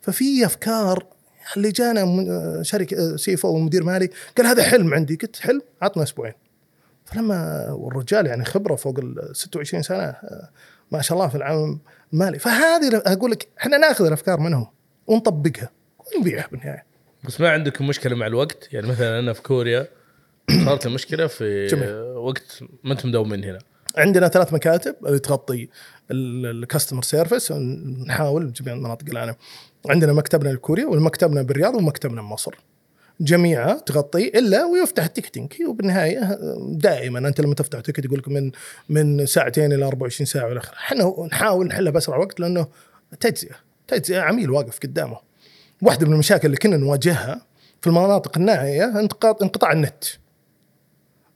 ففي 0.00 0.46
أفكار 0.46 1.06
اللي 1.56 1.70
جانا 1.70 2.62
شركة 2.62 3.16
سي 3.16 3.36
أو 3.44 3.58
مدير 3.58 3.84
مالي 3.84 4.10
قال 4.38 4.46
هذا 4.46 4.62
حلم 4.62 4.94
عندي. 4.94 5.16
قلت 5.16 5.36
حلم 5.36 5.60
عطنا 5.82 6.02
أسبوعين. 6.02 6.34
فلما 7.04 7.66
والرجال 7.70 8.26
يعني 8.26 8.44
خبرة 8.44 8.74
فوق 8.74 8.98
ال 8.98 9.36
26 9.36 9.82
سنة 9.82 10.14
ما 10.92 11.02
شاء 11.02 11.18
الله 11.18 11.28
في 11.28 11.34
العالم 11.34 11.78
المالي. 12.12 12.38
فهذه 12.38 13.02
أقول 13.06 13.30
لك 13.30 13.48
إحنا 13.58 13.76
ناخذ 13.76 14.06
الأفكار 14.06 14.40
منهم 14.40 14.66
ونطبقها. 15.06 15.70
ونبيعها 16.16 16.48
بالنهاية. 16.48 16.84
بس 17.24 17.40
ما 17.40 17.50
عندكم 17.50 17.86
مشكلة 17.86 18.16
مع 18.16 18.26
الوقت؟ 18.26 18.68
يعني 18.72 18.86
مثلا 18.86 19.18
أنا 19.18 19.32
في 19.32 19.42
كوريا 19.42 19.88
صارت 20.64 20.86
لي 20.86 20.94
مشكله 20.94 21.26
في 21.26 21.66
جميل. 21.66 21.92
وقت 22.16 22.62
ما 22.84 22.92
أنتم 22.92 23.08
مداومين 23.08 23.44
هنا. 23.44 23.58
عندنا 23.96 24.28
ثلاث 24.28 24.52
مكاتب 24.52 24.96
اللي 25.06 25.18
تغطي 25.18 25.68
ال 26.10 26.20
customer 26.20 27.02
service 27.02 27.52
نحاول 28.06 28.52
جميع 28.52 28.74
المناطق 28.74 29.04
العالم. 29.10 29.34
عندنا 29.88 30.12
مكتبنا 30.12 30.50
الكوري 30.50 30.84
ومكتبنا 30.84 31.42
بالرياض 31.42 31.74
ومكتبنا 31.74 32.22
بمصر 32.22 32.54
جميعها 33.20 33.78
تغطي 33.86 34.28
إلا 34.28 34.64
ويفتح 34.64 35.04
ال 35.04 35.08
ticketing. 35.08 35.52
وبالنهاية 35.68 36.38
دائما 36.68 37.18
أنت 37.18 37.40
لما 37.40 37.54
تفتح 37.54 37.80
ticket 37.80 38.04
يقول 38.04 38.18
لك 38.18 38.28
من 38.28 38.52
من 38.88 39.26
ساعتين 39.26 39.72
إلى 39.72 39.84
24 39.84 40.26
ساعة 40.26 40.46
وإلى 40.46 40.58
آخره. 40.58 40.74
إحنا 40.74 41.26
نحاول 41.32 41.66
نحلها 41.66 41.92
بأسرع 41.92 42.16
وقت 42.16 42.40
لأنه 42.40 42.68
تجزئة 43.20 43.54
تجزئة 43.88 44.20
عميل 44.20 44.50
واقف 44.50 44.78
قدامه. 44.78 45.29
واحدة 45.82 46.06
من 46.06 46.12
المشاكل 46.12 46.46
اللي 46.46 46.56
كنا 46.56 46.76
نواجهها 46.76 47.46
في 47.80 47.86
المناطق 47.86 48.38
النائيه 48.38 49.00
انقطاع 49.42 49.72
النت. 49.72 50.04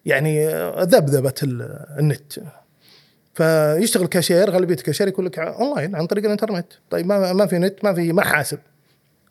يعني 0.06 0.46
ذبذبة 0.82 1.34
ال- 1.42 1.86
النت. 1.98 2.32
فيشتغل 3.34 4.06
كاشير 4.06 4.50
غالبية 4.50 4.74
الكاشير 4.74 5.08
يقول 5.08 5.26
لك 5.26 5.38
أونلاين 5.38 5.96
عن 5.96 6.06
طريق 6.06 6.24
الإنترنت. 6.24 6.66
طيب 6.90 7.06
ما 7.06 7.32
ما 7.32 7.46
في 7.46 7.58
نت 7.58 7.84
ما 7.84 7.94
في 7.94 8.12
ما 8.12 8.22
حاسب. 8.24 8.58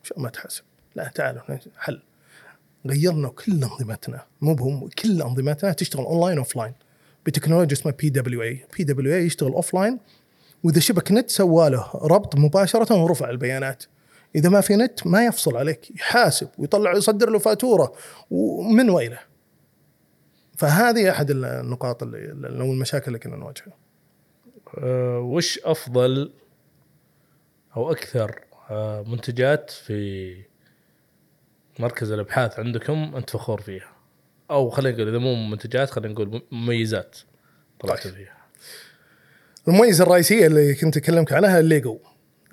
شو 0.03 0.13
ما 0.17 0.29
تحاسب. 0.29 0.63
لا 0.95 1.11
تعالوا 1.15 1.41
حل 1.77 2.01
غيرنا 2.87 3.27
كل 3.29 3.51
أنظمتنا 3.51 4.21
مو 4.41 4.53
بهم 4.53 4.89
كل 4.89 5.21
أنظمتنا 5.21 5.71
تشتغل 5.73 6.05
online 6.05 6.37
offline 6.37 6.73
بتكنولوجيا 7.25 7.77
اسمها 7.77 7.93
بي 7.99 8.09
دبليو 8.09 8.41
اي 8.43 8.65
بي 8.77 8.83
دبليو 8.83 9.13
اي 9.13 9.25
يشتغل 9.25 9.51
اوف 9.53 9.73
لاين 9.73 9.99
وإذا 10.63 10.79
شبك 10.79 11.11
نت 11.11 11.29
سوى 11.29 11.69
له 11.69 11.89
ربط 11.95 12.35
مباشرة 12.35 13.03
ورفع 13.03 13.29
البيانات. 13.29 13.83
إذا 14.35 14.49
ما 14.49 14.61
في 14.61 14.75
نت 14.75 15.07
ما 15.07 15.25
يفصل 15.25 15.57
عليك 15.57 15.91
يحاسب 15.91 16.49
ويطلع 16.57 16.91
يصدر 16.93 17.29
له 17.29 17.39
فاتورة 17.39 17.93
ومن 18.31 18.89
والى 18.89 19.19
فهذه 20.57 21.09
أحد 21.09 21.31
النقاط 21.31 22.03
اللي 22.03 22.31
أو 22.49 22.71
المشاكل 22.71 23.07
اللي 23.07 23.19
كنا 23.19 23.35
نواجهها. 23.35 23.73
أه 24.77 25.19
وش 25.19 25.59
أفضل 25.63 26.31
أو 27.77 27.91
أكثر 27.91 28.39
أه 28.69 29.03
منتجات 29.07 29.71
في 29.71 30.35
مركز 31.79 32.11
الأبحاث 32.11 32.59
عندكم 32.59 33.15
أنت 33.15 33.29
فخور 33.29 33.61
فيها؟ 33.61 33.93
أو 34.51 34.69
خلينا 34.69 34.95
نقول 34.95 35.09
إذا 35.09 35.17
مو 35.17 35.35
منتجات 35.35 35.89
خلينا 35.89 36.13
نقول 36.13 36.41
مميزات 36.51 37.17
طلعت 37.79 38.03
طيب. 38.03 38.13
فيها. 38.13 38.37
المميزة 39.67 40.03
الرئيسية 40.03 40.47
اللي 40.47 40.75
كنت 40.75 40.97
أكلمك 40.97 41.33
عنها 41.33 41.59
الليجو. 41.59 41.99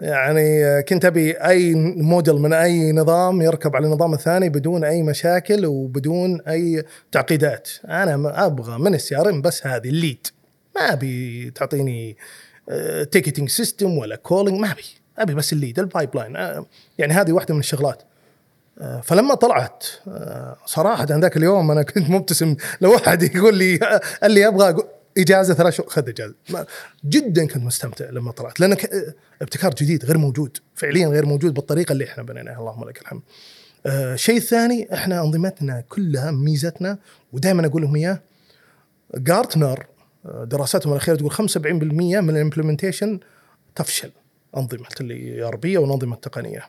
يعني 0.00 0.82
كنت 0.82 1.04
أبي 1.04 1.32
أي 1.32 1.74
موديل 1.96 2.34
من 2.34 2.52
أي 2.52 2.92
نظام 2.92 3.42
يركب 3.42 3.76
على 3.76 3.86
النظام 3.86 4.14
الثاني 4.14 4.48
بدون 4.48 4.84
أي 4.84 5.02
مشاكل 5.02 5.66
وبدون 5.66 6.40
أي 6.40 6.84
تعقيدات. 7.12 7.68
أنا 7.84 8.46
أبغى 8.46 8.78
من 8.78 8.94
ال 8.94 9.16
CRM 9.16 9.42
بس 9.42 9.66
هذه 9.66 9.88
ال 9.88 9.95
lead. 9.95 10.26
ما 10.76 10.92
أبي 10.92 11.50
تعطيني 11.50 12.16
ticketing 13.10 13.48
system 13.48 13.98
ولا 13.98 14.16
calling 14.16 14.60
ما 14.60 14.72
أبي. 14.72 14.84
أبي 15.18 15.34
بس 15.34 15.52
ال 15.52 15.58
lead 15.58 15.78
ال 15.78 16.16
pipeline 16.16 16.36
آه، 16.36 16.66
يعني 16.98 17.12
هذه 17.12 17.32
واحدة 17.32 17.54
من 17.54 17.60
الشغلات. 17.60 18.02
آه، 18.80 19.00
فلما 19.00 19.34
طلعت 19.34 19.86
آه، 20.08 20.56
صراحة 20.66 21.04
ذاك 21.04 21.36
اليوم 21.36 21.70
أنا 21.70 21.82
كنت 21.82 22.10
مبتسم. 22.10 22.56
لو 22.80 22.92
واحد 22.92 23.22
يقول 23.34 23.54
لي 23.54 23.76
قال 24.22 24.30
لي 24.30 24.46
أبغى 24.46 24.76
إجازة 25.18 25.54
ثلاث 25.54 25.74
شهور 25.74 25.90
خذ 25.90 26.08
إجازة. 26.08 26.34
جدا 27.04 27.46
كنت 27.46 27.64
مستمتع 27.64 28.10
لما 28.10 28.32
طلعت 28.32 28.60
لأن 28.60 28.76
ابتكار 29.42 29.74
جديد 29.74 30.04
غير 30.04 30.18
موجود 30.18 30.58
فعليا 30.74 31.08
غير 31.08 31.26
موجود 31.26 31.54
بالطريقة 31.54 31.92
اللي 31.92 32.04
إحنا 32.04 32.22
بنيناها. 32.22 32.58
اللهم 32.58 32.88
لك 32.88 33.00
الحمد. 33.02 33.22
آه، 33.86 34.14
الشيء 34.14 34.36
الثاني 34.36 34.94
إحنا 34.94 35.20
أنظمتنا 35.20 35.80
كلها 35.88 36.30
ميزتنا 36.30 36.98
ودائما 37.32 37.66
أقول 37.66 37.82
لهم 37.82 37.96
إياه 37.96 38.20
جارتنر 39.14 39.86
آه، 40.26 40.44
دراساتهم 40.44 40.92
الأخيرة 40.92 41.16
تقول 41.16 41.32
75% 41.32 42.20
من 42.20 42.30
ال 42.30 42.36
implementation 42.36 43.20
تفشل. 43.74 44.10
أنظمة 44.56 44.86
ال 45.00 45.42
ERP 45.42 45.78
والأنظمة 45.78 46.14
التقنية. 46.14 46.68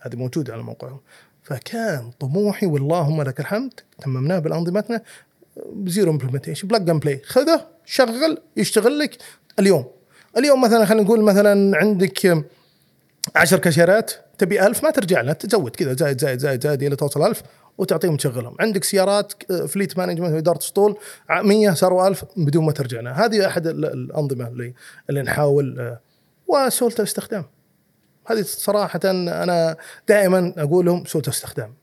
هذه 0.00 0.16
موجودة 0.16 0.52
على 0.52 0.62
موقعهم. 0.62 1.00
فكان 1.42 2.10
طموحي 2.20 2.66
واللهم 2.66 3.22
لك 3.22 3.40
الحمد 3.40 3.72
صممناه 3.98 4.38
بانظمتنا 4.38 5.02
ب 5.72 5.80
zero 5.80 6.10
implementation 6.12 6.68
plug 6.68 6.90
and 6.90 7.00
play 7.02 7.20
خذه 7.24 7.66
شغل 7.84 8.38
يشتغل 8.56 8.98
لك. 8.98 9.16
اليوم. 9.58 9.84
اليوم 10.38 10.60
مثلا 10.60 10.84
خلينا 10.84 11.02
نقول 11.04 11.20
مثلا 11.22 11.76
عندك 11.76 12.44
10 13.36 13.58
كاشيرات 13.58 14.12
تبي 14.38 14.66
ألف 14.66 14.84
ما 14.84 14.90
ترجع 14.90 15.20
لها 15.20 15.32
تزود 15.32 15.76
كذا 15.76 15.92
زايد 15.94 16.20
زايد 16.20 16.38
زايد 16.38 16.62
زايد 16.62 16.82
إلى 16.82 16.96
توصل 16.96 17.22
ألف 17.26 17.42
وتعطيهم 17.78 18.16
تشغلهم 18.16 18.56
عندك 18.60 18.84
سيارات 18.84 19.52
fleet 19.68 19.98
management 19.98 20.32
وإدارة 20.32 20.58
اسطول 20.58 20.96
100 21.30 21.70
صاروا 21.74 22.08
1000 22.08 22.24
بدون 22.36 22.64
ما 22.64 22.72
ترجع 22.72 23.00
لها 23.00 23.26
هذه 23.26 23.46
أحد 23.46 23.66
ال- 23.66 23.84
الأنظمة 23.84 24.48
اللي 24.48 24.74
اللي 25.10 25.22
نحاول 25.22 25.80
آه، 25.80 26.00
وسهولة 26.46 26.94
الاستخدام. 26.98 27.44
هذه 28.26 28.42
صراحة 28.42 29.00
أنا 29.04 29.76
دائما 30.08 30.54
أقول 30.58 30.86
لهم 30.86 31.04
سهولة 31.04 31.24
الاستخدام. 31.28 31.74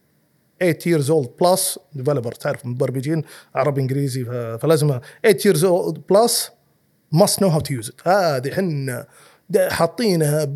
8 0.61 0.73
years 0.85 1.05
old 1.09 1.27
plus 1.43 1.77
developer 2.01 2.37
تعرف 2.37 2.65
مبرمجين 2.65 3.23
عربي 3.55 3.81
إنجليزي 3.81 4.25
فلازم 4.61 4.99
8 5.23 5.37
years 5.47 5.61
old 5.63 5.95
plus 5.97 6.31
must 7.19 7.33
know 7.43 7.49
how 7.49 7.59
to 7.59 7.81
use 7.81 7.89
it. 7.89 8.07
هذه 8.07 8.51
إحنا 8.53 9.05
حاطينها 9.69 10.49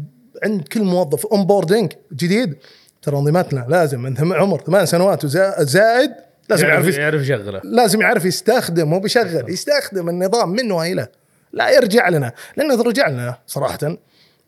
عند 0.44 0.62
كل 0.68 0.84
موظف 0.84 1.26
onboarding 1.26 1.94
جديد. 2.14 2.56
ترى 3.02 3.18
انظمتنا 3.18 3.66
لازم 3.70 4.00
من 4.02 4.34
عمر 4.34 4.62
ثمان 4.62 4.86
سنوات 4.86 5.26
وزا- 5.26 5.64
زائد 5.64 6.12
لازم 6.50 6.68
يعرف 6.68 6.98
يعرف 6.98 7.22
يشغله. 7.22 7.62
لازم 7.64 8.02
يعرف 8.02 8.26
يستخدم 8.26 8.88
مو 8.88 9.00
بيشغل 9.00 9.50
يستخدم 9.50 10.10
النظام 10.10 10.50
منه 10.50 10.76
وإلى. 10.76 11.08
لا 11.54 11.70
يرجع 11.72 12.10
لنا. 12.10 12.32
لأن 12.58 12.72
إذا 12.72 12.82
رجع 12.82 13.08
لنا 13.10 13.38
صراحة 13.48 13.98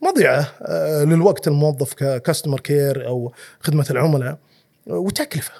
مضيعة 0.02 0.52
آه، 0.62 1.04
للوقت 1.04 1.48
الموظف 1.48 1.94
ك 1.94 2.01
customer 2.01 2.60
care 2.60 3.08
أو 3.08 3.34
خدمة 3.60 3.86
العملاء. 3.92 4.38
وتكلفة. 4.88 5.54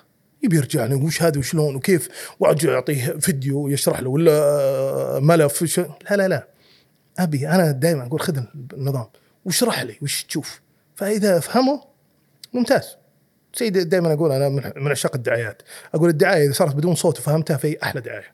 يبي 0.44 0.58
يرجع 0.58 0.86
لي 0.86 0.96
وش 0.96 1.22
هذا 1.22 1.40
وشلون 1.40 1.76
وكيف؟ 1.76 2.10
وأجي 2.40 2.70
أعطيه 2.70 3.18
فيديو 3.20 3.68
يشرح 3.68 4.00
له 4.00 4.10
ولا 4.10 5.20
ملف 5.20 5.80
لا 5.80 6.16
لا 6.16 6.28
لا. 6.28 6.48
أبي 7.20 7.48
أنا 7.48 7.72
دائما 7.72 8.06
أقول 8.06 8.20
خذ 8.20 8.42
النظام 8.74 9.06
واشرح 9.46 9.82
لي 9.82 9.98
وش 10.02 10.24
تشوف. 10.24 10.62
فإذا 10.96 11.40
فهمه 11.40 11.82
ممتاز. 12.54 12.98
زي 13.58 13.70
دائما 13.70 14.14
أقول 14.14 14.32
أنا 14.32 14.50
من 14.76 14.92
عشاق 14.92 15.16
الدعايات. 15.16 15.62
أقول 15.94 16.10
الدعاية 16.10 16.46
إذا 16.46 16.54
صارت 16.54 16.76
بدون 16.76 16.96
صوت 16.96 17.20
وفهمتها 17.20 17.58
فهي 17.58 17.78
أحلى 17.84 18.02
دعاية. 18.02 18.34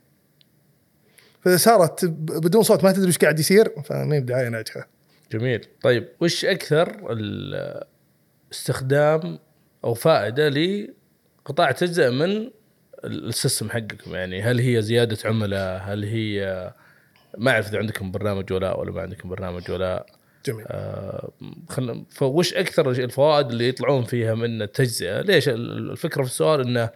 فإذا 1.42 1.58
صارت 1.58 2.06
بدون 2.06 2.64
صوت 2.64 2.84
ما 2.84 2.92
تدري 2.92 3.08
إيش 3.08 3.18
قاعد 3.18 3.40
يصير 3.40 3.82
فما 3.84 4.16
هي 4.16 4.50
ناجحة. 4.50 4.88
جميل. 5.32 5.68
طيب 5.82 6.08
وش 6.22 6.46
أكثر 6.46 7.18
استخدام 8.52 9.40
أو 9.84 9.94
فائدة 9.94 10.50
لقطاع 10.50 11.70
التجزئه 11.70 12.10
من 12.10 12.32
ال- 13.06 13.28
السيستم 13.28 13.70
حقكم. 13.70 14.16
يعني 14.16 14.42
هل 14.42 14.60
هي 14.60 14.82
زيادة 14.82 15.18
عملاء؟ 15.26 15.82
هل 15.86 16.04
هي 16.04 16.74
ما 17.38 17.52
أعرف 17.52 17.70
إذا 17.70 17.78
عندكم 17.78 18.12
برنامج 18.12 18.54
ولا 18.54 18.78
ولا 18.78 18.92
ما 18.92 19.02
عندكم 19.02 19.30
برنامج 19.30 19.72
ولا 19.72 20.06
جميل. 20.46 20.66
آه 20.68 21.32
خلنا 21.70 22.06
فوش 22.10 22.54
أكثر 22.54 22.90
الفوائد 22.92 23.48
اللي 23.50 23.68
يطلعون 23.68 24.04
فيها 24.04 24.34
من 24.36 24.62
التجزئة؟ 24.62 25.22
ليش؟ 25.22 25.50
ال- 25.50 25.92
الفكرة 25.92 26.24
في 26.24 26.30
السؤال 26.30 26.62
إنه 26.62 26.90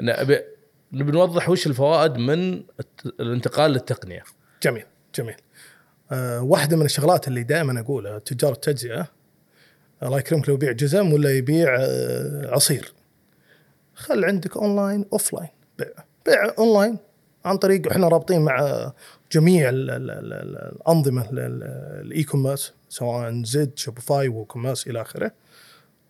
انه 0.00 0.12
أبي 0.12 0.38
نوضح 0.92 1.48
وش 1.48 1.66
الفوائد 1.66 2.16
من 2.16 2.62
الانتقال 3.20 3.70
للتقنية. 3.70 4.22
جميل 4.62 4.84
جميل. 5.14 5.34
آه 6.12 6.42
واحدة 6.42 6.76
من 6.76 6.84
الشغلات 6.84 7.28
اللي 7.28 7.42
دائما 7.42 7.80
أقولها 7.80 8.18
تجار 8.18 8.52
التجزئة 8.52 9.06
الله 10.02 10.18
يكرمك 10.18 10.48
لو 10.48 10.54
يبيع 10.54 10.72
جزم 10.72 11.12
ولا 11.12 11.30
يبيع 11.30 11.76
آه 11.80 12.50
عصير. 12.54 12.92
خل 13.94 14.24
عندك 14.24 14.56
online 14.56 15.04
offline 15.12 15.48
بيع 15.78 15.88
بيع 16.26 16.52
أونلاين 16.58 16.98
عن 17.44 17.56
طريق 17.56 17.90
إحنا 17.90 18.08
رابطين 18.08 18.40
مع 18.42 18.92
جميع 19.32 19.68
ال- 19.68 19.90
ال- 19.90 20.10
ال- 20.10 20.32
ال- 20.32 20.72
الأنظمة 20.76 21.22
ال- 21.30 21.38
ال- 21.38 22.06
ال 22.06 22.22
e-commerce 22.22 22.72
سواء 22.88 23.42
زد 23.44 23.70
Shopify 23.76 24.28
WooCommerce 24.28 24.86
إلى 24.86 25.00
آخره. 25.00 25.32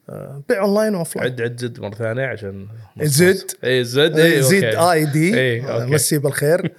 آه، 0.09 0.43
بيع 0.49 0.61
online 0.62 0.95
و 0.95 1.16
offline 1.16 1.33
عد 1.32 1.41
عد 1.41 1.61
زد 1.61 1.80
مرة 1.80 1.95
ثانية 1.95 2.26
عشان 2.26 2.68
زد. 3.03 3.51
اي 3.64 3.84
زد 3.84 4.18
اي 4.18 4.43
زد 4.43 4.64
okay. 4.64 4.93
اي 4.93 5.05
دي 5.05 5.34
إيه، 5.38 5.72
okay. 5.74 5.87
مسي 5.95 6.18
بالخير. 6.18 6.72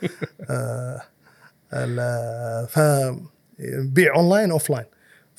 آه، 0.49 1.01
ال- 1.74 2.68
ف 2.68 2.80
بيع 3.93 4.16
online 4.16 4.52
offline 4.52 4.86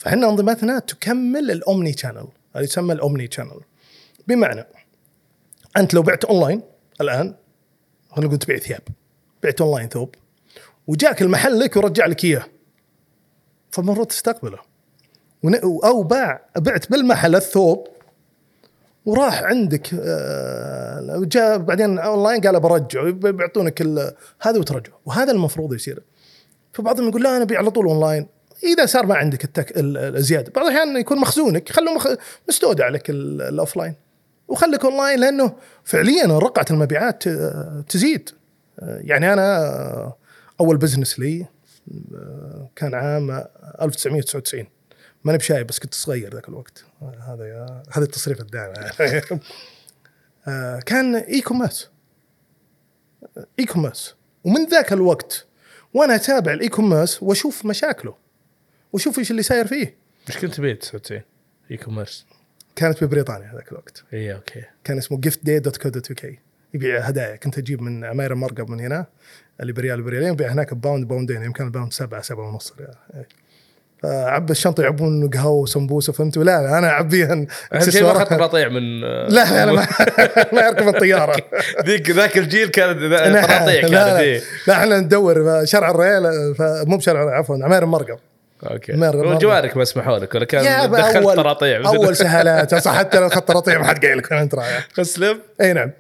فاحنا 0.03 0.29
انظمتنا 0.29 0.79
تكمل 0.79 1.51
ال 1.51 1.93
omnichannel 1.93 2.27
اللي 2.55 2.65
يسمى 2.65 2.93
ال 2.93 3.29
omnichannel 3.31 3.61
بمعنى 4.29 4.65
أنت 5.77 5.95
لو 5.95 6.03
بعت 6.03 6.25
اونلاين 6.25 6.63
الآن 7.01 7.35
خلينا 8.11 8.27
نقول 8.27 8.39
تبيع 8.39 8.59
ثياب 8.59 8.81
بعت 9.43 9.61
اونلاين 9.61 9.89
ثوب 9.89 10.15
وجاك 10.87 11.23
المحل 11.23 11.59
لك 11.61 11.77
ورجع 11.77 12.07
لك 12.07 12.25
إياه 12.25 12.45
فالمفروض 13.71 14.07
تستقبله. 14.07 14.59
أو 15.85 16.03
باع 16.03 16.47
بعت 16.57 16.91
بالمحل 16.91 17.37
الثوب 17.37 17.87
وراح 19.07 19.43
عندك 19.43 19.95
آه، 19.95 21.23
جاء 21.25 21.59
بعدين 21.59 21.99
اونلاين 21.99 22.41
قال 22.41 22.61
برجعه 22.61 23.11
بيعطونك 23.11 23.83
هذا 24.41 24.59
وترجعه 24.59 24.99
وهذا 25.07 25.33
المفروض 25.33 25.75
يصير. 25.75 26.03
فبعضهم 26.73 27.09
يقول 27.09 27.23
لا 27.23 27.37
أنا 27.37 27.43
أبيع 27.43 27.59
على 27.59 27.71
طول 27.71 27.87
اونلاين 27.87 28.27
إذا 28.65 28.87
صار 28.87 29.07
ما 29.07 29.15
عندك 29.15 29.45
التك... 29.45 29.79
ال- 29.79 30.17
الزياده 30.17 30.53
بعض 30.57 30.67
الأحيان 30.67 30.97
يكون 30.97 31.19
مخزونك 31.21 31.73
خلوا 31.73 31.95
مخ... 31.95 32.07
مستودع 32.49 32.89
لك 32.89 33.11
ال- 33.11 33.43
ال 33.43 33.49
offline 33.49 33.95
وخليك 34.49 34.85
اونلاين 34.85 35.21
لأنه 35.21 35.55
فعليا 35.85 36.27
رقعة 36.27 36.67
المبيعات 36.71 37.29
تزيد. 37.89 38.31
يعني 38.83 39.33
أنا 39.33 40.13
أول 40.61 40.77
business 40.77 41.19
لي 41.19 41.47
كان 42.77 42.95
عام 42.95 43.31
1999 43.83 44.67
ماني 45.25 45.39
بشايب 45.39 45.67
بس 45.67 45.79
كنت 45.79 45.95
صغير 45.95 46.35
ذاك 46.35 46.49
الوقت. 46.49 46.85
هذا 47.03 47.45
يا 47.47 47.83
هذا 47.93 48.05
التصريف 48.05 48.41
الدائم. 48.41 48.73
كان 50.87 51.15
e-commerce 51.17 51.91
e-commerce 53.59 54.15
ومن 54.45 54.65
ذاك 54.67 54.93
الوقت 54.93 55.47
وأنا 55.95 56.15
أتابع 56.15 56.53
ال 56.53 56.69
e-commerce 56.69 57.23
وأشوف 57.23 57.67
مشاكله. 57.67 58.22
واشوف 58.93 59.19
إيش 59.19 59.31
اللي 59.31 59.43
صاير 59.43 59.67
فيه. 59.67 59.97
كنت 60.41 60.55
تبيع 60.55 60.75
99 60.75 61.21
e-commerce 61.71 62.27
كانت 62.77 63.05
ببريطانيا 63.05 63.53
ذاك 63.55 63.73
الوقت. 63.73 64.05
اي 64.13 64.35
okay. 64.35 64.63
كان 64.85 64.99
اسمه 64.99 65.21
giftday.co.uk 65.27 66.27
يبيع 66.75 67.01
هدايا. 67.01 67.37
كنت 67.37 67.59
أجيب 67.59 67.83
من 67.83 68.05
عماير 68.05 68.33
المرقب 68.33 68.71
من 68.71 68.81
هنا 68.81 69.07
اللي 69.61 69.73
بريال 69.73 70.03
بريالين 70.03 70.33
يبيع 70.33 70.53
هناك 70.53 70.75
ب 70.75 70.81
pound 70.81 71.09
باوندين 71.09 71.43
يمكن 71.43 71.65
ال 71.65 71.70
pound 71.70 71.93
سبعة 71.93 72.23
سبعة 72.23 72.49
ونص 72.49 72.75
ريال. 72.79 72.95
إيه. 73.15 73.29
فعبى 74.03 74.53
الشنطة 74.53 74.83
يعبون 74.83 75.31
قهوة 75.31 75.53
وسمبوسة 75.53 76.13
فهمتوا 76.13 76.45
لا 76.45 76.63
لا 76.63 76.79
أنا 76.79 76.89
اعبيها 76.91 77.33
اهم 77.33 77.91
شيء 77.91 78.03
ما. 78.03 78.13
اخذت 78.13 78.33
قطيع 78.33 78.69
من 78.69 79.01
لا 79.01 79.27
لا 79.29 79.67
لا 79.67 79.73
ما, 79.73 79.87
ما 80.53 80.63
يركب 80.67 80.89
الطيارة. 80.89 81.37
ذيك 81.85 82.11
ذاك 82.11 82.39
الجيل 82.39 82.69
كانت 82.69 82.99
لا 82.99 83.43
قطاطيع 83.43 83.75
لا, 83.75 83.81
كانت 83.81 83.93
لا, 83.93 84.21
إيه. 84.21 84.41
لا 84.67 84.75
إحنا 84.75 85.01
ندور 85.01 85.65
شارع 85.65 85.91
الريال 85.91 86.55
مو 86.61 86.97
بشارع 86.97 87.39
عفوا 87.39 87.65
عماير 87.65 87.83
المرقب. 87.83 88.19
أوكي. 88.65 88.93
مر- 88.93 89.17
مر- 89.17 89.27
والجوارك 89.27 89.77
ما 89.77 89.85
سمحوا 89.85 90.19
لك 90.19 90.35
ولا 90.35 90.45
كان 90.45 90.91
دخلت 90.93 91.25
بس 91.81 91.87
أول 91.87 92.17
سهالات. 92.17 92.75
صح 92.85 92.95
حتى 92.99 93.21
لو 93.21 93.27
اخذت 93.27 93.49
قراطيع 93.51 93.79
ما 93.79 93.85
حد 93.87 94.05
قايل 94.05 94.19
لك 94.19 94.33
أنت 94.33 94.55
رايح 94.55 94.89
اسلم 94.99 95.41
إي 95.61 95.73
نعم. 95.73 95.91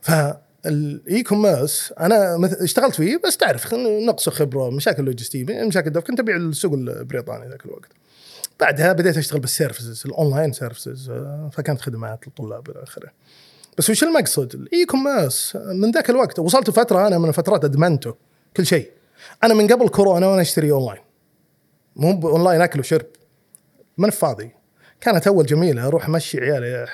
فالاي 0.00 1.22
كوميرس 1.22 1.92
أنا 2.00 2.48
اشتغلت 2.60 2.94
فيه 2.94 3.20
بس 3.26 3.36
تعرف 3.36 3.74
نقص 4.06 4.28
خبرة 4.28 4.70
مشاكل 4.70 5.04
لوجستية 5.04 5.44
مشاكل 5.64 5.90
دفع 5.90 6.00
كنت 6.06 6.20
أبيع 6.20 6.36
السوق 6.36 6.72
البريطاني 6.72 7.48
ذاك 7.48 7.64
الوقت. 7.66 7.88
بعدها 8.60 8.92
بديت 8.92 9.16
أشتغل 9.16 9.40
بال 9.40 9.52
services 9.52 10.02
ال 10.06 10.13
online 10.13 10.52
services 10.52 11.12
فكانت 11.52 11.80
خدمات 11.80 12.26
للطلاب 12.26 12.70
إلى 12.70 12.82
آخره. 12.82 13.08
بس 13.78 13.90
وش 13.90 14.02
المقصد؟ 14.04 14.54
ال 14.54 14.84
e-commerce 14.84 15.56
من 15.56 15.90
ذاك 15.90 16.10
الوقت 16.10 16.38
وصلت 16.38 16.70
فترة 16.70 17.06
أنا 17.06 17.18
من 17.18 17.28
الفترات 17.28 17.64
أدمنته 17.64 18.14
كل 18.56 18.66
شيء. 18.66 18.90
أنا 19.44 19.54
من 19.54 19.66
قبل 19.72 19.88
كورونا 19.88 20.26
وأنا 20.26 20.42
أشتري 20.42 20.70
اونلاين 20.70 21.00
مو 21.98 22.28
أونلاين 22.28 22.60
أكل 22.60 22.80
وشرب. 22.80 23.06
من 23.98 24.10
فاضي. 24.10 24.50
كانت 25.00 25.26
أول 25.26 25.46
جميلة 25.46 25.86
أروح 25.86 26.06
أمشي 26.08 26.40
عيالي 26.40 26.86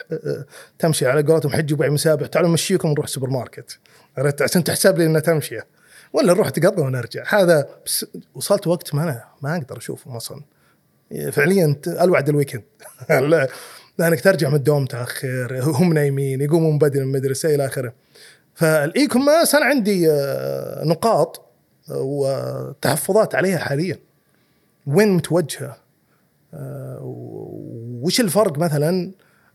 تمشي 0.78 1.06
على 1.06 1.22
قولتهم 1.22 1.52
حج 1.52 1.72
وبيع 1.72 1.88
سبح 1.88 2.26
تعالوا 2.26 2.50
نمشيكم 2.50 2.88
نروح 2.88 3.06
سوبر 3.06 3.30
ماركت 3.30 3.78
عرفت؟ 4.18 4.42
عشان 4.42 4.64
تحسب 4.64 4.98
لي 4.98 5.06
إنها 5.06 5.20
تمشيه 5.20 5.66
ولا 6.12 6.32
نروح 6.32 6.48
تقضى 6.48 6.82
ونرجع 6.82 7.24
هذا 7.28 7.68
بس 7.86 8.06
وصلت 8.34 8.66
وقت 8.66 8.94
ما 8.94 9.02
أنا 9.02 9.24
ما 9.42 9.56
أقدر 9.56 9.76
أشوفهم 9.78 10.16
أصلا. 10.16 10.40
فعليا 11.32 11.76
إلا 11.86 11.97
وعد 11.97 12.28
ال 12.28 12.32
weekend. 12.32 12.62
لا- 13.10 13.48
لأنك 13.98 14.20
ترجع 14.20 14.48
من 14.48 14.54
الدوام 14.54 14.82
متأخر 14.82 15.60
هم 15.62 15.92
نايمين 15.92 16.40
يقوموا 16.40 16.72
من 16.72 16.78
بدري 16.78 17.04
من 17.04 17.14
المدرسة 17.14 17.54
إلى 17.54 17.66
آخره. 17.66 17.92
فال 18.54 19.06
e-commerce 19.06 19.54
أنا 19.54 19.64
عندي 19.64 20.10
آه، 20.10 20.84
نقاط 20.84 21.36
آه، 21.90 22.00
وتحفظات 22.02 23.34
عليها 23.34 23.58
حاليا. 23.58 23.98
وين 24.86 25.08
متوجهة؟ 25.08 25.76
آه، 26.54 26.98
وش 28.02 28.20
الفرق 28.20 28.58
مثلا 28.58 29.10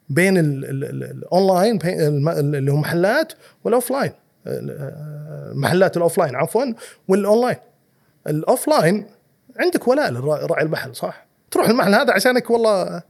بين 0.10 0.38
ال- 0.38 0.66
ال- 0.66 0.84
ال- 0.84 1.04
الاونلاين 1.04 1.80
اللي 2.28 2.72
هم 2.72 2.82
محلات 2.82 3.34
وال 3.64 3.74
offline 3.74 4.12
آه، 4.48 5.52
محلات 5.56 5.98
ال 5.98 6.03
offline 6.03 6.36
عفوا 6.36 6.66
وال 7.08 7.20
online 7.20 7.58
ال 8.28 8.38
offline 8.38 9.06
عندك 9.60 9.88
ولاء 9.88 10.12
لراعي 10.12 10.64
المحل 10.64 10.96
صح؟ 10.96 11.28
تروح 11.52 11.70
المحل 11.70 11.96
هذا 11.96 12.14
عشانك 12.14 12.50
والله 12.50 13.02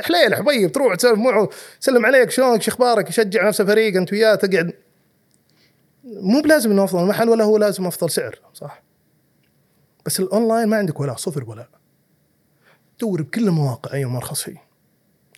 حليل 0.00 0.34
حبيب 0.34 0.72
تروح 0.72 0.94
تسولف 0.94 1.18
معه 1.18 1.48
سلم 1.80 2.06
عليك 2.06 2.30
شلونك 2.30 2.62
شو 2.62 2.70
أخبارك؟ 2.70 3.08
يشجع 3.08 3.48
نفسه 3.48 3.64
فريق 3.64 3.96
أنت 3.96 4.12
وياه 4.12 4.34
تقعد. 4.34 4.72
مو 6.04 6.40
بلازم 6.40 6.70
إنه 6.70 6.84
أفضل 6.84 7.04
محل 7.06 7.28
ولا 7.28 7.44
هو 7.44 7.56
لازم 7.58 7.86
أفضل 7.86 8.10
سعر 8.10 8.38
صح؟ 8.54 8.82
بس 10.06 10.20
الأونلاين 10.20 10.68
ما 10.68 10.76
عندك 10.76 11.00
ولاء 11.00 11.16
صفر 11.16 11.44
ولاء 11.50 11.68
دور 13.00 13.22
بكل 13.22 13.48
المواقع 13.48 13.92
أيهم 13.92 14.04
أرخص 14.04 14.42
فيه. 14.42 14.62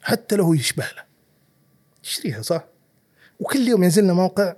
حتى 0.02 0.36
لو 0.36 0.54
يشبه 0.54 0.84
له. 0.96 1.02
تشتريها 2.02 2.42
صح؟ 2.42 2.64
وكل 3.40 3.68
يوم 3.68 3.84
ينزل 3.84 4.02
لنا 4.02 4.12
موقع. 4.12 4.54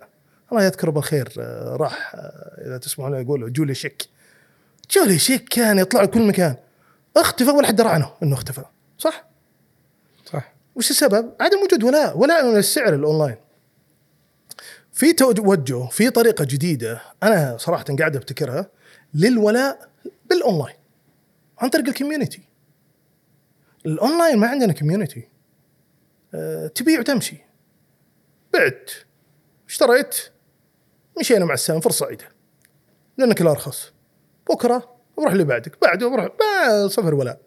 الله 0.52 0.64
يذكره 0.64 0.90
بالخير 0.90 1.32
آه، 1.38 1.76
راح 1.76 2.14
آه، 2.14 2.66
إذا 2.66 2.78
تسمعون 2.78 3.14
يقول 3.14 3.52
JollyChic. 3.52 4.08
JollyChic 4.90 5.48
كان 5.48 5.78
يطلع 5.78 6.04
كل 6.04 6.26
مكان. 6.26 6.56
اختفى 7.16 7.50
ولا 7.50 7.66
حد 7.66 7.76
درى 7.76 7.88
عنه 7.88 8.10
إنه 8.22 8.34
اختفى. 8.34 8.64
صح؟ 8.98 9.24
صح. 10.26 10.52
وش 10.74 10.90
السبب؟ 10.90 11.32
عدم 11.40 11.56
وجود 11.64 11.84
ولاء 11.84 12.18
ولاء 12.18 12.50
من 12.50 12.56
السعر 12.56 12.94
الأونلاين. 12.94 13.36
في 14.92 15.12
توجه 15.12 15.86
في 15.86 16.10
طريقة 16.10 16.44
جديدة 16.44 17.00
أنا 17.22 17.56
صراحة 17.56 17.84
قاعد 17.98 18.16
أبتكرها 18.16 18.66
للولاء 19.14 19.88
بالاونلاين 20.30 20.76
عن 21.58 21.68
طريق 21.68 21.88
ال 21.88 21.94
community 21.94 22.42
الاونلاين 23.86 24.38
ما 24.38 24.46
عندنا 24.46 24.72
community 24.72 25.28
أه 26.34 26.66
تبيع 26.66 27.00
وتمشي. 27.00 27.36
بعت. 28.52 28.90
اشتريت. 29.68 30.14
مشينا 31.20 31.44
مع 31.44 31.54
السلامه 31.54 31.80
فرصة 31.82 32.06
سعيده 32.06 32.28
لأنك 33.18 33.40
الارخص 33.40 33.92
بكرة 34.50 34.96
بروح 35.18 35.32
اللي 35.32 35.44
بعدك. 35.44 35.80
بعده 35.82 36.08
بروح 36.08 36.24
ما 36.24 36.88
صفر 36.88 37.14
ولاء 37.14 37.40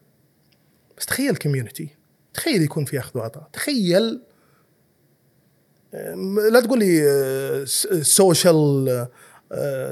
بس 0.97 1.05
تخيل 1.05 1.35
community 1.35 1.89
تخيل 2.33 2.61
يكون 2.61 2.85
في 2.85 2.99
أخذ 2.99 3.19
وعطاء 3.19 3.49
تخيل. 3.53 4.21
أم، 5.93 6.39
لا 6.39 6.59
تقول 6.61 6.79
لي 6.79 7.01
س- 7.65 7.87
social 8.01 9.07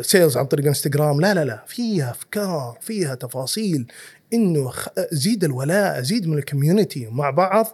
sales 0.02 0.38
عن 0.38 0.46
طريق 0.46 0.66
انستغرام 0.66 1.22
لا 1.22 1.34
لا 1.34 1.46
لا 1.46 1.64
فيها 1.68 2.12
أفكار 2.12 2.78
فيها 2.82 3.16
تفاصيل. 3.16 3.92
إنه 4.34 4.74
زيد 5.12 5.44
الولاء 5.44 6.02
زيد 6.02 6.28
من 6.28 6.38
ال 6.38 6.45
community 6.45 7.08
مع 7.12 7.30
بعض 7.30 7.68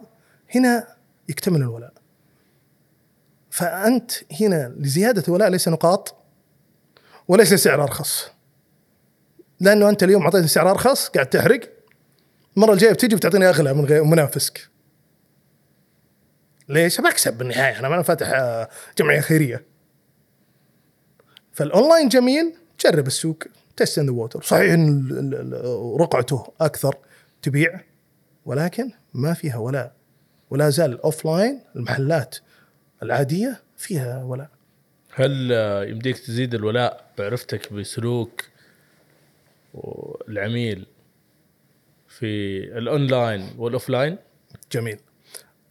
هنا 0.55 0.87
يكتمل 1.29 1.61
الولاء. 1.61 1.93
فأنت 3.49 4.11
هنا 4.41 4.73
لزيادة 4.79 5.23
الولاء 5.27 5.49
ليس 5.49 5.67
نقاط 5.67 6.15
وليس 7.27 7.53
سعر 7.53 7.83
ارخص 7.83 8.27
لأنه 9.59 9.89
أنت 9.89 10.03
اليوم 10.03 10.23
اعطيتني 10.23 10.47
سعر 10.47 10.71
ارخص 10.71 11.07
قاعد 11.07 11.25
تحرق 11.25 11.59
المرة 12.57 12.73
الجاية 12.73 12.93
بتجي 12.93 13.15
بتعطيني 13.15 13.49
أغلى 13.49 13.73
من 13.73 13.85
غير 13.85 14.03
منافسك. 14.03 14.69
ليش؟ 16.69 17.01
بكسب 17.01 17.37
بالنهاية 17.37 17.79
أنا 17.79 17.89
ما 17.89 17.95
أنا 17.95 18.03
فاتح 18.03 18.31
آه، 18.33 18.69
جمعية 18.97 19.19
خيرية. 19.19 19.72
فالأونلاين 21.53 22.09
جميل 22.09 22.53
جرب 22.79 23.07
السوق 23.07 23.43
testing 23.77 24.05
the 24.05 24.11
water 24.11 24.41
صحيح 24.41 24.73
إن 24.73 25.53
رقعته 25.99 26.53
أكثر 26.61 26.95
تبيع 27.41 27.79
ولكن 28.45 28.91
ما 29.13 29.33
فيها 29.33 29.57
ولاء 29.57 29.93
ولا 30.49 30.69
زال 30.69 30.91
ال 30.91 31.25
offline 31.25 31.61
المحلات 31.75 32.37
العادية 33.03 33.61
فيها 33.77 34.23
ولاء 34.23 34.49
هل 35.15 35.51
يمديك 35.89 36.19
تزيد 36.19 36.53
الولاء 36.53 37.05
بعرفتك 37.17 37.73
بسلوك 37.73 38.43
العميل 40.29 40.85
في 42.07 42.57
ال 42.77 42.88
online 42.88 43.49
وال 43.57 43.69
offline؟ 43.69 44.17
جميل. 44.71 44.99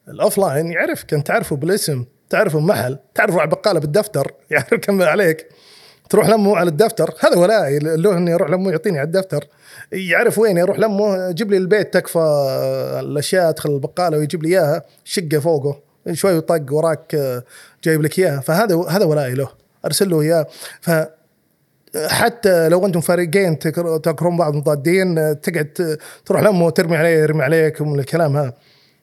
ال 0.09 0.39
offline 0.39 0.73
يعرفك 0.73 1.15
انت 1.15 1.27
تعرفه 1.27 1.57
بالاسم 1.57 2.05
تعرفه 2.33 2.59
بمحل 2.59 2.99
تعرفه 3.15 3.41
على 3.41 3.51
بقاله 3.51 3.81
بالدفتر 3.81 4.33
يعرف 4.51 4.75
كم 4.75 5.03
عليك. 5.03 5.47
تروح 6.11 6.29
لمه 6.29 6.57
على 6.57 6.69
الدفتر 6.71 7.15
هذا 7.21 7.37
ولائي 7.39 7.79
له 7.79 8.17
اني 8.17 8.35
أروح 8.35 8.51
لمه 8.51 8.71
يعطيني 8.71 8.99
على 8.99 9.07
الدفتر. 9.07 9.45
يعرف 9.93 10.39
وين 10.39 10.57
يروح 10.59 10.79
لمه 10.79 11.31
جيب 11.31 11.51
لي 11.51 11.57
البيت 11.57 11.95
تكفى 11.95 12.19
الأشياء 13.01 13.49
أدخل 13.49 13.71
البقالة 13.71 14.19
ويجيب 14.19 14.43
لي 14.43 14.49
إياها 14.49 14.83
شقة 15.05 15.39
فوقه 15.41 15.81
شوي 16.13 16.37
وطق 16.37 16.73
وراك 16.73 17.17
جايب 17.85 18.03
لك 18.03 18.19
إياها. 18.19 18.41
فهذا 18.41 18.77
هذا 18.89 19.05
ولائي 19.05 19.35
له 19.35 19.49
أرسل 19.85 20.11
له 20.11 20.21
إياه. 20.21 20.47
ف 20.81 20.91
حتى 22.07 22.69
لو 22.69 22.87
أنتم 22.87 23.01
فريقين 23.01 23.59
تكر- 23.59 23.97
تكرهون 23.97 24.37
بعض 24.37 24.55
مضادين 24.55 25.41
تقعد 25.41 25.99
تروح 26.27 26.43
لمه 26.43 26.67
وترمي 26.67 26.97
عليه 26.97 27.09
يرمي 27.23 27.43
عليك 27.43 27.81
ومن 27.81 27.99
الكلام 28.01 28.37
هذا. 28.37 28.53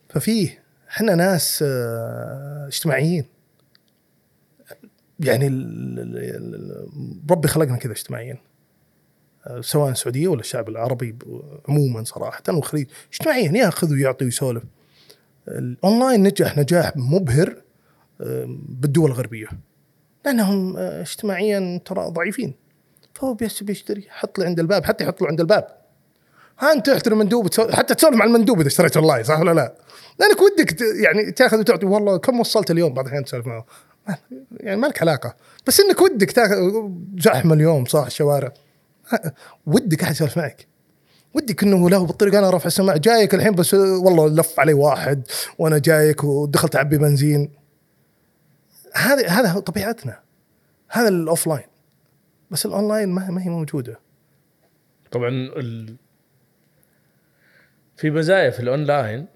ففيه 0.09 0.59
إحنا 0.90 1.16
ناس 1.16 1.64
آه، 1.68 2.68
اجتماعيين. 2.68 3.26
يعني 5.20 5.48
ربي 7.32 7.48
خلقنا 7.48 7.78
كذا 7.78 7.92
اجتماعيين 7.92 8.38
آه، 9.48 9.62
سواء 9.62 9.92
السعوديه 9.92 10.28
ولا 10.28 10.40
الشعب 10.40 10.70
العربي 10.70 11.16
عموما 11.68 12.04
صراحة 12.04 12.44
والخليج 12.50 12.88
اجتماعيا 13.14 13.52
ياخذ 13.52 13.94
ويعطي 13.94 14.26
ويسولف. 14.26 14.64
الأونلاين 15.48 16.24
نجح 16.24 16.58
نجاح 16.58 16.94
مبهر 16.96 17.62
آه، 18.22 18.46
بالدول 18.70 19.12
الغربية. 19.12 19.48
لأنهم 20.26 20.78
اجتماعيا 20.78 21.82
ترى 21.86 22.10
ضعيفين. 22.10 22.54
فهو 23.14 23.34
بيشتري 23.62 24.06
حط 24.10 24.40
له 24.40 24.46
عند 24.46 24.60
الباب 24.60 24.86
حتى 24.86 25.04
يحط 25.04 25.22
له 25.22 25.28
عند 25.28 25.40
الباب. 25.40 25.78
ها 26.60 26.74
أنت 26.74 26.89
تحترم 26.89 27.14
المندوب 27.14 27.47
حتى 27.72 27.95
تسولف 27.95 28.16
مع 28.16 28.26
المندوب 28.26 28.60
إذا 28.60 28.68
اشتريت 28.68 28.97
اونلاين 28.97 29.24
صح 29.24 29.39
ولا 29.39 29.53
لا؟ 29.53 29.76
لأنك 30.20 30.41
ودك 30.41 30.82
يعني 30.82 31.32
تأخذ 31.32 31.60
وتعطي. 31.60 31.86
والله 31.86 32.18
كم 32.18 32.39
وصلت 32.39 32.72
اليوم 32.72 32.93
بعض 32.93 33.05
الاحيان 33.05 33.26
تسولف 33.26 33.47
معه؟ 33.47 33.66
يعني 34.51 34.82
ما 34.82 34.88
لك 34.88 35.01
علاقة. 35.01 35.36
بس 35.68 35.80
إنك 35.80 36.01
ودك 36.01 36.32
تأخذ 36.32 36.89
زحمة 37.18 37.53
اليوم 37.53 37.86
صح 37.86 38.05
الشوارع. 38.05 38.51
ودك 39.66 40.03
أحد 40.03 40.12
يسولف 40.12 40.38
معك؟ 40.38 40.68
ودك 41.34 41.64
إنه 41.64 41.89
له 41.89 42.05
بالطريق 42.05 42.36
أنا 42.36 42.49
رافع 42.49 42.68
السماعه 42.68 42.97
جايك 42.97 43.36
الحين 43.36 43.51
بس 43.51 43.74
والله 43.74 44.28
لف 44.28 44.60
علي 44.60 44.74
واحد 44.74 45.22
وأنا 45.57 45.78
جايك 45.78 46.24
ودخلت 46.24 46.76
أعبي 46.76 46.97
بنزين. 46.97 47.51
هذا 48.95 49.28
هذا 49.28 49.60
طبيعتنا. 49.60 50.20
هذا 50.89 51.07
ال 51.07 51.47
offline 51.47 51.68
بس 52.51 52.66
الأونلاين 52.66 53.10
ما 53.10 53.43
هي 53.43 53.49
موجودة. 53.49 53.99
طبعا 55.12 55.30
ال... 55.30 55.95
في 58.00 58.12
مزايا 58.12 58.50
في 58.50 58.60
الأونلاين 58.60 59.28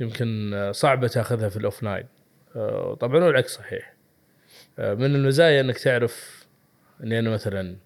يمكن 0.00 0.54
آه، 0.54 0.72
صعبة 0.72 1.08
تأخذها 1.08 1.48
في 1.48 1.56
ال 1.56 1.62
offline. 1.62 2.06
آه، 2.56 2.94
طبعا 2.94 3.24
والعكس 3.24 3.54
صحيح. 3.54 3.94
آه، 4.78 4.94
من 4.94 5.14
المزايا 5.14 5.60
إنك 5.60 5.78
تعرف 5.78 6.46
إني 7.02 7.18
أنا 7.18 7.30
مثلا 7.30 7.76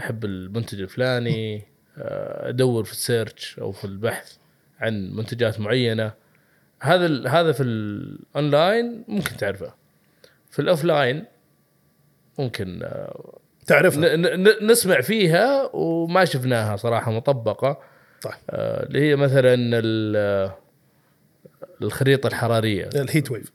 أحب 0.00 0.24
المنتج 0.24 0.80
الفلاني 0.80 1.62
أدور 1.96 2.84
في 2.84 2.92
ال 2.92 3.01
search 3.01 3.58
أو 3.58 3.72
في 3.72 3.84
البحث 3.84 4.36
عن 4.80 5.10
منتجات 5.10 5.60
معينة. 5.60 6.12
هذا 6.80 7.28
هذا 7.28 7.52
في 7.52 7.62
الأونلاين 7.62 9.04
ممكن 9.08 9.36
تعرفه. 9.36 9.74
في 10.50 10.58
ال 10.58 10.66
offline 10.66 11.24
ممكن 12.38 12.88
تعرفها. 13.66 14.16
نسمع 14.62 15.00
فيها 15.00 15.70
وما 15.74 16.24
شفناها 16.24 16.76
صراحة 16.76 17.12
مطبقة. 17.12 17.80
صح 18.20 18.40
آه، 18.50 18.86
اللي 18.86 19.00
هي 19.10 19.16
مثلا 19.16 19.54
ال- 19.54 20.50
الخريطة 21.82 22.26
الحرارية. 22.26 22.88
ال 22.94 23.01
heat 23.01 23.30
wave 23.30 23.52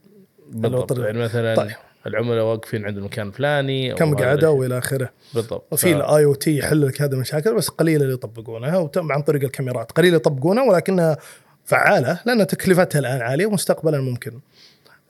بالضبط. 0.50 0.98
يعني 0.98 1.18
مثلا 1.18 1.54
طيب. 1.54 1.70
العملاء 2.06 2.44
واقفين 2.44 2.84
عند 2.86 2.96
المكان 2.96 3.28
الفلاني 3.28 3.94
كم 3.94 4.14
الشيء. 4.14 4.46
وإلى 4.48 4.78
آخره. 4.78 5.10
بالضبط. 5.34 5.64
وفي 5.70 5.92
ال 5.92 6.24
IoT 6.24 6.58
يحل 6.58 6.86
لك 6.86 7.02
هذه 7.02 7.12
المشاكل 7.12 7.54
بس 7.54 7.68
قليل 7.68 8.02
اللي 8.02 8.14
يطبقونها 8.14 8.78
وتم 8.78 9.12
عن 9.12 9.22
طريق 9.22 9.42
الكاميرات. 9.42 9.92
قليل 9.92 10.14
يطبقونها 10.14 10.64
ولكنها 10.64 11.16
فعالة 11.64 12.20
لأن 12.26 12.46
تكلفتها 12.46 12.98
الآن 12.98 13.20
عالية 13.22 13.46
ومستقبلا 13.46 14.00
ممكن. 14.00 14.40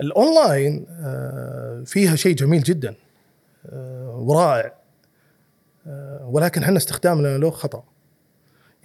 الأونلاين 0.00 0.86
آه، 0.90 1.82
فيها 1.86 2.16
شيء 2.16 2.34
جميل 2.34 2.62
جدا 2.62 2.94
آه، 3.72 4.16
ورائع 4.18 4.72
ولكن 6.24 6.62
إحنا 6.62 6.76
استخدامنا 6.76 7.38
له 7.38 7.50
خطأ. 7.50 7.84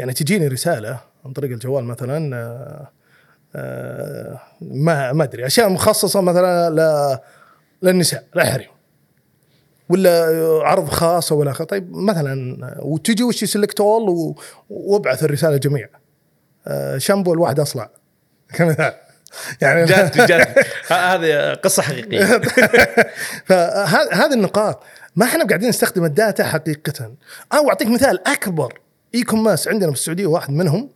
يعني 0.02 0.14
تجيني 0.14 0.48
رسالة 0.48 1.00
عن 1.26 1.32
طريق 1.34 1.52
الجوال 1.52 1.84
مثلا 1.84 2.36
آه، 2.36 2.88
آه، 3.56 4.40
ما 4.62 5.14
ما 5.14 5.24
أدري 5.24 5.46
أشياء 5.46 5.70
مخصصة 5.70 6.22
مثلا 6.22 6.70
ل- 6.70 7.20
للنساء 7.88 8.24
للحريم 8.36 8.68
ولا 9.90 10.26
عرض 10.64 10.90
خاص 10.90 11.32
ولا 11.32 11.54
خ... 11.54 11.64
طيب 11.64 11.92
مثلا 11.96 12.58
وتجي 12.82 13.24
وش 13.24 13.44
سلكت 13.44 13.80
اول. 13.80 14.36
وابعث 14.70 15.24
الرسالة 15.24 15.58
جميع. 15.58 15.88
آه، 16.68 16.98
شامبو 16.98 17.34
الواحد 17.34 17.60
أصلع. 17.60 17.90
كمثال. 18.56 18.94
يعني 19.62 19.86
جات 19.86 20.18
جات. 20.32 20.48
ه- 20.90 20.94
هذه 20.94 21.54
قصة 21.54 21.84
حقيقية. 21.84 22.26
فهذه 23.46 24.34
النقاط. 24.34 24.84
ما 25.16 25.26
إحنا 25.26 25.46
قاعدين 25.48 25.70
نستخدم 25.70 26.06
ال 26.06 26.13
data 26.13 26.44
حقيقه. 26.44 27.12
أو 27.54 27.70
أعطيك 27.70 27.88
مثال 27.88 28.28
أكبر. 28.28 28.80
e-commerce 29.16 29.68
عندنا 29.68 29.92
في 29.92 29.98
السعودية 29.98 30.26
واحد 30.26 30.52
منهم 30.52 30.90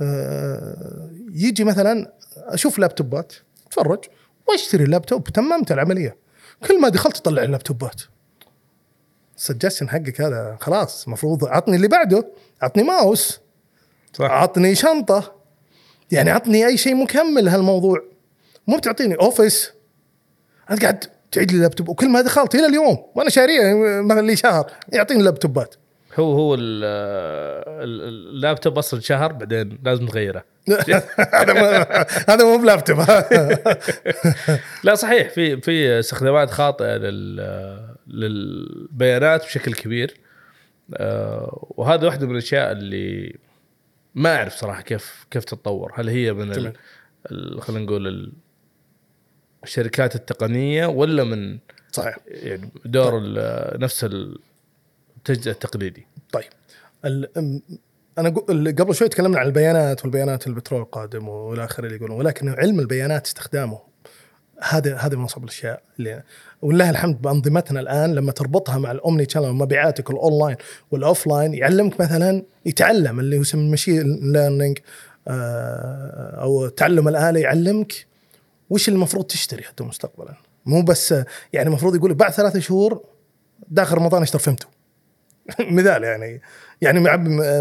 آه، 0.00 1.10
يجي 1.32 1.64
مثلا 1.64 2.12
أشوف 2.36 2.78
laptopات 2.78 3.32
أتفرج 3.66 4.04
وأشتري 4.48 4.84
اللابتوب 4.84 5.28
تممت 5.28 5.72
العملية. 5.72 6.16
كل 6.68 6.80
ما 6.80 6.88
دخلت 6.88 7.16
أطلع 7.16 7.42
ال 7.42 7.49
laptopات. 7.49 8.02
ال 9.36 9.41
suggestion 9.41 9.88
حقك 9.88 10.20
هذا 10.20 10.56
خلاص 10.60 11.04
المفروض 11.04 11.44
عطني 11.44 11.76
اللي 11.76 11.88
بعده 11.88 12.28
عطني 12.62 12.82
ماوس 12.82 13.40
صح. 14.12 14.30
عطني 14.30 14.74
شنطة. 14.74 15.34
يعني 16.10 16.30
عطني 16.30 16.66
أي 16.66 16.76
شيء 16.76 16.94
مكمل 16.94 17.48
هالموضوع 17.48 18.02
مو 18.66 18.76
بتعطيني 18.76 19.14
Office 19.14 19.72
انت 20.70 20.82
قاعد 20.82 21.04
تعيد 21.32 21.52
لي 21.52 21.58
لابتوب 21.58 21.88
وكل 21.88 22.08
ما 22.08 22.20
دخلت 22.20 22.54
إلى 22.54 22.66
اليوم 22.66 23.04
وأنا 23.14 23.30
شاريه 23.30 23.74
مثلا 24.02 24.26
لي 24.26 24.36
شهر 24.36 24.72
يعطيني 24.92 25.22
laptopات 25.22 25.74
هو 26.14 26.32
هو 26.32 26.54
ال- 26.54 26.84
ال- 27.84 28.02
اللابتوب 28.34 28.78
أصلا 28.78 29.00
شهر 29.00 29.32
بعدين 29.32 29.78
لازم 29.84 30.06
تغيره 30.06 30.44
هذا 31.34 31.52
مو- 31.52 31.84
هذا 32.28 32.44
مو 32.44 32.58
بلابتوب. 32.62 32.98
لا 34.84 34.94
صحيح 34.94 35.28
في 35.28 35.60
في 35.60 35.98
استخدامات 35.98 36.50
خاطئة 36.50 36.96
لل 36.96 37.36
للبيانات 38.06 39.44
بشكل 39.44 39.74
كبير. 39.74 40.14
آه، 40.94 41.66
وهذا 41.76 42.06
واحدة 42.06 42.26
من 42.26 42.32
الأشياء 42.32 42.72
اللي 42.72 43.36
ما 44.14 44.36
أعرف 44.36 44.54
صراحة 44.56 44.82
كيف 44.82 45.26
كيف 45.30 45.44
تتطور. 45.44 45.92
هل 45.96 46.08
هي 46.08 46.32
من 46.32 46.52
خلينا 47.60 47.84
نقول 47.84 48.06
ال- 48.08 48.32
الشركات 49.64 50.14
التقنية 50.14 50.86
ولا 50.86 51.24
من 51.24 51.58
صحيح. 51.92 52.16
يعني 52.26 52.70
دور 52.84 53.18
ال- 53.24 53.80
نفس 53.80 54.06
التجزئة 55.22 55.52
التقليدي. 55.52 56.06
طيب 56.32 56.50
أنا 58.18 58.28
قبل 58.78 58.94
شوي 58.94 59.08
تكلمنا 59.08 59.38
عن 59.38 59.46
البيانات 59.46 60.02
والبيانات 60.02 60.46
البترول 60.46 60.80
القادم 60.80 61.28
والى 61.28 61.64
آخره 61.64 61.84
اللي 61.84 61.96
يقولون 61.96 62.18
ولكن 62.18 62.48
علم 62.48 62.80
البيانات 62.80 63.26
استخدامه 63.26 63.78
هذا 64.62 64.96
هذا 64.96 65.16
من 65.16 65.24
اصعب 65.24 65.44
الأشياء 65.44 65.82
اللي 65.98 66.22
ولله 66.62 66.90
الحمد 66.90 67.22
بأنظمتنا 67.22 67.80
الآن 67.80 68.14
لما 68.14 68.32
تربطها 68.32 68.78
مع 68.78 68.90
ال 68.90 69.26
omnichannel 69.28 69.48
ومبيعاتك 69.48 70.10
ال 70.10 70.17
online 70.17 70.56
وال 70.90 71.04
offline 71.04 71.54
يعلمك 71.54 72.00
مثلا 72.00 72.42
يتعلم 72.66 73.20
اللي 73.20 73.36
هو 73.36 73.40
يسمى 73.40 73.70
machine 73.70 74.32
learning 74.32 74.78
أو 75.28 76.68
تعلم 76.68 77.08
الآلة 77.08 77.40
يعلمك 77.40 78.06
وش 78.70 78.88
المفروض 78.88 79.24
تشتري 79.24 79.62
حتى 79.62 79.84
مستقبلا. 79.84 80.34
مو 80.66 80.82
بس 80.82 81.14
يعني 81.52 81.68
المفروض 81.68 81.94
يقول 81.94 82.14
بعد 82.14 82.32
ثلاثة 82.32 82.60
شهور 82.60 83.04
داخل 83.68 83.96
رمضان 83.96 84.22
اشتر 84.22 84.38
فهمته 84.38 84.66
مثال 85.60 86.04
يعني. 86.04 86.40
يعني 86.80 87.00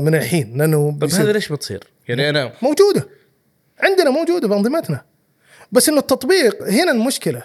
من 0.02 0.16
الحين 0.16 0.58
لأنه 0.58 0.92
بيصير- 0.92 1.24
هذا 1.24 1.32
ليش 1.32 1.52
بتصير؟ 1.52 1.84
يعني 2.08 2.30
أنا 2.30 2.52
موجودة. 2.62 3.08
عندنا 3.80 4.10
موجودة 4.10 4.48
بانظمتنا 4.48 5.02
بس 5.72 5.90
إنه 5.90 6.00
التطبيق 6.00 6.64
هنا 6.64 6.92
المشكلة 6.92 7.44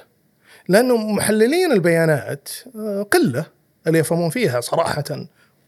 لأنه 0.69 0.97
محللين 0.97 1.73
البيانات 1.73 2.49
آه، 2.77 3.03
قلة 3.03 3.47
اللي 3.87 3.99
يفهمون 3.99 4.31
فيها 4.31 4.61
صراحة 4.61 5.05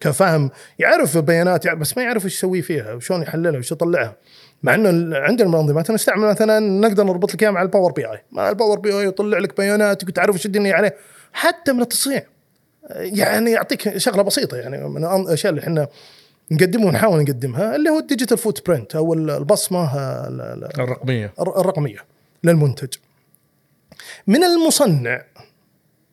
كفهم 0.00 0.50
يعرف 0.78 1.16
البيانات 1.16 1.64
يعرف 1.66 1.78
بس 1.78 1.96
ما 1.96 2.02
يعرف 2.02 2.24
إيش 2.24 2.34
يسوي 2.34 2.62
فيها 2.62 2.92
وشلون 2.92 3.22
يحللها 3.22 3.58
وش 3.58 3.72
يطلعها. 3.72 4.16
مع 4.62 4.74
إنه 4.74 5.16
عندنا 5.18 5.48
منظمات 5.48 5.90
نستعمل 5.90 6.26
مثلا 6.28 6.58
نقدر 6.60 7.04
نربط 7.04 7.34
لك 7.34 7.42
إياها 7.42 7.52
مع 7.52 7.62
ال 7.62 7.92
Power 7.92 8.06
BI 8.06 8.22
مع 8.32 8.48
ال 8.50 8.78
Power 8.78 8.92
BI 8.92 9.04
يطلع 9.06 9.38
لك 9.38 9.56
بياناتك 9.56 10.08
وتعرف 10.08 10.34
إيش 10.36 10.46
الدنيا 10.46 10.74
عليه. 10.74 10.96
حتى 11.32 11.72
من 11.72 11.82
التصنيع. 11.82 12.22
يعني 12.90 13.50
يعطيك 13.50 13.98
شغلة 13.98 14.22
بسيطة 14.22 14.56
يعني 14.56 14.88
من 14.88 15.04
الاشياء 15.04 15.50
اللي 15.50 15.62
إحنا 15.62 15.88
نقدمها 16.50 16.86
ونحاول 16.86 17.22
نقدمها 17.22 17.76
اللي 17.76 17.90
هو 17.90 17.98
ال 17.98 18.38
digital 18.38 18.66
footprint 18.66 18.96
أو 18.96 19.14
البصمة 19.14 19.94
ال- 20.28 20.40
ال- 20.40 20.80
الرقمية. 20.80 21.32
الر- 21.40 21.60
الرقمية 21.60 21.98
للمنتج. 22.44 22.88
من 24.26 24.44
المصنع 24.44 25.24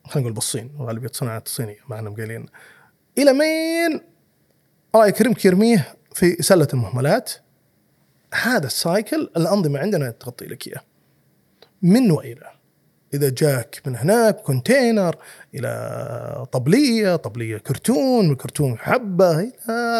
خلينا 0.04 0.20
نقول 0.20 0.32
بالصين 0.32 0.70
غالبيه 0.80 1.08
الصناعات 1.08 1.46
الصينية 1.46 1.76
ما 1.88 1.96
إحنا 1.96 2.10
مقايلين 2.10 2.46
إلى 3.18 3.32
مين 3.32 4.00
الله 4.94 5.06
يكرمك 5.06 5.44
يرميه 5.44 5.94
في 6.14 6.36
سلة 6.42 6.68
المهملات؟ 6.74 7.32
هذا 8.34 8.66
ال 8.66 8.77
cycle 8.77 9.30
الأنظمة 9.36 9.78
عندنا 9.78 10.10
تغطي 10.10 10.44
لك 10.46 10.68
إياه. 10.68 10.80
من 11.82 12.10
وإلى؟ 12.10 12.50
إذا 13.14 13.28
جاك 13.28 13.82
من 13.86 13.96
هناك 13.96 14.36
container 14.36 15.16
إلى 15.54 16.46
طبلية 16.52 17.16
طبلية 17.16 17.58
كرتون 17.58 18.34
كرتون 18.34 18.78
حبة 18.78 19.52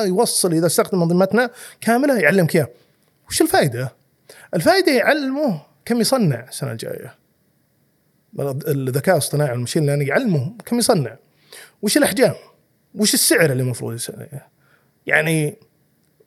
يوصل 0.05 0.53
إذا 0.53 0.67
استخدم 0.67 1.03
انظمتنا 1.03 1.51
كاملة 1.81 2.19
يعلمك 2.19 2.57
اياه 2.57 2.69
وش 3.29 3.43
الفائدة؟ 3.43 3.93
الفائدة 4.55 4.93
يعلمه 4.93 5.63
كم 5.85 6.01
يصنع 6.01 6.45
السنة 6.49 6.73
الجاية. 6.73 7.15
الذكاء 8.69 9.15
الاصطناعي 9.15 9.53
والمشين 9.53 9.87
ليرنينج 9.87 10.09
يعلمه 10.09 10.53
كم 10.67 10.79
يصنع. 10.79 11.17
وش 11.83 11.97
الأحجام؟ 11.97 12.35
وش 12.95 13.15
السعر 13.15 13.53
اللي 13.53 13.63
المفروض 13.63 14.01
يعني 15.07 15.57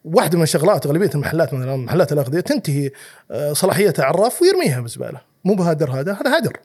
واحدة 0.04 0.38
من 0.38 0.44
الشغلات 0.44 0.86
أغلبية 0.86 1.10
المحلات 1.16 1.54
مثلا 1.54 1.76
محلات 1.76 2.12
الأغذية 2.12 2.40
تنتهي 2.40 2.92
آه، 3.32 3.54
صلاحيتها 3.54 4.10
الرف 4.10 4.42
ويرميها 4.42 4.82
بالزباله 4.82 5.29
مو 5.46 5.54
بهدر 5.54 5.92
هذا 5.92 6.14
هذا 6.14 6.38
هدر 6.38 6.58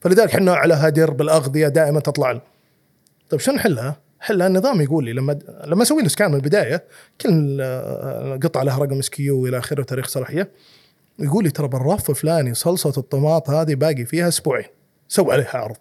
فلذلك 0.00 0.34
إحنا 0.34 0.54
على 0.54 0.74
هدر 0.74 1.10
بالأغذية 1.10 1.68
دائما 1.68 2.00
تطلع 2.00 2.32
لنا. 2.32 2.40
طيب 3.30 3.40
شو 3.40 3.52
نحلها؟ 3.52 3.96
حلها 4.20 4.46
النظام 4.46 4.80
يقول 4.80 5.04
لي 5.04 5.12
لما 5.12 5.38
لما 5.64 5.82
أسوي 5.82 6.02
له 6.02 6.08
scan 6.08 6.30
من 6.30 6.36
البداية 6.36 6.84
كل 7.20 7.62
قطعه 8.42 8.62
لها 8.62 8.78
رقم 8.78 8.98
SKU 8.98 9.46
إلى 9.46 9.58
آخره 9.58 9.80
وتاريخ 9.80 10.08
صلاحية 10.08 10.50
يقول 11.18 11.44
لي 11.44 11.50
ترى 11.50 11.68
بالرف 11.68 12.10
الفلاني 12.10 12.54
صلصة 12.54 12.92
الطماط 13.00 13.50
هذه 13.50 13.74
باقي 13.74 14.04
فيها 14.04 14.28
أسبوعين 14.28 14.66
سوي 15.08 15.32
عليها 15.32 15.56
عرض 15.56 15.76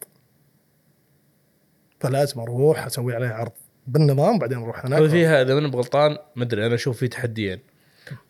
فلازم 1.99 2.39
أروح 2.39 2.86
أسوي 2.86 3.16
عليها 3.16 3.34
عرض 3.34 3.52
بالنظام 3.88 4.39
بعدين 4.39 4.58
أروح 4.58 4.86
هناك 4.86 5.10
فيها 5.10 5.41
إذا 5.41 5.54
ماني 5.54 5.70
بغلطان 5.70 6.18
ما 6.36 6.43
أدري 6.43 6.66
أنا 6.66 6.76
أشوف 6.76 6.97
في 6.97 7.08
تحديين 7.08 7.60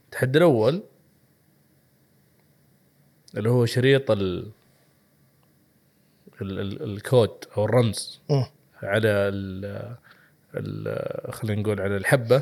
التحدي 0.05 0.37
الأول 0.37 0.83
اللي 3.37 3.49
هو 3.49 3.65
شريط 3.65 4.11
ال 4.11 4.51
ال- 6.41 6.59
ال- 6.59 6.83
الكود 6.83 7.45
أو 7.57 7.65
الرمز 7.65 8.21
مم. 8.29 8.45
على 8.83 9.07
ال 9.09 9.95
ال- 10.55 11.33
خلينا 11.33 11.61
نقول 11.61 11.81
على 11.81 11.97
الحبة. 11.97 12.41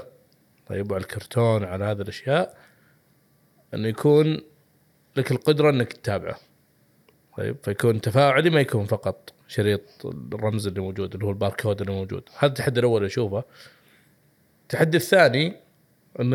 طيب 0.67 0.91
وعلى 0.91 1.01
الكرتون 1.01 1.63
على 1.63 1.85
هذه 1.85 2.01
الأشياء. 2.01 2.57
إنه 3.73 3.87
يكون 3.87 4.41
لك 5.15 5.31
القدرة 5.31 5.69
إنك 5.69 5.93
تتابعه. 5.93 6.39
طيب 7.37 7.57
فيكون 7.63 8.01
تفاعلي 8.01 8.49
ما 8.49 8.61
يكون 8.61 8.85
فقط 8.85 9.33
شريط 9.47 9.81
الرمز 10.05 10.67
اللي 10.67 10.79
موجود 10.81 11.13
اللي 11.13 11.25
هو 11.25 11.29
الباركود 11.29 11.81
اللي 11.81 11.93
موجود. 11.93 12.23
هذا 12.37 12.45
التحدي 12.49 12.79
الأول 12.79 13.05
أشوفه. 13.05 13.43
التحدي 14.63 14.97
الثاني 14.97 15.55
إن 16.19 16.33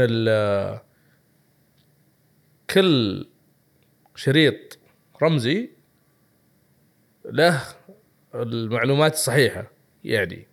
كل 2.70 3.26
شريط 4.14 4.78
رمزي 5.22 5.70
له 7.24 7.62
المعلومات 8.34 9.12
الصحيحة 9.12 9.70
يعني 10.04 10.46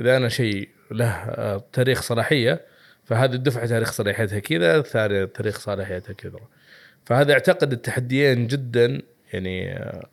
إذا 0.00 0.16
أنا 0.16 0.28
شيء 0.28 0.68
له 0.90 1.10
آه، 1.10 1.64
تاريخ 1.72 2.02
صلاحية 2.02 2.66
فهذه 3.04 3.32
الدفعة 3.34 3.66
تاريخ 3.66 3.92
صلاحيتها 3.92 4.38
كذا 4.38 4.76
الثانية 4.76 5.24
تاريخ 5.24 5.58
صلاحيتها 5.58 6.12
كذا. 6.12 6.38
فهذا 7.04 7.32
أعتقد 7.32 7.72
التحديين 7.72 8.46
جدا 8.46 9.02
يعني 9.32 9.72
آه، 9.72 10.08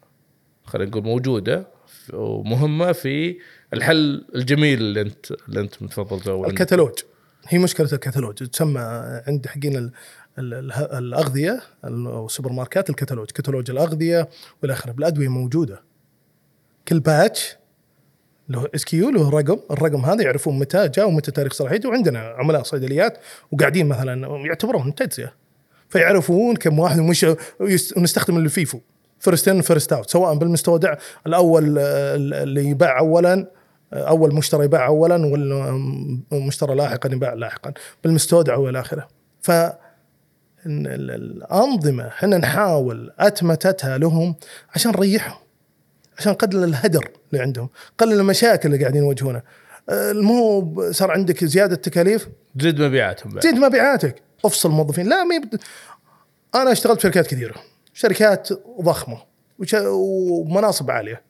خلينا 0.66 0.90
نقول 0.90 1.04
موجودة 1.04 1.68
ومهمة 2.14 2.92
في 2.92 3.38
الحل 3.74 4.26
الجميل 4.36 4.80
اللي 4.80 5.02
أنت 5.02 5.32
اللي 5.32 5.60
أنت 5.60 5.82
متفضل 5.82 6.46
الكتالوج. 6.46 6.94
هي 7.48 7.58
مشكلة 7.60 7.90
الكتالوج 7.94 8.34
تسمى 8.34 8.82
عند 9.28 9.48
حقين 9.48 9.76
ال- 9.76 9.92
ال- 10.40 10.54
ال- 10.54 10.72
الأغذية 10.74 11.62
السوبر 11.86 12.52
ماركات 12.52 12.90
الكتالوج 12.90 13.28
كتالوج 13.28 13.72
الأغذية 13.72 14.30
والى 14.62 14.74
آخره. 14.74 14.92
بالأدوية 14.92 15.28
موجودة. 15.28 15.82
كل 16.88 17.00
batch 17.00 17.58
له 18.50 18.68
SKU 18.76 19.10
له 19.10 19.30
رقم 19.30 19.60
الرقم 19.72 20.06
هذا 20.06 20.24
يعرفون 20.24 20.60
متى 20.60 20.88
جاء 20.88 21.08
ومتى 21.08 21.32
تاريخ 21.32 21.54
صلاحيته. 21.54 21.90
وعندنا 21.90 22.20
عملاء 22.20 22.64
صيدليات 22.64 23.18
وقاعدين 23.52 23.88
مثلا 23.88 24.28
يعتبرون 24.46 24.96
تجزئه 24.96 25.34
فيعرفون 25.90 26.56
كم 26.56 26.80
واحد 26.80 27.00
ومش 27.00 27.26
ونستخدم 27.98 28.38
ال 28.38 28.46
FIFO 28.46 28.80
first 29.20 29.48
in 29.48 29.62
first 29.62 29.94
out 29.94 30.10
سواء 30.10 30.36
بالمستودع 30.36 30.96
الأول 31.28 31.78
آه، 31.80 32.16
اللي 32.16 32.70
يباع 32.70 33.00
اولا 33.00 33.48
أول 33.94 34.36
مشترى 34.36 34.66
يباع 34.66 34.88
اولا 34.88 35.26
والمشترى 36.32 36.76
لاحقا 36.76 37.10
يباع 37.14 37.34
لاحقا. 37.34 37.74
بالمستودع 38.04 38.56
والى 38.56 38.80
آخره. 38.80 39.08
ف 39.42 39.52
الأنظمة 40.66 42.08
إحنا 42.08 42.38
نحاول 42.38 43.14
أتمتتها 43.20 43.98
لهم 43.98 44.36
عشان 44.76 44.92
نريحهم 44.92 45.38
عشان 46.18 46.32
نقلل 46.32 46.64
الهدر 46.64 47.10
اللي 47.32 47.44
عندهم 47.44 47.70
قلل 47.98 48.20
المشاكل 48.20 48.70
اللي 48.70 48.82
قاعدين 48.82 49.04
يواجهونها. 49.04 49.44
مو 50.14 50.92
صار 50.92 51.12
عندك 51.12 51.46
زيادة 51.46 51.76
تكاليف؟ 51.76 52.28
تزيد 52.60 52.82
مبيعاتهم 52.82 53.34
بعد. 53.34 53.44
زيد 53.44 53.56
مبيعاتك. 53.56 54.16
أفصل 54.46 54.70
موظفين. 54.70 55.10
لا 55.10 55.24
ما. 55.24 55.42
أنا 56.56 56.72
اشتغلت 56.72 56.98
في 56.98 57.04
شركات 57.04 57.28
كثيرة. 57.28 57.56
شركات 57.94 58.50
ضخمة. 58.82 59.18
ومناصب 59.86 60.92
عالية. 60.92 61.22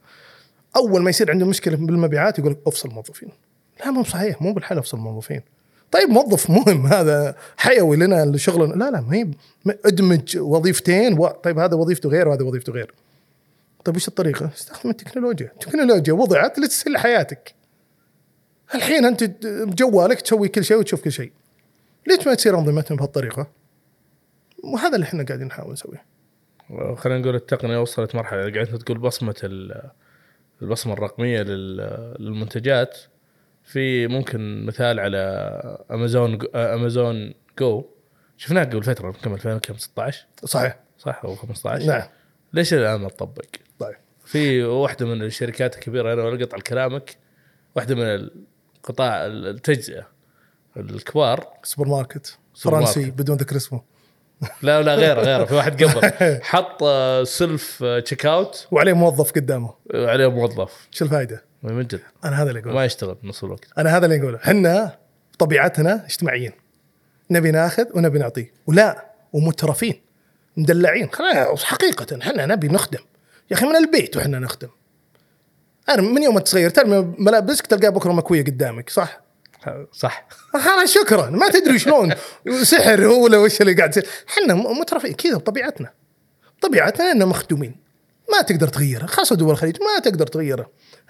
أول 0.75 1.01
ما 1.01 1.09
يصير 1.09 1.31
عنده 1.31 1.45
مشكلة 1.45 1.77
بالمبيعات 1.77 2.39
يقول 2.39 2.51
لك 2.51 2.57
أفصل 2.67 2.89
موظفين 2.89 3.29
لا 3.79 3.91
مو 3.91 4.03
صحيح 4.03 4.41
مو 4.41 4.53
بالحال 4.53 4.77
أفصل 4.77 4.97
موظفين 4.97 5.41
طيب 5.91 6.09
موظف 6.09 6.49
مهم 6.49 6.87
هذا 6.87 7.35
حيوي 7.57 7.97
لنا 7.97 8.23
الشغل 8.23 8.79
لا 8.79 8.91
لا 8.91 9.01
ما 9.01 9.15
هي 9.15 9.27
ادمج 9.85 10.37
وظيفتين 10.37 11.19
و... 11.19 11.27
طيب 11.27 11.59
هذا 11.59 11.75
وظيفته 11.75 12.09
غير 12.09 12.27
وهذا 12.27 12.43
وظيفته 12.43 12.73
غير 12.73 12.93
طيب 13.85 13.95
وش 13.95 14.07
الطريقة؟ 14.07 14.49
استخدم 14.55 14.89
التكنولوجيا، 14.89 15.51
التكنولوجيا 15.53 16.13
وضعت 16.13 16.59
لتسهل 16.59 16.97
حياتك. 16.97 17.55
الحين 18.75 19.05
أنت 19.05 19.23
بجوالك 19.43 20.21
تسوي 20.21 20.47
كل 20.47 20.63
شيء 20.63 20.77
وتشوف 20.77 21.01
كل 21.01 21.11
شيء. 21.11 21.31
ليش 22.07 22.27
ما 22.27 22.33
تصير 22.33 22.59
انظمتنا 22.59 22.97
بهالطريقة؟ 22.97 23.47
وهذا 24.63 24.95
اللي 24.95 25.03
إحنا 25.03 25.23
قاعدين 25.23 25.47
نحاول 25.47 25.73
نسويه. 25.73 26.05
خلينا 26.95 27.19
نقول 27.19 27.35
التقنية 27.35 27.81
وصلت 27.81 28.15
مرحلة 28.15 28.51
قاعد 28.53 28.65
تقول 28.65 28.97
بصمة 28.97 29.35
البصمة 30.61 30.93
الرقمية 30.93 31.41
لل- 31.41 32.15
للمنتجات 32.19 32.97
في 33.63 34.07
ممكن 34.07 34.65
مثال 34.65 34.99
على 34.99 35.17
امازون 35.91 36.37
امازون 36.55 37.33
جو 37.59 37.85
شفناه 38.37 38.63
قبل 38.63 38.83
فترة 38.83 39.07
يمكن 39.07 39.33
2016 39.33 40.25
صحيح. 40.45 40.79
صح 40.99 41.21
أو 41.25 41.35
15 41.35 41.85
نعم. 41.85 42.07
ليش 42.53 42.73
الآن 42.73 42.99
ما 43.01 43.09
تطبق؟ 43.09 43.45
طيب. 43.79 43.95
في 44.25 44.63
واحدة 44.63 45.05
من 45.05 45.21
الشركات 45.23 45.75
الكبيرة 45.75 46.13
أنا 46.13 46.23
ولا 46.23 46.43
اقطع 46.43 46.57
كلامك 46.57 47.17
واحدة 47.75 47.95
من 47.95 48.01
القطاع 48.05 49.25
التجزئة 49.25 50.07
الكبار. 50.77 51.47
سوبر 51.63 51.87
ماركت 51.89 52.37
فرنسي. 52.55 53.11
بدون 53.11 53.37
ذكر 53.37 53.55
اسمه. 53.55 53.81
لا 54.61 54.81
لا 54.81 54.95
غيره 54.95 55.21
غيره 55.21 55.45
في 55.45 55.53
واحد 55.53 55.83
قبل. 55.83 56.11
حط 56.51 56.83
self 57.23 57.83
checkout 57.83 58.67
وعليه 58.71 58.93
موظف 58.93 59.31
قدامه. 59.31 59.73
عليه 59.93 60.27
موظف. 60.27 60.87
شو 60.91 61.05
الفائده؟ 61.05 61.43
من 61.63 61.83
جد. 61.83 62.01
أنا 62.25 62.43
هذا 62.43 62.49
اللي 62.49 62.59
أقوله. 62.59 62.75
ما 62.75 62.85
يشتغل 62.85 63.17
نص 63.23 63.43
الوقت. 63.43 63.65
أنا 63.77 63.97
هذا 63.97 64.05
اللي 64.05 64.21
أقوله. 64.21 64.37
إحنا 64.37 64.97
طبيعتنا 65.39 66.05
اجتماعيين. 66.05 66.51
نبي 67.31 67.51
ناخذ 67.51 67.85
ونبي 67.95 68.19
نعطي. 68.19 68.51
ولا 68.67 69.05
ومترفين 69.33 70.01
مدلعين. 70.57 71.09
حقيقة 71.63 72.19
إحنا 72.21 72.45
نبي 72.45 72.67
نخدم. 72.67 72.99
يا 73.51 73.55
أخي 73.55 73.65
من 73.65 73.75
البيت 73.75 74.17
وإحنا 74.17 74.39
نخدم. 74.39 74.69
أنا 75.89 76.01
من 76.01 76.23
يوم 76.23 76.35
ما 76.35 76.39
تصغير 76.39 76.69
ترمي 76.69 77.15
ملابسك 77.19 77.67
تلقاها 77.67 77.89
بكرة 77.89 78.11
مكوية 78.11 78.43
قدامك 78.43 78.89
صح؟ 78.89 79.21
صح. 79.91 80.27
خلاص 80.53 80.91
شكرا. 80.91 81.29
ما 81.29 81.49
تدري 81.49 81.79
شلون. 81.79 82.13
سحر 82.63 83.05
هو 83.05 83.23
ولا 83.23 83.37
وش 83.37 83.61
اللي 83.61 83.73
قاعد 83.73 84.03
إحنا 84.29 84.53
مترفين 84.53 85.13
كذا 85.13 85.35
بطبيعتنا. 85.35 85.89
طبيعتنا 86.61 87.11
اننا 87.11 87.25
مخدومين. 87.25 87.75
ما 88.31 88.41
تقدر 88.41 88.67
تغيرها 88.67 89.07
خاصة 89.07 89.35
دول 89.35 89.51
الخليج 89.51 89.77
ما 89.81 89.99
تقدر 89.99 90.27
تغيرها 90.27 90.67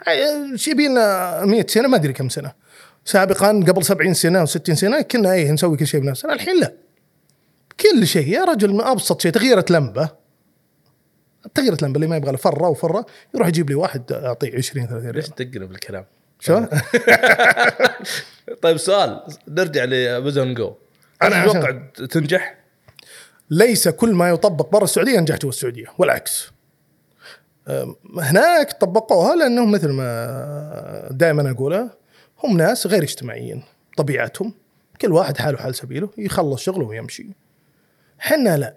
إيش 0.07 0.67
يبي 0.67 0.87
لنا 0.87 1.45
100 1.45 1.65
سنة 1.67 1.87
ما 1.87 1.95
أدري 1.95 2.13
كم 2.13 2.29
سنة. 2.29 2.51
سابقا 3.05 3.47
قبل 3.47 3.83
70 3.85 4.13
سنة 4.13 4.39
أو 4.39 4.45
60 4.45 4.75
سنة 4.75 5.01
كنا 5.01 5.33
إيه 5.33 5.51
نسوي 5.51 5.77
كل 5.77 5.87
شيء 5.87 5.99
بنفسنا. 5.99 6.33
الحين 6.33 6.59
لا. 6.59 6.73
كل 7.79 8.07
شيء. 8.07 8.27
يا 8.27 8.43
رجل 8.43 8.73
من 8.73 8.81
أبسط 8.81 9.21
شيء 9.21 9.31
تغييره 9.31 9.65
لمبة. 9.69 10.09
تغيرت 11.55 11.81
لمبة 11.81 11.95
اللي 11.95 12.07
ما 12.07 12.17
يبغى 12.17 12.31
له 12.31 12.37
فرة 12.37 12.67
وفرة 12.69 13.05
يروح 13.35 13.47
يجيب 13.47 13.69
لي 13.69 13.75
واحد 13.75 14.11
أعطيه 14.11 14.57
20 14.57 14.87
30 14.87 15.11
ليش 15.11 15.25
ريال 15.25 15.35
تقلب 15.35 15.71
الكلام؟ 15.71 16.05
شو؟ 16.39 16.65
طيب 18.63 18.77
سؤال. 18.77 19.21
نرجع 19.47 19.83
لأمازون 19.83 20.53
جو. 20.53 20.73
أنا 21.21 21.43
أتوقع 21.43 21.71
تنجح؟ 22.09 22.57
ليس 23.49 23.87
كل 23.87 24.13
ما 24.13 24.29
يطبق 24.29 24.69
برا 24.69 24.83
السعودية 24.83 25.17
ينجح 25.17 25.37
جوا 25.37 25.49
السعودية 25.49 25.85
والعكس. 25.97 26.51
هناك 28.17 28.73
طبقوها 28.81 29.35
لأنهم 29.35 29.71
مثل 29.71 29.89
ما 29.89 31.07
دائما 31.11 31.51
اقولها 31.51 31.97
هم 32.43 32.57
ناس 32.57 32.87
غير 32.87 33.03
اجتماعيين 33.03 33.63
طبيعتهم. 33.97 34.53
كل 35.01 35.11
واحد 35.11 35.37
حاله 35.37 35.57
حال 35.57 35.75
سبيله 35.75 36.09
يخلص 36.17 36.61
شغله 36.61 36.85
ويمشي. 36.85 37.27
حنا 38.19 38.57
لا 38.57 38.73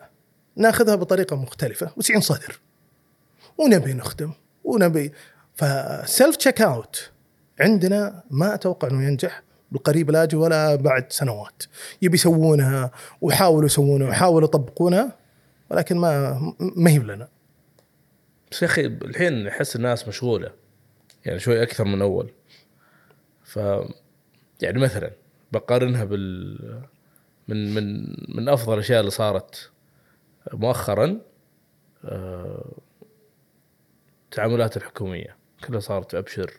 ناخذها 0.56 0.94
بطريقة 0.94 1.36
مختلفة 1.36 1.92
وسعين 1.96 2.20
صدر 2.20 2.60
ونبي 3.58 3.92
نخدم 3.92 4.32
ونبي 4.64 5.12
ف 5.54 6.36
self 6.36 6.62
checkout 6.62 7.10
عندنا 7.60 8.22
ما 8.30 8.54
أتوقع 8.54 8.88
إنه 8.88 9.04
ينجح 9.04 9.42
بالقريب 9.72 10.10
الاجل 10.10 10.38
ولا 10.38 10.74
بعد 10.74 11.12
سنوات. 11.12 11.62
يبي 12.02 12.14
يسوونها 12.14 12.90
ويحاولوا 13.20 13.66
يسوونها 13.66 14.08
ويحاولوا 14.08 14.48
يطبقونها 14.48 15.16
ولكن 15.70 15.96
ما 15.96 16.38
ما 16.76 16.90
هي 16.90 16.98
لنا 16.98 17.28
بس 18.50 18.62
يا 18.62 18.66
أخي 18.66 18.86
الحين 18.86 19.46
أحس 19.46 19.76
الناس 19.76 20.08
مشغولة 20.08 20.52
يعني 21.24 21.38
شوي 21.38 21.62
أكثر 21.62 21.84
من 21.84 22.02
أول. 22.02 22.32
ف 23.44 23.56
يعني 24.62 24.78
مثلا 24.78 25.10
بقارنها 25.52 26.04
بال 26.04 26.82
من 27.48 27.74
من 27.74 28.06
من 28.36 28.48
أفضل 28.48 28.74
الأشياء 28.74 29.00
اللي 29.00 29.10
صارت 29.10 29.70
مؤخرا 30.52 31.20
آه، 32.04 32.74
التعاملات 34.24 34.76
الحكومية. 34.76 35.36
كلها 35.64 35.80
صارت 35.80 36.14
ابشر 36.14 36.52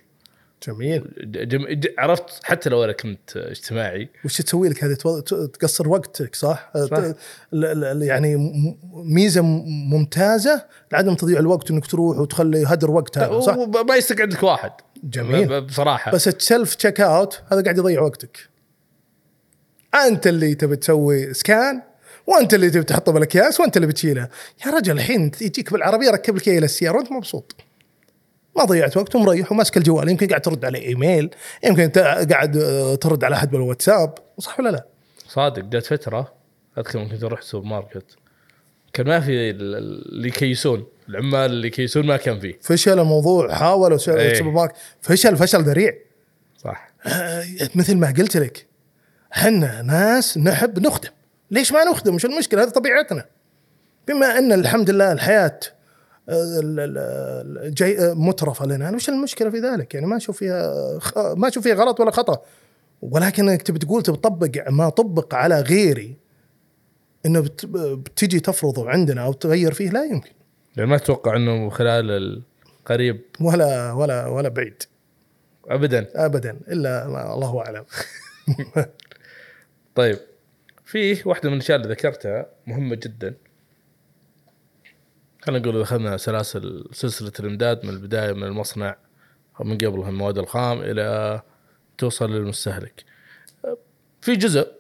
جميل 0.68 1.04
جم... 1.50 1.66
ج- 1.70 1.94
عرفت 1.98 2.24
حتى 2.44 2.70
لو 2.70 2.84
أنا 2.84 2.92
كنت 2.94 3.38
اجتماعي 3.38 4.10
وش 4.26 4.42
تسوي 4.42 4.70
لك 4.70 4.84
هذه 4.84 4.94
تقصر 5.54 5.90
وقتك 5.90 6.36
صح؟ 6.36 6.72
صح. 6.78 6.98
ت- 6.98 7.16
ل- 7.52 8.00
ل- 8.00 8.04
يعني 8.04 8.36
ميزة 8.94 9.42
ممتازة 9.42 10.66
لعدم 10.92 11.16
تضييع 11.16 11.40
الوقت 11.40 11.72
إنك 11.72 11.86
تروح 11.88 12.18
وتخلي 12.18 12.64
هدر 12.68 12.92
وقت 12.92 13.18
هذا 13.18 13.40
صح؟ 13.40 13.58
وب- 13.58 13.90
ما 13.90 13.96
يستقعد 13.96 14.34
لك 14.34 14.44
واحد 14.44 14.72
جميل. 15.04 15.48
ب- 15.62 15.68
بصراحة 15.68 16.12
بس 16.12 16.28
ال 16.28 16.76
self 16.76 17.02
checkout 17.02 17.42
هذا 17.52 17.62
قاعد 17.64 17.78
يضيع 17.78 18.02
وقتك 18.02 18.38
أنت 20.08 20.28
اللي 20.28 20.56
تبي 20.56 20.76
تسوي 20.76 21.34
scan 21.34 21.82
وأنت 22.28 22.54
اللي 22.54 22.70
تبي 22.70 22.84
تحطه 22.84 23.12
بالأكياس 23.12 23.60
وأنت 23.60 23.76
اللي 23.78 23.88
بتشيلها 23.88 24.30
يا 24.66 24.72
رجل 24.72 24.94
الحين 24.94 25.32
يجيك 25.42 25.74
بالعربية 25.74 26.10
ركب 26.10 26.36
لك 26.36 26.48
إياه 26.48 26.58
إلى 26.58 26.66
السيارة 26.66 26.98
وأنت 26.98 27.12
مبسوط 27.12 27.56
ما 28.58 28.64
ضيعت 28.66 28.98
وقت 28.98 29.16
ومريح 29.16 29.52
وماسك 29.52 29.78
الجوال. 29.78 30.10
يمكن 30.10 30.28
قاعد 30.28 30.42
ترد 30.42 30.66
على 30.66 30.78
إيميل 30.78 31.30
يمكن 31.64 31.90
قاعد 32.32 32.58
آه، 32.58 32.96
ترد 32.96 33.24
على 33.24 33.36
أحد 33.36 33.52
بالواتساب. 33.52 34.14
صح 34.40 34.60
ولا 34.60 34.70
لا؟ 34.70 34.86
صادق 35.28 35.64
جات 35.64 35.86
فترة 35.86 36.34
أذكر 36.78 37.04
كنت 37.08 37.24
أروح 37.24 37.42
سوبر 37.42 37.66
ماركت. 37.68 38.06
كان 38.94 39.08
ما 39.08 39.20
في 39.20 39.32
ال- 39.50 39.76
ال- 39.76 40.12
اللي 40.12 40.28
يكيسون. 40.28 40.86
العمال 41.10 41.52
اللي 41.52 41.68
يكيسون 41.68 42.06
ما 42.06 42.18
كان 42.18 42.40
فيه. 42.40 42.60
فشل 42.62 43.00
الموضوع 43.00 43.54
حاولوا 43.54 43.98
إيه. 44.08 44.32
السوبر 44.32 44.52
ماركت. 44.52 44.76
فشل 45.02 45.38
فشل 45.38 45.62
ذريع. 45.64 45.94
صح. 46.58 46.92
آه، 47.06 47.44
مثل 47.76 47.98
ما 47.98 48.14
قلت 48.18 48.38
لك 48.38 48.66
حنا 49.32 49.82
ناس 49.82 50.38
نحب 50.38 50.80
نخدم. 50.80 51.10
ليش 51.52 51.72
ما 51.72 51.84
نخدم؟ 51.92 52.16
وش 52.16 52.26
المشكلة؟ 52.26 52.64
هذه 52.64 52.70
طبيعتنا. 52.70 53.26
بما 54.08 54.38
أن 54.38 54.52
الحمد 54.54 54.90
لله 54.90 55.12
الحياة 55.12 55.38
ال- 55.38 55.50
ال- 55.50 55.60
ال- 55.60 55.81
جاي 57.70 58.14
مترفة 58.16 58.66
لنا. 58.66 58.96
وش 58.96 59.10
المشكلة 59.10 59.50
في 59.50 59.60
ذلك؟ 59.60 59.94
يعني 59.94 60.06
ما 60.08 60.18
أشوف 60.18 60.38
فيها 60.38 61.00
خ- 61.00 61.18
ما 61.18 61.48
أشوف 61.48 61.64
فيها 61.64 61.76
غلط 61.76 62.00
ولا 62.00 62.12
خطأ. 62.12 62.42
ولكن 63.02 63.50
إنك 63.50 63.62
تبي 63.62 63.80
تقول 63.80 64.04
تبي 64.04 64.18
تطبق 64.18 64.70
ما 64.70 64.90
طبق 64.90 65.36
على 65.36 65.62
غيري 65.62 66.18
إنه 67.26 67.40
بت- 67.40 67.66
بتجي 67.66 68.40
تفرضه 68.40 68.90
عندنا 68.90 69.22
أو 69.26 69.34
تغير 69.34 69.74
فيه 69.74 69.90
لا 69.90 70.04
يمكن. 70.06 70.30
يعني 70.78 70.90
ما 70.90 70.96
أتوقع 70.96 71.36
إنه 71.36 71.70
خلال 71.70 72.12
القريب 72.82 73.22
ولا 73.42 73.92
ولا 73.92 74.28
ولا 74.28 74.50
بعيد. 74.50 74.84
ابدا. 75.68 76.08
ابدا. 76.16 76.58
إلا 76.68 77.08
ما 77.08 77.34
الله 77.34 77.60
أعلم. 77.62 77.86
طيب. 79.96 80.18
في 80.86 81.22
واحدة 81.30 81.50
من 81.50 81.56
الأشياء 81.56 81.78
اللي 81.82 81.90
ذكرتها 81.94 82.46
مهمة 82.68 82.96
جدا. 82.96 83.34
خلينا 85.42 85.62
نقول 85.62 85.82
دخلنا 85.82 86.18
سلاسل 86.18 86.86
سلسلة 86.92 87.32
الإمداد 87.40 87.86
من 87.86 87.90
البداية 87.90 88.34
من 88.34 88.44
المصنع 88.44 88.98
من 89.60 89.78
قبلها 89.78 90.10
المواد 90.10 90.38
الخام 90.38 90.82
إلى 90.82 91.42
توصل 91.98 92.32
للمستهلك. 92.32 93.06
في 94.22 94.36
جزء 94.36 94.72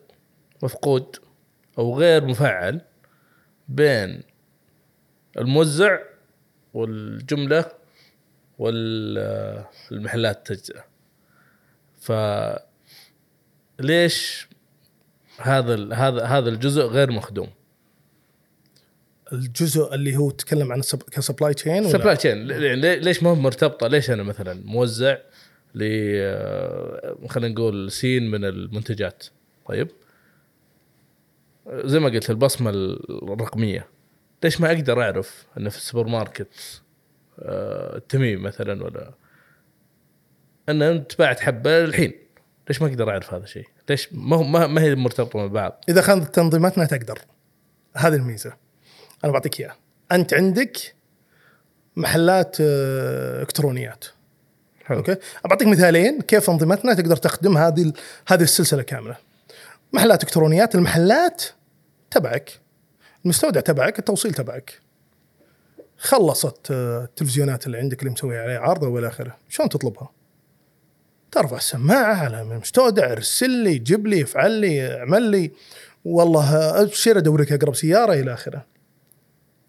مفقود 0.63 1.15
أو 1.77 1.99
غير 1.99 2.25
مفعل 2.25 2.81
بين 3.67 4.23
الموزع 5.37 5.99
والجملة 6.73 7.65
والمحلات 8.59 10.37
التجزئه 10.37 10.85
ف 11.99 12.11
ليش 13.79 14.47
هذا 15.37 15.93
هذا 15.93 16.25
هذا 16.25 16.49
الجزء 16.49 16.81
غير 16.81 17.11
مخدوم؟ 17.11 17.49
الجزء 19.33 19.95
اللي 19.95 20.17
هو 20.17 20.31
تكلم 20.31 20.71
عن 20.71 20.81
ك 21.11 21.17
supply 21.17 21.53
chain 21.53 21.89
supply 21.89 22.15
chain 22.15 22.49
يعني 22.49 22.99
ليش 22.99 23.23
ما 23.23 23.29
هو 23.29 23.35
مرتبطة؟ 23.35 23.87
ليش 23.87 24.11
أنا 24.11 24.23
مثلا 24.23 24.61
موزع 24.65 25.17
ل 25.75 25.83
آه، 25.83 27.17
خلينا 27.29 27.53
نقول 27.53 27.91
سين 27.91 28.31
من 28.31 28.45
المنتجات؟ 28.45 29.25
طيب. 29.65 29.87
زي 31.73 31.99
ما 31.99 32.09
قلت 32.09 32.29
البصمة 32.29 32.69
الرقمية. 32.69 33.87
ليش 34.43 34.61
ما 34.61 34.71
أقدر 34.71 35.01
أعرف 35.01 35.45
انه 35.57 35.69
في 35.69 35.77
السوبر 35.77 36.09
ماركت 36.09 36.81
آه، 37.39 37.97
التميم 37.97 38.43
مثلا 38.43 38.83
ولا؟ 38.83 39.13
أن 40.69 40.81
أنت 40.81 41.19
باعت 41.19 41.39
حبة 41.39 41.83
الحين. 41.83 42.13
ليش 42.69 42.81
ما 42.81 42.87
أقدر 42.87 43.09
أعرف 43.09 43.33
هذا 43.33 43.43
الشيء؟ 43.43 43.67
ليش 43.89 44.09
ما 44.11 44.67
ما 44.67 44.81
هي 44.81 44.95
مرتبطة 44.95 45.39
مع 45.39 45.45
بعض؟ 45.45 45.83
إذا 45.89 46.01
كانت 46.01 46.35
تنظيماتنا 46.35 46.85
تقدر. 46.85 47.19
هذه 47.95 48.15
الميزة. 48.15 48.53
أنا 49.23 49.31
بعطيك 49.31 49.59
اياها 49.59 49.75
أنت 50.11 50.33
عندك 50.33 50.95
محلات 51.95 52.57
آه، 52.61 53.41
إلكترونيات. 53.41 54.05
حلو. 54.85 54.97
أوكي؟ 54.97 55.15
بعطيك 55.49 55.67
مثالين 55.67 56.21
كيف 56.21 56.49
أنظمتنا 56.49 56.93
تقدر 56.93 57.15
تخدم 57.15 57.57
هذه 57.57 57.93
هذه 58.27 58.43
السلسلة 58.43 58.83
كاملة. 58.83 59.17
محلات 59.93 60.23
إلكترونيات 60.23 60.75
المحلات 60.75 61.43
تبعك. 62.11 62.59
المستودع 63.25 63.61
تبعك 63.61 63.99
التوصيل 63.99 64.33
تبعك. 64.33 64.79
خلصت 65.97 66.71
آه، 66.71 67.03
التلفزيونات 67.03 67.65
اللي 67.65 67.77
عندك 67.77 67.99
اللي 67.99 68.11
مسوي 68.11 68.39
عليها 68.39 68.59
عرض 68.59 68.83
وإلى 68.83 69.07
آخره. 69.07 69.37
شلون 69.49 69.69
تطلبها؟ 69.69 70.09
ترفع 71.31 71.57
السماعة 71.57 72.15
على 72.15 72.41
المستودع 72.41 73.11
ارسل 73.11 73.49
لي 73.49 73.77
جيب 73.77 74.07
لي 74.07 74.23
افعل 74.23 74.51
لي 74.51 74.97
اعمل 74.97 75.23
لي. 75.23 75.51
والله 76.05 76.55
آه، 76.55 76.81
ابشر 76.81 77.17
أدورك 77.17 77.51
أقرب 77.51 77.75
سيارة 77.75 78.13
إلى 78.13 78.33
آخره. 78.33 78.70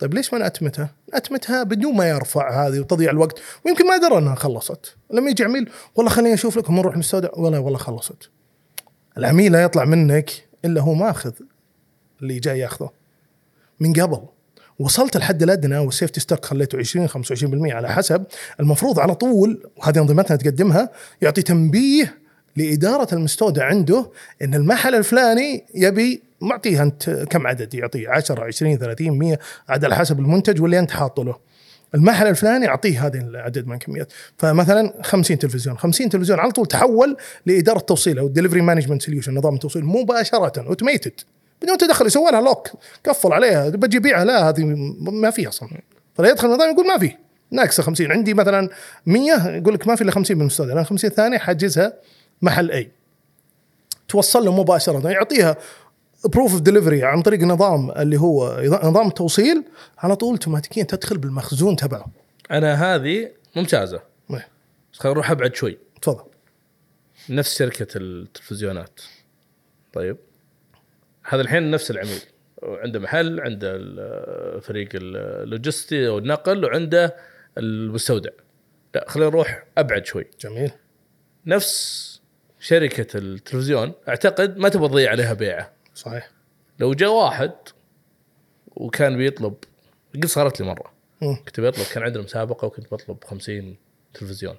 طيب 0.02 0.14
ليش 0.14 0.32
ما 0.32 0.38
نأتمتها؟ 0.38 0.94
نأتمتها 1.12 1.62
بدون 1.62 1.96
ما 1.96 2.08
يرفع 2.08 2.66
هذه 2.66 2.80
وتضيع 2.80 3.10
الوقت 3.10 3.38
ويمكن 3.66 3.86
ما 3.86 3.96
درى 3.96 4.18
أنها 4.18 4.34
خلصت. 4.34 4.96
لما 5.10 5.30
يجي 5.30 5.44
عميل 5.44 5.70
والله 5.94 6.10
خليني 6.10 6.34
أشوف 6.34 6.56
لكم 6.56 6.76
نروح 6.76 6.94
المستودع 6.94 7.28
ولا 7.36 7.58
والله 7.58 7.78
خلصت. 7.78 8.30
العميل 9.18 9.52
لا 9.52 9.62
يطلع 9.62 9.84
منك 9.84 10.30
إلا 10.64 10.80
هو 10.80 10.94
ماخذ 10.94 11.32
اللي 12.22 12.38
جاي 12.38 12.58
ياخذه. 12.58 12.90
من 13.80 13.92
قبل 13.92 14.22
وصلت 14.78 15.16
الحد 15.16 15.42
الأدنى 15.42 15.78
وال 15.78 15.89
safety 15.89 16.20
stock 16.20 16.44
خليته 16.44 16.78
20 16.78 17.08
25% 17.08 17.72
على 17.72 17.88
حسب. 17.88 18.24
المفروض 18.60 19.00
على 19.00 19.14
طول 19.14 19.70
وهذه 19.76 19.98
أنظمتنا 19.98 20.36
تقدمها 20.36 20.90
يعطي 21.22 21.42
تنبيه 21.42 22.21
لإدارة 22.56 23.14
المستودع 23.14 23.64
عنده 23.64 24.10
إن 24.42 24.54
المحل 24.54 24.94
الفلاني 24.94 25.64
يبي 25.74 26.22
معطيه 26.40 26.82
أنت 26.82 27.10
كم 27.30 27.46
عدد؟ 27.46 27.74
يعطيه 27.74 28.08
10 28.08 28.44
20 28.44 28.78
30 28.78 29.18
100 29.18 29.38
عاد 29.68 29.84
على 29.84 29.96
حسب 29.96 30.20
المنتج 30.20 30.62
واللي 30.62 30.78
أنت 30.78 30.90
حاطه 30.90 31.24
له. 31.24 31.36
المحل 31.94 32.26
الفلاني 32.26 32.68
اعطيه 32.68 33.06
هذه 33.06 33.18
العدد 33.18 33.66
من 33.66 33.74
الكميات 33.74 34.12
فمثلا 34.38 34.94
50 35.02 35.38
تلفزيون. 35.38 35.78
50 35.78 36.08
تلفزيون 36.08 36.38
على 36.38 36.50
طول 36.50 36.66
تحول 36.66 37.16
لإدارة 37.46 37.78
التوصيل 37.78 38.18
أو 38.18 38.26
ال 38.26 38.30
delivery 38.30 38.60
management 38.60 39.02
solution 39.02 39.34
نظام 39.34 39.54
التوصيل 39.54 39.84
مباشرة 39.84 40.62
automated 40.66 41.12
بدون 41.62 41.78
تدخل 41.78 42.06
يسوي 42.06 42.30
لها 42.30 42.40
lock 42.40 42.68
قفل 43.06 43.32
عليها 43.32 43.68
بجي 43.68 43.98
بيعها 43.98 44.24
لا 44.24 44.48
هذه 44.48 44.64
ما 45.00 45.30
في 45.30 45.48
أصلا. 45.48 45.68
فلا 46.14 46.30
يدخل 46.30 46.48
النظام 46.48 46.70
يقول 46.70 46.86
ما 46.86 46.98
في. 46.98 47.12
ناقصة 47.50 47.82
50 47.82 48.12
عندي 48.12 48.34
مثلا 48.34 48.68
100 49.06 49.56
يقول 49.56 49.74
لك 49.74 49.88
ما 49.88 49.96
في 49.96 50.02
إلا 50.02 50.12
50 50.12 50.38
بالمستودع 50.38 50.74
لأن 50.74 50.84
50 50.84 51.10
الثانية 51.10 51.38
حاجزها 51.38 51.92
محل 52.42 52.70
اي 52.70 52.90
توصل 54.08 54.44
له 54.44 54.60
مباشرة. 54.60 55.10
يعطيها 55.10 55.56
proof 56.24 56.52
of 56.52 56.60
delivery 56.60 57.04
عن 57.04 57.22
طريق 57.22 57.40
نظام 57.40 57.90
اللي 57.90 58.20
هو 58.20 58.62
نظام 58.84 59.08
التوصيل 59.08 59.64
على 59.98 60.16
طول 60.16 60.30
اوتوماتيكيا 60.30 60.82
تدخل 60.82 61.18
بالمخزون 61.18 61.76
تبعه. 61.76 62.06
أنا 62.50 62.94
هذه 62.94 63.30
ممتازة. 63.56 64.02
بس 64.30 64.40
خلينا 64.92 65.14
نروح 65.14 65.30
أبعد 65.30 65.54
شوي. 65.54 65.78
تفضل. 66.02 66.24
نفس 67.30 67.58
شركة 67.58 67.86
التلفزيونات. 67.96 69.00
طيب. 69.92 70.16
هذا 71.24 71.42
الحين 71.42 71.70
نفس 71.70 71.90
العميل. 71.90 72.20
عنده 72.62 73.00
محل 73.00 73.40
عنده 73.40 73.78
فريق 74.60 74.88
اللوجستي 74.94 76.08
أو 76.08 76.18
النقل 76.18 76.64
وعنده 76.64 77.16
المستودع. 77.58 78.30
لا 78.94 79.04
خلينا 79.08 79.30
نروح 79.30 79.64
أبعد 79.78 80.06
شوي. 80.06 80.26
جميل. 80.40 80.70
نفس 81.46 82.11
شركة 82.62 83.18
التلفزيون 83.18 83.92
أعتقد 84.08 84.58
ما 84.58 84.68
تبغى 84.68 84.88
تضيع 84.88 85.10
عليها 85.10 85.32
بيعة. 85.32 85.72
صحيح. 85.94 86.30
لو 86.78 86.94
جاء 86.94 87.10
واحد 87.10 87.52
وكان 88.66 89.16
بيطلب 89.16 89.54
قد 90.14 90.26
صارت 90.26 90.60
لي 90.60 90.66
مرة. 90.66 90.92
مم. 91.22 91.36
كنت 91.44 91.60
بطلب 91.60 91.86
كان 91.94 92.02
عندنا 92.02 92.22
مسابقة 92.22 92.66
وكنت 92.66 92.94
بطلب 92.94 93.24
50 93.24 93.76
تلفزيون. 94.14 94.56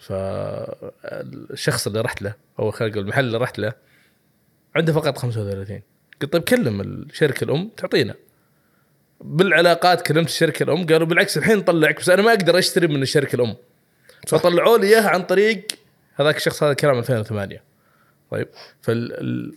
فالشخص 0.00 1.86
اللي 1.86 2.00
رحت 2.00 2.22
له 2.22 2.34
أو 2.58 2.70
خلينا 2.70 2.92
نقول 2.92 3.04
المحل 3.04 3.24
اللي 3.24 3.38
رحت 3.38 3.58
له 3.58 3.72
عنده 4.74 4.92
فقط 4.92 5.18
35 5.18 5.82
قلت 6.22 6.32
طيب 6.32 6.42
كلم 6.42 6.80
الشركة 6.80 7.44
الأم 7.44 7.70
تعطينا. 7.76 8.14
بالعلاقات 9.20 10.06
كلمت 10.06 10.28
الشركة 10.28 10.62
الأم 10.62 10.86
قالوا 10.86 11.06
بالعكس 11.06 11.38
الحين 11.38 11.58
نطلعك 11.58 12.00
بس 12.00 12.08
أنا 12.08 12.22
ما 12.22 12.30
أقدر 12.30 12.58
أشتري 12.58 12.86
من 12.86 13.02
الشركة 13.02 13.36
الأم. 13.36 13.56
فطلعوا 14.28 14.78
لي 14.78 14.86
إياها 14.86 15.08
عن 15.08 15.22
طريق 15.22 15.66
هذاك 16.14 16.36
الشخص 16.36 16.62
هذا 16.62 16.72
كلام 16.72 16.98
2008 16.98 17.62
طيب 18.30 18.48
فال 18.82 19.20
ال... 19.20 19.54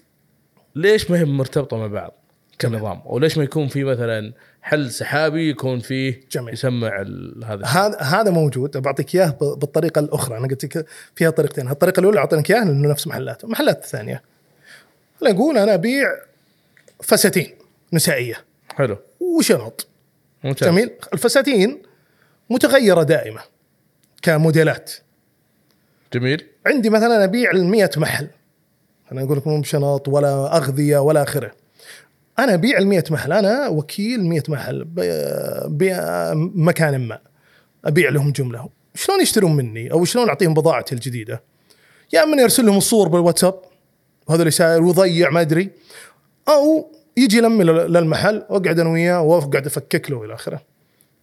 ليش 0.76 1.12
ما 1.12 1.20
هي 1.20 1.26
مرتبطة 1.26 1.78
مع 1.78 1.88
بعض 1.88 2.14
كنظام؟ 2.62 3.02
أو 3.06 3.20
ليش 3.20 3.38
ما 3.38 3.44
يكون 3.44 3.68
في 3.68 3.84
مثلا 3.84 4.34
حل 4.62 4.92
سحابي 4.92 5.50
يكون 5.50 5.80
فيه 5.80 6.22
جميل. 6.32 6.54
يسمع 6.54 7.02
ال... 7.02 7.44
هذا 7.46 7.66
هذا 7.66 7.98
هذا 8.00 8.32
موجود. 8.32 8.78
بعطيك 8.78 9.16
إياه 9.16 9.30
بالطريقة 9.40 10.00
الأخرى. 10.00 10.38
أنا 10.38 10.48
قلت 10.48 10.64
لك 10.64 10.86
فيها 11.16 11.30
طريقتين. 11.30 11.70
الطريقة 11.70 12.00
الأولى 12.00 12.20
اعطيناك 12.20 12.52
إياها 12.52 12.66
لأنه 12.66 12.90
نفس 12.90 13.08
محلات. 13.08 13.44
المحلات 13.44 13.84
الثانية. 13.84 14.24
خلينا 15.20 15.36
نقول 15.36 15.58
أنا 15.58 15.74
أبيع 15.74 16.08
فساتين 17.04 17.56
نسائية. 17.94 18.36
حلو. 18.76 18.98
وشنط 19.20 19.88
ممتاز. 20.44 20.70
جميل. 20.70 20.92
الفساتين 21.14 21.82
متغيرة 22.50 23.04
دائمه 23.04 23.42
كموديلات. 24.22 24.94
جميل. 26.14 26.46
عندي 26.66 26.90
مثلا 26.90 27.24
أبيع 27.24 27.52
ال 27.52 27.66
100 27.66 27.90
محل. 27.98 28.28
أنا 29.12 29.24
أقول 29.24 29.38
لك 29.38 29.48
مو 29.48 29.62
بشنط 29.62 30.08
ولا 30.08 30.58
أغذية 30.58 30.98
ولا 30.98 31.24
آخره. 31.24 31.52
أنا 32.40 32.54
أبيع 32.54 32.78
ال 32.78 32.88
100 32.88 33.04
محل. 33.12 33.32
أنا 33.34 33.68
وكيل 33.68 34.26
100 34.26 34.44
محل. 34.50 34.86
بمكان 35.70 37.08
ما. 37.08 37.20
أبيع 37.86 38.10
لهم 38.10 38.32
جملة. 38.32 38.70
شلون 38.96 39.22
يشترون 39.22 39.56
مني؟ 39.56 39.92
أو 39.92 40.06
شلون 40.06 40.30
أعطيهم 40.30 40.54
بضاعتي 40.54 40.96
الجديدة؟ 40.96 41.44
يا 42.14 42.24
اما 42.24 42.44
ارسل 42.44 42.66
لهم 42.66 42.78
الصور 42.78 43.08
بالواتساب. 43.08 43.60
وهذا 44.28 44.44
اللي 44.44 44.86
ويضيع 44.86 45.30
ما 45.30 45.42
أدري. 45.42 45.70
أو 46.50 46.92
يجي 47.18 47.38
يلمي 47.38 47.64
لل- 47.64 47.94
للمحل. 47.94 48.44
واقعد 48.50 48.80
أنا 48.80 48.90
وياه 48.90 49.22
وأقعد 49.22 49.66
أفكك 49.66 50.12
له 50.12 50.24
إلى 50.26 50.34
آخره. 50.34 50.62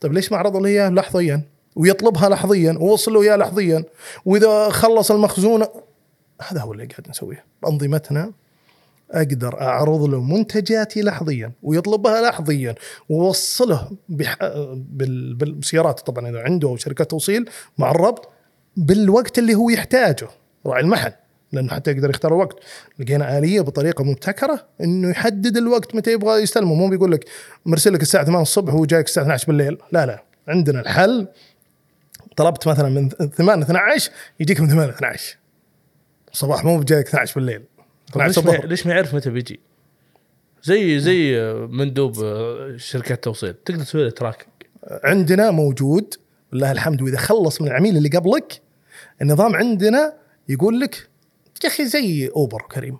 طيب 0.01 0.12
ليش 0.12 0.32
ما 0.32 0.39
عرض 0.39 0.57
لي 0.57 0.68
إياه؟ 0.68 0.89
لحظيا 0.91 1.43
ويطلبها 1.77 2.29
لحظيا 2.29 2.72
ووصل 2.81 3.12
له 3.12 3.22
إياه 3.22 3.37
لحظيا. 3.37 3.85
وإذا 4.25 4.68
خلص 4.68 5.11
المخزون 5.11 5.64
هذا 6.43 6.61
هو 6.61 6.72
اللي 6.72 6.87
قاعد 6.87 7.09
نسويه. 7.09 7.45
بأنظمتنا 7.62 8.33
أقدر 9.11 9.61
أعرض 9.61 10.03
له 10.03 10.20
منتجاتي 10.22 11.03
لحظيا 11.03 11.53
ويطلبها 11.62 12.31
لحظيا 12.31 12.75
ووصله 13.09 13.91
بح... 14.09 14.39
بال... 14.75 15.35
بالسيارات. 15.35 16.01
طبعا 16.01 16.29
إذا 16.31 16.41
عنده 16.41 16.77
شركة 16.77 17.05
توصيل 17.05 17.51
مع 17.79 17.91
الربط 17.91 18.29
بالوقت 18.77 19.39
اللي 19.39 19.55
هو 19.55 19.70
يحتاجه. 19.70 20.29
راعي 20.66 20.83
المحل 20.83 21.12
لأنه 21.53 21.72
حتى 21.72 21.91
يقدر 21.91 22.11
يختار 22.11 22.33
الوقت 22.33 22.57
لقينا 22.99 23.39
آلية 23.39 23.61
بطريقة 23.61 24.05
مبتكرة 24.05 24.66
إنه 24.81 25.11
يحدد 25.11 25.57
الوقت 25.57 25.95
متى 25.95 26.12
يبغى 26.12 26.43
يستلمه. 26.43 26.75
مو 26.75 26.89
بيقول 26.89 27.12
لك 27.12 27.25
مرسل 27.66 27.93
لك 27.93 28.03
الساعة 28.03 28.25
8 28.25 28.43
الصبح 28.43 28.75
وهو 28.75 28.85
جايك 28.85 29.07
الساعة 29.07 29.25
12 29.25 29.47
بالليل. 29.47 29.79
لا 29.93 30.07
لا. 30.07 30.25
عندنا 30.49 30.81
الحل 30.81 31.29
طلبت 32.37 32.68
مثلا 32.68 32.89
من 32.89 33.09
8 33.09 33.62
12 33.62 34.11
يجيك 34.41 34.61
من 34.61 34.68
8 34.68 34.91
12 34.93 35.37
الصباح 36.32 36.64
مو 36.64 36.78
بجايك 36.78 37.07
12 37.07 37.35
بالليل. 37.35 37.62
طيب 38.12 38.22
12 38.22 38.51
ليش 38.51 38.61
ما 38.61 38.66
ليش 38.66 38.87
ما 38.87 38.93
يعرف 38.93 39.14
متى 39.14 39.30
بيجي؟ 39.30 39.61
زي 40.62 40.99
زي 40.99 41.39
مندوب 41.70 42.14
شركات 42.76 43.24
توصيل. 43.24 43.55
تقدر 43.55 43.85
تسوي 43.85 44.05
له 44.05 44.11
تراكنج 44.11 44.49
عندنا 45.05 45.51
موجود 45.51 46.14
والله 46.53 46.72
الحمد 46.72 47.03
وإذا 47.03 47.18
خلص 47.18 47.61
من 47.61 47.68
العميل 47.68 47.97
اللي 47.97 48.09
قبلك 48.09 48.62
النظام 49.22 49.57
عندنا 49.57 50.14
يقول 50.49 50.80
لك 50.80 51.09
يا 51.64 51.68
أخي 51.68 51.87
زي 51.87 52.28
أوبر 52.28 52.62
كريم. 52.62 52.99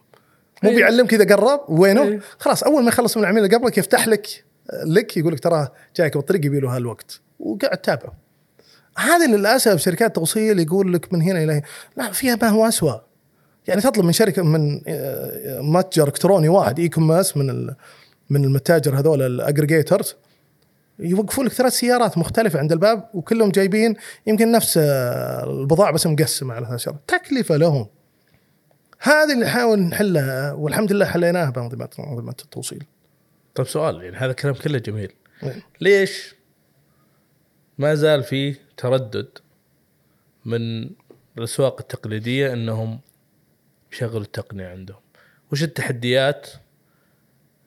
مو 0.62 0.70
إيه. 0.70 0.76
بيعلمك 0.76 1.14
إذا 1.14 1.37
قرب 1.37 1.61
وينه؟ 1.68 2.03
إيه. 2.03 2.20
خلاص 2.39 2.62
أول 2.62 2.82
ما 2.82 2.89
يخلص 2.89 3.16
من 3.16 3.22
العميل 3.22 3.45
اللي 3.45 3.57
قبلك 3.57 3.78
يفتح 3.78 4.09
لك 4.09 4.45
لك 4.87 5.16
يقول 5.16 5.32
لك 5.32 5.41
ترى 5.41 5.68
جايك 5.97 6.16
بالطريق 6.16 6.47
يبي 6.47 6.61
له 6.61 6.76
هالوقت. 6.76 7.20
وقاعد 7.41 7.78
تتابعه. 7.78 8.24
هذه 8.99 9.27
للأسف 9.27 9.81
شركات 9.81 10.15
توصيل 10.15 10.61
يقول 10.61 10.93
لك 10.93 11.13
من 11.13 11.23
هنا 11.23 11.45
إلى 11.45 11.53
هنا. 11.53 11.63
لا 11.97 12.13
فيها 12.13 12.39
ما 12.43 12.49
هو 12.49 12.69
اسوء 12.69 13.01
يعني 13.69 13.81
تطلب 13.81 14.05
من 14.05 14.13
شركة 14.13 14.43
من 14.43 14.81
آه، 14.87 15.61
متجر 15.61 16.07
إلكتروني 16.09 16.49
واحد 16.49 16.79
e-commerce 16.79 17.37
من 17.37 17.75
من 18.31 18.45
المتاجر 18.45 18.99
هذول 18.99 19.23
ال 19.23 19.30
aggregators 19.30 20.17
يوقفوا 20.99 21.45
لك 21.45 21.53
ثلاث 21.53 21.73
سيارات 21.73 22.19
مختلفة 22.19 22.59
عند 22.59 22.73
الباب 22.73 23.09
وكلهم 23.15 23.51
جايبين 23.51 23.97
يمكن 24.27 24.53
نفس 24.53 24.79
آه، 24.79 25.45
البضاعة 25.45 25.93
بس 25.93 26.07
مقسمة 26.07 26.55
على 26.55 26.67
ثلاث 26.67 26.81
سيارات 26.81 27.01
تكلفة 27.07 27.57
لهم. 27.57 27.87
هذه 29.01 29.33
اللي 29.33 29.45
نحاول 29.45 29.79
نحلها 29.79 30.53
والحمد 30.53 30.93
لله 30.93 31.05
حليناها 31.05 31.51
بأنظمة 31.51 31.89
أنظمة 31.99 32.35
التوصيل. 32.45 32.85
طيب 33.55 33.67
سؤال 33.67 34.03
يعني 34.03 34.17
هذا 34.17 34.31
الكلام 34.31 34.55
كله 34.55 34.79
جميل. 34.79 35.13
إيه. 35.43 35.63
ليش 35.81 36.35
ما 37.79 37.95
زال 37.95 38.23
في 38.23 38.57
تردد 38.77 39.29
من 40.45 40.91
الأسواق 41.39 41.81
التقليدية 41.81 42.53
إنهم 42.53 43.01
يشغلوا 43.93 44.20
التقنيه 44.20 44.66
عندهم. 44.66 45.01
وش 45.53 45.62
التحديات 45.62 46.51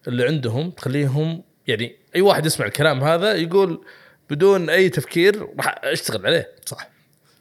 اللي 0.07 0.27
عندهم 0.27 0.71
تخليهم 0.71 1.43
يعني 1.67 1.95
أي 2.15 2.21
واحد 2.21 2.45
يسمع 2.45 2.65
الكلام 2.65 3.03
هذا 3.03 3.33
يقول 3.33 3.85
بدون 4.29 4.69
أي 4.69 4.89
تفكير 4.89 5.49
راح 5.57 5.75
أشتغل 5.83 6.25
عليه. 6.25 6.51
صح. 6.65 6.89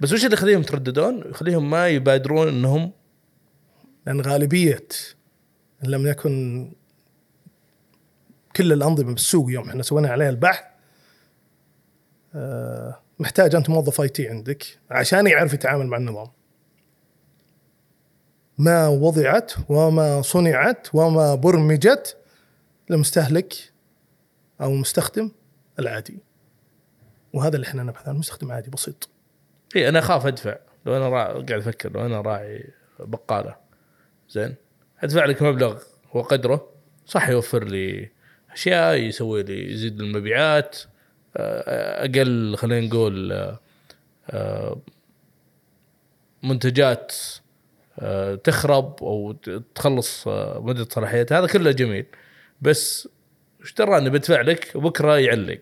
بس 0.00 0.12
وش 0.12 0.24
اللي 0.24 0.34
يخليهم 0.34 0.60
يترددون؟ 0.60 1.30
يخليهم 1.30 1.70
ما 1.70 1.88
يبادرون 1.88 2.48
إنهم 2.48 2.92
لأن 4.06 4.20
غالبية 4.20 4.88
إن 5.84 5.90
لم 5.90 6.06
يكن 6.06 6.72
كل 8.56 8.72
الأنظمة 8.72 9.12
بالسوق 9.12 9.50
يوم 9.50 9.68
إحنا 9.68 9.82
سوينا 9.82 10.08
عليها 10.08 10.30
البحث 10.30 10.64
آه، 12.34 13.00
محتاج 13.18 13.54
أنت 13.54 13.70
موظف 13.70 14.00
آي 14.00 14.08
تي 14.08 14.28
عندك 14.28 14.64
عشان 14.90 15.26
يعرف 15.26 15.54
يتعامل 15.54 15.86
مع 15.86 15.96
النظام. 15.96 16.28
ما 18.58 18.88
وضعت 18.88 19.52
وما 19.68 20.22
صنعت 20.22 20.88
وما 20.94 21.34
برمجت 21.34 22.16
لمستهلك 22.90 23.54
أو 24.60 24.72
المستخدم 24.72 25.30
العادي. 25.78 26.18
وهذا 27.32 27.56
اللي 27.56 27.66
إحنا 27.66 27.82
نبحث 27.82 28.08
عنه 28.08 28.18
مستخدم 28.18 28.52
عادي 28.52 28.70
بسيط. 28.70 29.08
إي 29.76 29.88
أنا 29.88 29.98
أخاف 29.98 30.26
أدفع. 30.26 30.56
لو 30.86 30.96
أنا. 30.96 31.08
قاعد 31.26 31.52
أفكر 31.52 31.92
لو 31.92 32.06
أنا 32.06 32.20
راعي 32.20 32.70
بقالة. 33.00 33.56
زين؟ 34.30 34.54
أدفع 35.00 35.24
لك 35.24 35.42
مبلغ 35.42 35.82
وقدره 36.14 36.68
صح 37.06 37.28
يوفر 37.28 37.64
لي 37.64 38.10
أشياء 38.52 38.94
يسوي 38.94 39.42
لي 39.42 39.72
يزيد 39.72 40.00
المبيعات. 40.00 40.78
أقل 41.37 42.57
خلينا 42.57 42.87
نقول 42.87 43.32
آه، 43.32 43.61
آه، 44.30 44.80
منتجات 46.43 47.14
آه، 47.99 48.34
تخرب 48.34 48.97
أو 49.03 49.32
تخلص 49.74 50.28
مدة 50.57 50.87
صلاحيتها. 50.91 51.39
هذا 51.39 51.47
كله 51.47 51.70
جميل. 51.70 52.07
بس 52.62 53.09
إيش 53.61 53.74
درى 53.74 53.99
اني 53.99 54.11
بدفع 54.11 54.41
لك 54.41 54.72
وبكرة 54.74 55.18
يعلق 55.18 55.61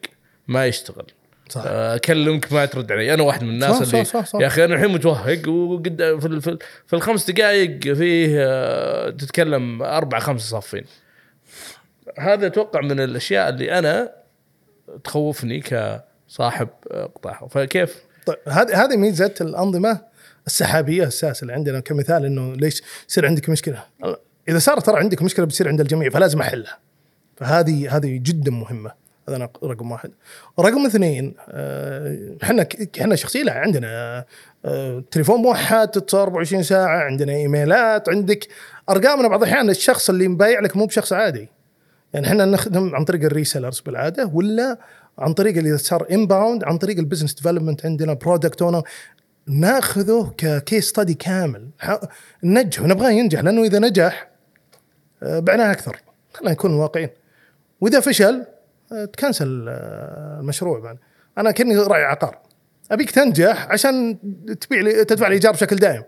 ما 0.49 0.67
يشتغل. 0.67 1.07
صح. 1.49 1.63
أكلمك 1.67 2.53
ما 2.53 2.65
ترد 2.65 2.93
علي. 2.93 3.15
أنا 3.15 3.23
واحد 3.23 3.43
من 3.43 3.51
الناس 3.51 3.71
صح، 3.71 3.83
اللي 3.83 4.05
صح، 4.05 4.21
صح، 4.21 4.27
صح. 4.27 4.41
يا 4.41 4.47
أخي 4.47 4.65
أنا 4.65 4.75
الحين 4.75 4.91
متوهق 4.91 5.49
وقد 5.49 6.19
في, 6.21 6.41
في, 6.41 6.59
في 6.87 6.97
الخمس 6.97 7.31
دقائق 7.31 7.81
فيه 7.81 9.11
تتكلم 9.11 9.83
أربع 9.83 10.19
خمسة 10.19 10.45
صافين. 10.45 10.85
هذا 12.19 12.47
أتوقع 12.47 12.81
من 12.81 13.01
الأشياء 13.01 13.49
اللي 13.49 13.79
أنا 13.79 14.24
تخوفني 15.05 15.61
كصاحب 15.61 16.69
قطاع 17.15 17.47
فكيف؟ 17.51 18.03
طيب 18.27 18.39
هذه 18.49 18.85
هذه 18.85 18.97
ميزة 18.97 19.35
الأنظمة 19.41 20.01
السحابية 20.47 21.07
أساس 21.07 21.43
اللي 21.43 21.53
عندنا 21.53 21.81
كمثال 21.81 22.25
إنه 22.25 22.55
ليش 22.55 22.83
يصير 23.09 23.27
عندك 23.27 23.49
مشكلة؟ 23.49 23.85
إذا 24.49 24.59
صارت 24.59 24.87
ترى 24.87 24.99
عندك 24.99 25.23
مشكلة 25.23 25.47
بتصير 25.47 25.69
عند 25.69 25.81
الجميع 25.81 26.11
فلازم 26.11 26.41
أحلها. 26.41 26.79
فهذه 27.37 27.97
هذه 27.97 28.21
جدا 28.23 28.51
مهمة. 28.51 28.93
هذا 29.29 29.49
رقم 29.65 29.91
واحد. 29.91 30.11
رقم 30.61 30.87
اثنين 30.87 31.35
آه، 31.49 32.37
إحنا 32.43 32.67
إحنا 33.01 33.17
شخصيا 33.17 33.45
لا 33.45 33.53
عندنا 33.53 34.25
آه، 34.65 35.05
تليفون 35.11 35.41
موحد 35.41 35.89
تتصل 35.89 36.19
24 36.19 36.63
ساعة 36.63 36.99
عندنا 36.99 37.33
إيميلات 37.33 38.09
عندك 38.09 38.49
أرقامنا 38.91 39.29
بعض 39.29 39.43
الأحيان 39.43 39.71
الشخص 39.71 40.11
اللي 40.11 40.29
مبايع 40.29 40.61
لك 40.61 40.77
مو 40.77 40.87
بشخص 40.87 41.13
عادي. 41.13 41.49
يعني 42.15 42.27
إحنا 42.27 42.45
نخدم 42.45 42.95
عن 42.95 43.05
طريق 43.05 43.25
ال 43.25 43.30
resellers 43.30 43.81
بالعادة 43.81 44.27
ولا 44.35 44.79
عن 45.19 45.33
طريق 45.33 45.57
اللي 45.57 45.79
صار 45.79 46.07
inbound 46.11 46.65
عن 46.65 46.79
طريق 46.79 46.99
ال 46.99 47.03
business 47.03 47.35
development 47.35 47.87
عندنا 47.87 48.13
product 48.13 48.63
owner 48.63 48.83
ناخذه 49.47 50.35
ك 50.39 50.49
case 50.49 50.89
study 50.89 51.15
كامل. 51.15 51.69
ح- 51.79 52.01
ننجحه 52.45 52.87
نبغاه 52.87 53.11
ينجح 53.11 53.41
لأنه 53.41 53.63
إذا 53.63 53.79
نجح 53.79 54.29
آه، 55.23 55.39
بعناه 55.39 55.73
أكثر. 55.73 55.97
خلينا 56.35 56.53
نكون 56.53 56.75
واقعيين. 56.75 57.11
وإذا 57.81 58.01
فشل 58.01 58.45
آه، 58.93 59.05
تكنسل 59.05 59.67
آه، 59.69 60.39
المشروع 60.41 60.79
بعد. 60.81 60.99
أنا 61.39 61.51
كأني 61.51 61.77
راعي 61.77 62.05
عقار. 62.05 62.39
أبيك 62.91 63.11
تنجح 63.11 63.69
عشان 63.71 64.19
تبيع 64.61 64.81
لي 64.81 65.05
تدفع 65.05 65.29
لي 65.29 65.35
إيجار 65.35 65.53
بشكل 65.53 65.77
دائم. 65.77 66.03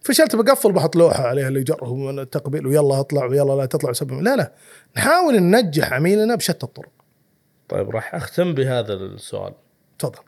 فشلت 0.00 0.36
بقفل 0.36 0.72
بحط 0.72 0.96
لوحة 0.96 1.26
عليها 1.26 1.48
الايجار 1.48 1.84
والتقبيل 1.84 2.66
ويلا 2.66 3.00
اطلع 3.00 3.24
ويلا 3.24 3.52
لا 3.52 3.66
تطلع 3.66 3.90
وسبب. 3.90 4.12
لا 4.12 4.36
لا. 4.36 4.52
نحاول 4.96 5.40
ننجح 5.40 5.92
عميلنا 5.92 6.34
بشتى 6.34 6.66
الطرق. 6.66 6.92
طيب 7.68 7.90
راح 7.90 8.14
أختم 8.14 8.54
بهذا 8.54 8.94
السؤال. 8.94 9.54
تفضل. 9.98 10.22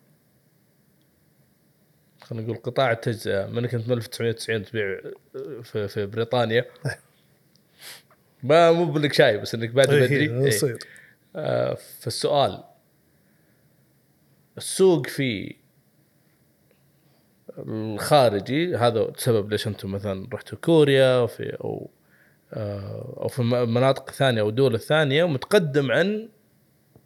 خلينا 2.21 2.45
نقول 2.45 2.57
قطاع 2.57 2.93
التجزئة 2.93 3.47
من 3.47 3.67
كنت 3.67 3.89
من 3.89 3.93
1990 3.93 4.65
تبيع 4.65 5.01
في, 5.63 5.89
في 5.89 6.07
بريطانيا. 6.07 6.65
ما 8.43 8.73
مو 8.73 8.85
بانك 8.85 9.13
شايب 9.13 9.41
بس 9.41 9.55
إنك 9.55 9.71
بادئ 9.71 10.01
بدري. 10.01 10.17
إيه، 10.17 10.41
إيه. 10.41 10.47
يصير 10.47 10.79
آه، 11.37 11.79
فالسؤال 12.01 12.65
السوق 14.57 15.07
في 15.07 15.57
الخارجي 17.59 18.77
هذا 18.77 19.13
سبب 19.17 19.51
ليش 19.51 19.67
أنتم 19.67 19.93
مثلا 19.93 20.29
رحتوا 20.33 20.59
كوريا 20.59 21.27
في 21.27 21.57
أو 21.61 21.91
آه، 22.53 23.15
أو 23.23 23.29
في 23.29 23.43
مناطق 23.43 24.11
ثانية 24.11 24.41
أو 24.41 24.51
دول 24.51 24.81
ثانية 24.81 25.25
ومتقدم 25.25 25.93
عن 25.93 26.29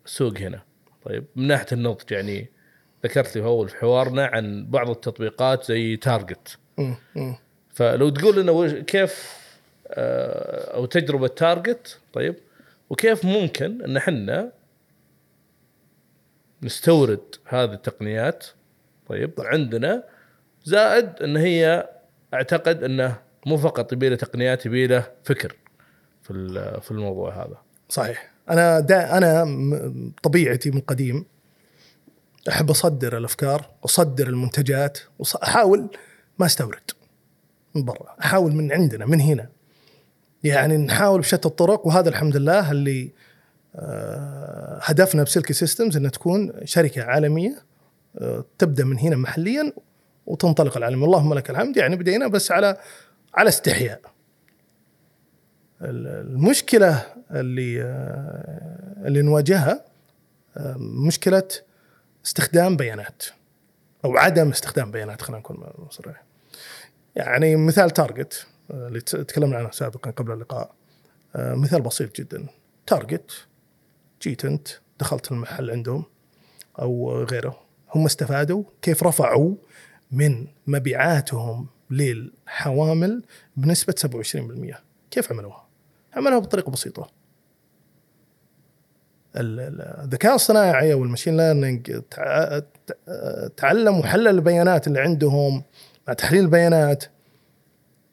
السوق 0.07 0.38
هنا 0.38 0.62
طيب 1.05 1.24
من 1.36 1.47
ناحية 1.47 1.66
النضج 1.72 2.12
يعني 2.12 2.51
ذكرت 3.05 3.36
لي 3.36 3.44
أول 3.44 3.68
في 3.68 3.76
حوارنا 3.76 4.26
عن 4.26 4.66
بعض 4.70 4.90
التطبيقات 4.90 5.64
زي 5.64 5.97
Target. 5.97 6.59
فلو 7.70 8.09
تقول 8.09 8.40
لنا 8.40 8.80
كيف 8.82 9.36
آه، 9.88 10.74
أو 10.74 10.86
تجربة 10.86 11.28
تارجت 11.28 11.99
طيب 12.12 12.34
وكيف 12.90 13.24
ممكن 13.24 13.82
أن 13.82 13.97
إحنا 13.97 14.53
نستورد 16.62 17.34
هذه 17.44 17.72
التقنيات 17.72 18.47
طيب 19.09 19.32
عندنا 19.38 20.03
زائد 20.66 21.22
إن 21.22 21.36
هي 21.36 21.88
أعتقد 22.34 22.82
إنه 22.82 23.16
مو 23.46 23.56
فقط 23.56 23.92
يبي 23.92 24.08
له 24.08 24.16
تقنيات 24.16 24.66
يبي 24.66 24.86
له 24.86 25.06
فكر 25.24 25.56
في 26.22 26.32
في 26.82 26.90
الموضوع 26.90 27.34
هذا. 27.44 27.56
صحيح. 27.88 28.30
أنا 28.50 28.80
دا 28.80 29.18
أنا 29.18 29.44
طبيعتي 30.22 30.70
من 30.70 30.80
قديم 30.80 31.24
أحب 32.48 32.70
أصدر 32.70 33.18
الأفكار 33.18 33.70
أصدر 33.84 34.28
المنتجات 34.28 34.98
واحاول 35.18 35.88
ما 36.38 36.46
أستورد 36.46 36.90
من 37.74 37.84
برا 37.84 38.16
أحاول 38.20 38.52
من 38.52 38.72
عندنا 38.72 39.06
من 39.06 39.20
هنا. 39.20 39.48
يعني 40.44 40.76
نحاول 40.76 41.20
بشتى 41.20 41.48
الطرق 41.48 41.86
وهذا 41.86 42.08
الحمد 42.08 42.36
لله 42.36 42.70
اللي 42.70 43.12
آه، 43.76 44.78
هدفنا 44.82 45.22
بسلكي 45.22 45.52
سيستمز 45.52 45.96
إنها 45.96 46.10
تكون 46.10 46.52
شركة 46.64 47.02
عالمية 47.02 47.62
آه، 48.18 48.44
تبدأ 48.58 48.84
من 48.84 48.98
هنا 48.98 49.16
محليا 49.16 49.72
وتنطلق 50.27 50.77
العالم 50.77 51.05
اللهم 51.05 51.35
لك 51.35 51.51
الحمد. 51.51 51.77
يعني 51.77 51.97
بدينا 51.97 52.29
بس 52.29 52.53
على 52.53 52.77
على 53.35 53.49
استحياء. 53.49 54.01
المشكلة 55.83 57.07
اللي 57.31 57.83
آه، 57.83 59.07
اللي 59.07 59.22
نواجهها 59.22 59.85
آه، 60.57 60.77
مشكلة 60.79 61.49
استخدام 62.27 62.77
بيانات 62.77 63.22
أو 64.05 64.16
عدم 64.16 64.51
استخدام 64.51 64.91
بيانات 64.91 65.22
خلينا 65.22 65.39
نكون 65.39 65.66
صريح 65.91 66.22
يعني 67.16 67.57
مثال 67.57 67.91
Target 67.90 68.47
آه، 68.70 68.89
اللي 68.89 69.01
تكلمنا 69.01 69.57
عنه 69.57 69.70
سابقا 69.70 70.11
قبل 70.11 70.33
اللقاء. 70.33 70.74
مثال 71.35 71.83
بسيط 71.83 72.20
جدا. 72.20 72.47
Target 72.86 73.47
جيت 74.22 74.45
انت 74.45 74.68
دخلت 75.01 75.33
المحل 75.33 75.70
عندهم 75.70 76.05
أو 76.79 77.22
غيره. 77.22 77.61
هم 77.95 78.07
استفادوا 78.07 78.64
كيف 78.83 79.03
رفعوا 79.05 79.55
من 80.12 80.46
مبيعاتهم 80.66 81.66
للحوامل 81.90 83.22
بنسبة 83.57 83.94
27% 84.72 84.76
كيف 85.11 85.32
عملوها؟ 85.32 85.66
عملوها 86.14 86.38
ال- 89.36 89.61
ال- 89.61 89.80
الذكاء 90.04 90.34
الصناعي 90.34 90.92
أو 90.92 91.04
ال 91.05 91.09
machine 91.09 91.36
learning 91.36 92.03
تع- 92.11 92.59
تع- 92.86 93.48
تعلم 93.57 93.98
وحلل 93.98 94.28
البيانات 94.28 94.86
اللي 94.86 95.00
عندهم 95.00 95.62
مع 96.09 96.14
تحليل 96.14 96.40
البيانات. 96.44 97.04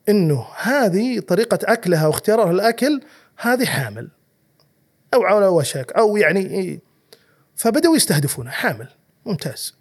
إنه 0.09 0.45
هذه 0.61 1.19
طريقة 1.19 1.59
أكلها 1.63 2.07
واختيارها 2.07 2.51
الاكل 2.51 3.01
هذه 3.37 3.65
حامل. 3.65 4.09
أو 5.13 5.23
على 5.23 5.47
وشك 5.47 5.91
أو 5.91 6.17
يعني 6.17 6.39
إيه. 6.39 6.79
فبدأوا 7.55 7.95
يستهدفونه 7.95 8.51
حامل 8.51 8.87
ممتاز. 9.25 9.75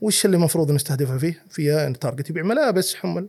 وش 0.00 0.24
اللي 0.24 0.36
المفروض 0.36 0.70
نستهدفه 0.72 1.18
فيه؟ 1.18 1.42
فيها 1.50 1.90
Target 1.90 2.30
يبيع 2.30 2.42
ملابس 2.42 2.94
حمل 2.94 3.28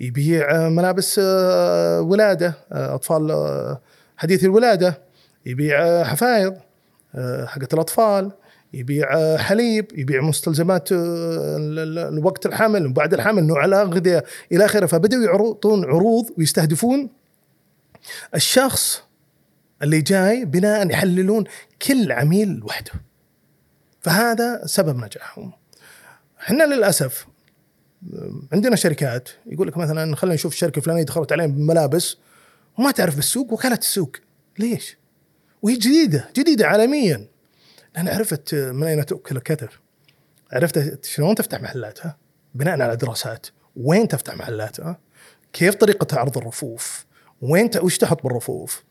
يبيع 0.00 0.50
آه، 0.66 0.68
ملابس 0.68 1.20
آه، 1.24 2.00
ولادة 2.00 2.54
آه، 2.72 2.94
أطفال 2.94 3.78
حديث 4.16 4.44
الولادة 4.44 5.02
يبيع 5.46 6.04
حفايض 6.04 6.56
حقت 7.46 7.74
الأطفال 7.74 8.32
يبيع 8.74 9.36
حليب 9.36 9.86
يبيع 9.98 10.20
مستلزمات 10.22 10.92
آه، 10.92 10.96
ال- 11.56 11.78
ال- 11.78 11.98
ال- 11.98 12.24
وقت 12.24 12.46
الحمل 12.46 12.86
وبعد 12.86 13.14
الحمل 13.14 13.44
نوع 13.44 13.64
الأغذية 13.64 14.24
إلى 14.52 14.64
آخره. 14.64 14.86
فبدأوا 14.86 15.24
يعرضون 15.24 15.84
عروض 15.84 16.26
ويستهدفون 16.38 17.10
الشخص 18.34 19.02
اللي 19.82 20.00
جاي 20.00 20.44
بناء 20.44 20.90
يحللون 20.90 21.44
كل 21.82 22.12
عميل 22.12 22.48
لوحده 22.48 22.92
فهذا 24.00 24.62
سبب 24.66 24.96
نجاحهم. 24.96 25.52
إحنا 26.40 26.64
للأسف 26.64 27.26
عندنا 28.52 28.76
شركات 28.76 29.28
يقول 29.46 29.68
لك 29.68 29.76
مثلا 29.76 30.16
خلينا 30.16 30.34
نشوف 30.34 30.52
الشركة 30.52 30.78
الفلانية 30.78 31.02
دخلت 31.02 31.32
علينا 31.32 31.52
بملابس 31.52 32.16
وما 32.78 32.90
تعرف 32.90 33.16
بالسوق 33.16 33.52
وأكلت 33.52 33.76
السوق. 33.76 34.16
ليش؟ 34.58 34.96
وهي 35.62 35.76
جديدة 35.76 36.28
جديدة 36.36 36.66
عالميا. 36.66 37.26
لأن 37.94 38.08
عرفت 38.08 38.54
من 38.54 38.82
أين 38.82 39.06
تؤكل 39.06 39.36
الكتف؟ 39.36 39.80
عرفت 40.52 41.04
شلون 41.04 41.34
تفتح 41.34 41.60
محلاتها؟ 41.60 42.16
بناء 42.54 42.80
على 42.82 42.96
دراسات. 42.96 43.46
وين 43.76 44.08
تفتح 44.08 44.34
محلاتها؟ 44.36 44.98
كيف 45.52 45.74
طريقه 45.74 46.18
عرض 46.18 46.38
الرفوف؟ 46.38 47.04
وين 47.40 47.70
وش 47.82 47.98
تحط 47.98 48.22
بالرفوف؟ 48.22 48.84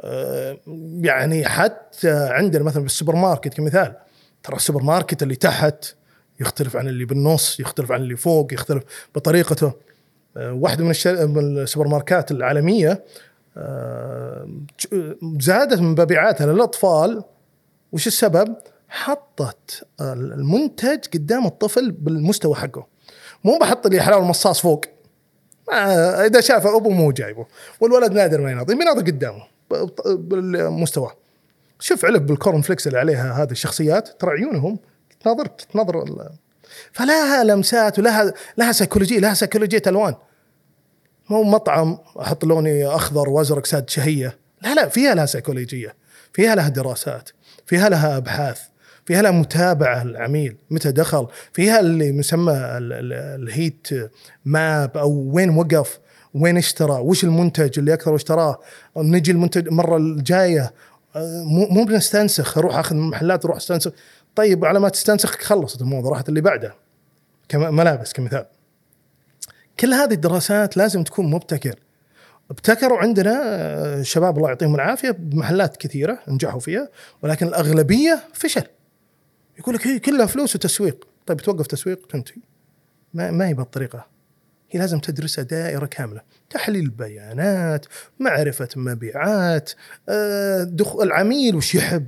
آه، 0.00 0.58
يعني 1.00 1.48
حتى 1.48 2.10
عندنا 2.10 2.64
مثلا 2.64 2.82
بالسوبر 2.82 3.16
ماركت 3.16 3.54
كمثال 3.54 3.96
ترى 4.42 4.56
السوبر 4.56 4.82
ماركت 4.82 5.22
اللي 5.22 5.36
تحت 5.36 5.94
يختلف 6.40 6.76
عن 6.76 6.88
اللي 6.88 7.04
بالنص 7.04 7.60
يختلف 7.60 7.92
عن 7.92 8.00
اللي 8.00 8.16
فوق 8.16 8.54
يختلف 8.54 8.82
بطريقته. 9.14 9.72
آه، 10.36 10.52
واحدة 10.52 10.84
من, 10.84 10.90
السوبر 11.38 11.88
ماركات 11.88 12.30
العالمية 12.30 13.04
آه، 13.56 14.48
زادت 15.40 15.78
من 15.80 15.88
مبيعاتها 15.88 16.52
للأطفال. 16.52 17.24
وش 17.92 18.06
السبب؟ 18.06 18.56
حطت 18.88 19.86
المنتج 20.00 20.98
قدام 21.14 21.46
الطفل 21.46 21.90
بالمستوى 21.90 22.54
حقه. 22.54 22.86
مو 23.44 23.58
بحط 23.58 23.86
لي 23.86 24.00
حلاوه 24.00 24.22
المصاص 24.22 24.60
فوق. 24.60 24.84
إذا 26.26 26.40
شافه 26.40 26.76
أبوه 26.76 26.92
مو 26.92 27.12
جايبه. 27.12 27.46
والولد 27.80 28.12
نادر 28.12 28.40
ما 28.40 28.50
يناظر 28.50 28.74
بيناظر 28.74 29.00
قدامه 29.00 29.42
بالمستوى. 30.04 31.10
شوف 31.80 32.04
علب 32.04 32.26
بال 32.26 32.37
corn 32.37 32.60
flakes 32.60 32.86
اللي 32.86 32.98
عليها 32.98 33.42
هذه 33.42 33.50
الشخصيات 33.50 34.08
ترى 34.20 34.30
عيونهم 34.30 34.78
تناظر 35.72 36.02
ال- 36.02 36.30
فلها 36.92 37.44
لمسات 37.44 37.98
ولها 37.98 38.32
لها 38.58 38.72
سيكولوجيه 38.72 39.18
لها 39.18 39.34
سيكولوجيه 39.34 39.82
الوان 39.86 40.14
مو 41.30 41.42
مطعم 41.42 41.98
أحط 42.20 42.44
لوني 42.44 42.86
أخضر 42.86 43.28
وأزرق 43.28 43.66
ساد 43.66 43.90
شهية. 43.90 44.38
لا 44.62 44.74
لا 44.74 44.88
فيها 44.88 45.14
لها 45.14 45.26
سيكولوجيه 45.26 45.94
فيها 46.32 46.54
لها 46.54 46.68
دراسات 46.68 47.30
فيها 47.66 47.88
لها 47.88 48.16
أبحاث 48.16 48.60
فيها 49.06 49.22
لها 49.22 49.30
متابعة 49.30 50.02
العميل 50.02 50.56
متى 50.70 50.92
دخل 50.92 51.26
فيها 51.52 51.80
اللي 51.80 52.12
ال- 52.92 53.12
الهيت 53.42 53.88
ماب 54.44 54.96
أو 54.96 55.10
وين 55.32 55.50
وقف 55.50 55.98
وين 56.34 56.56
اشترى 56.56 56.92
وش 57.00 57.24
المنتج 57.24 57.78
اللي 57.78 57.94
أكثر 57.94 58.14
اشتراه 58.14 58.58
نجي 58.96 59.30
المنتج 59.30 59.66
المرة 59.66 59.96
الجاية 59.96 60.72
مو 61.16 61.66
مو 61.66 61.84
بنستنسخ 61.84 62.58
أروح 62.58 62.76
أخذ 62.76 62.94
من 62.96 63.02
المحلات 63.04 63.44
أروح 63.44 63.56
أستنسخ. 63.56 63.92
طيب 64.36 64.64
على 64.64 64.80
ما 64.80 64.88
تستنسخ 64.88 65.36
خلصت 65.36 65.80
الموضوع 65.80 66.10
راحت 66.10 66.28
اللي 66.28 66.40
بعده. 66.40 66.74
كملابس 67.48 68.12
كمثال. 68.12 68.46
كل 69.80 69.94
هذه 69.94 70.12
الدراسات 70.12 70.76
لازم 70.76 71.04
تكون 71.04 71.30
مبتكر. 71.30 71.78
ابتكروا 72.50 72.98
عندنا 72.98 73.40
آه، 73.44 74.02
شباب 74.02 74.36
الله 74.36 74.48
يعطيهم 74.48 74.74
العافية 74.74 75.10
بمحلات 75.10 75.76
كثيرة 75.76 76.18
نجحوا 76.28 76.60
فيها 76.60 76.88
ولكن 77.22 77.46
الأغلبية 77.46 78.22
فشل. 78.32 78.64
يقول 79.58 79.74
لك 79.74 79.86
هي 79.86 79.98
كلها 79.98 80.26
فلوس 80.26 80.56
وتسويق. 80.56 81.08
طيب 81.26 81.36
توقف 81.36 81.66
تسويق 81.66 82.06
تنتهي. 82.06 82.42
ما 83.14 83.30
ما 83.30 83.48
هي 83.48 83.54
بالطريقة. 83.54 84.06
هي 84.70 84.80
لازم 84.80 84.98
تدرسها 84.98 85.44
دائرة 85.44 85.86
كاملة. 85.86 86.20
تحليل 86.50 86.90
بيانات 86.90 87.86
معرفة 88.18 88.68
مبيعات 88.76 89.72
آه، 90.08 90.62
دخول 90.62 91.06
العميل 91.06 91.56
وش 91.56 91.74
يحب 91.74 92.06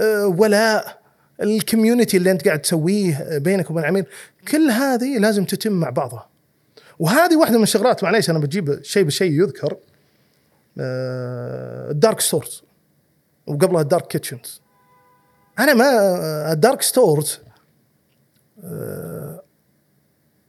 آه، 0.00 0.26
ولاء. 0.26 1.05
ال 1.42 1.49
community 1.49 2.16
اللي 2.16 2.30
انت 2.30 2.44
قاعد 2.46 2.58
تسويه 2.58 3.38
بينك 3.38 3.70
وبين 3.70 3.82
العميل 3.82 4.06
كل 4.48 4.70
هذه 4.70 5.18
لازم 5.18 5.44
تتم 5.44 5.72
مع 5.72 5.90
بعضها. 5.90 6.28
وهذه 6.98 7.36
واحدة 7.36 7.56
من 7.56 7.62
الشغلات 7.62 8.04
معليش 8.04 8.30
أنا 8.30 8.38
بجيب 8.38 8.82
شيء 8.82 9.02
بالشيء 9.02 9.32
يذكر 9.32 9.76
آه، 10.78 11.90
ال 11.90 11.96
dark 11.96 12.20
stores 12.20 12.62
وقبلها 13.46 13.80
ال 13.82 13.87
dark 13.87 14.06
kitchens. 14.06 14.62
أنا 15.58 15.74
ما 15.74 16.52
ال 16.52 16.58
dark 16.58 16.82
stores 16.82 17.40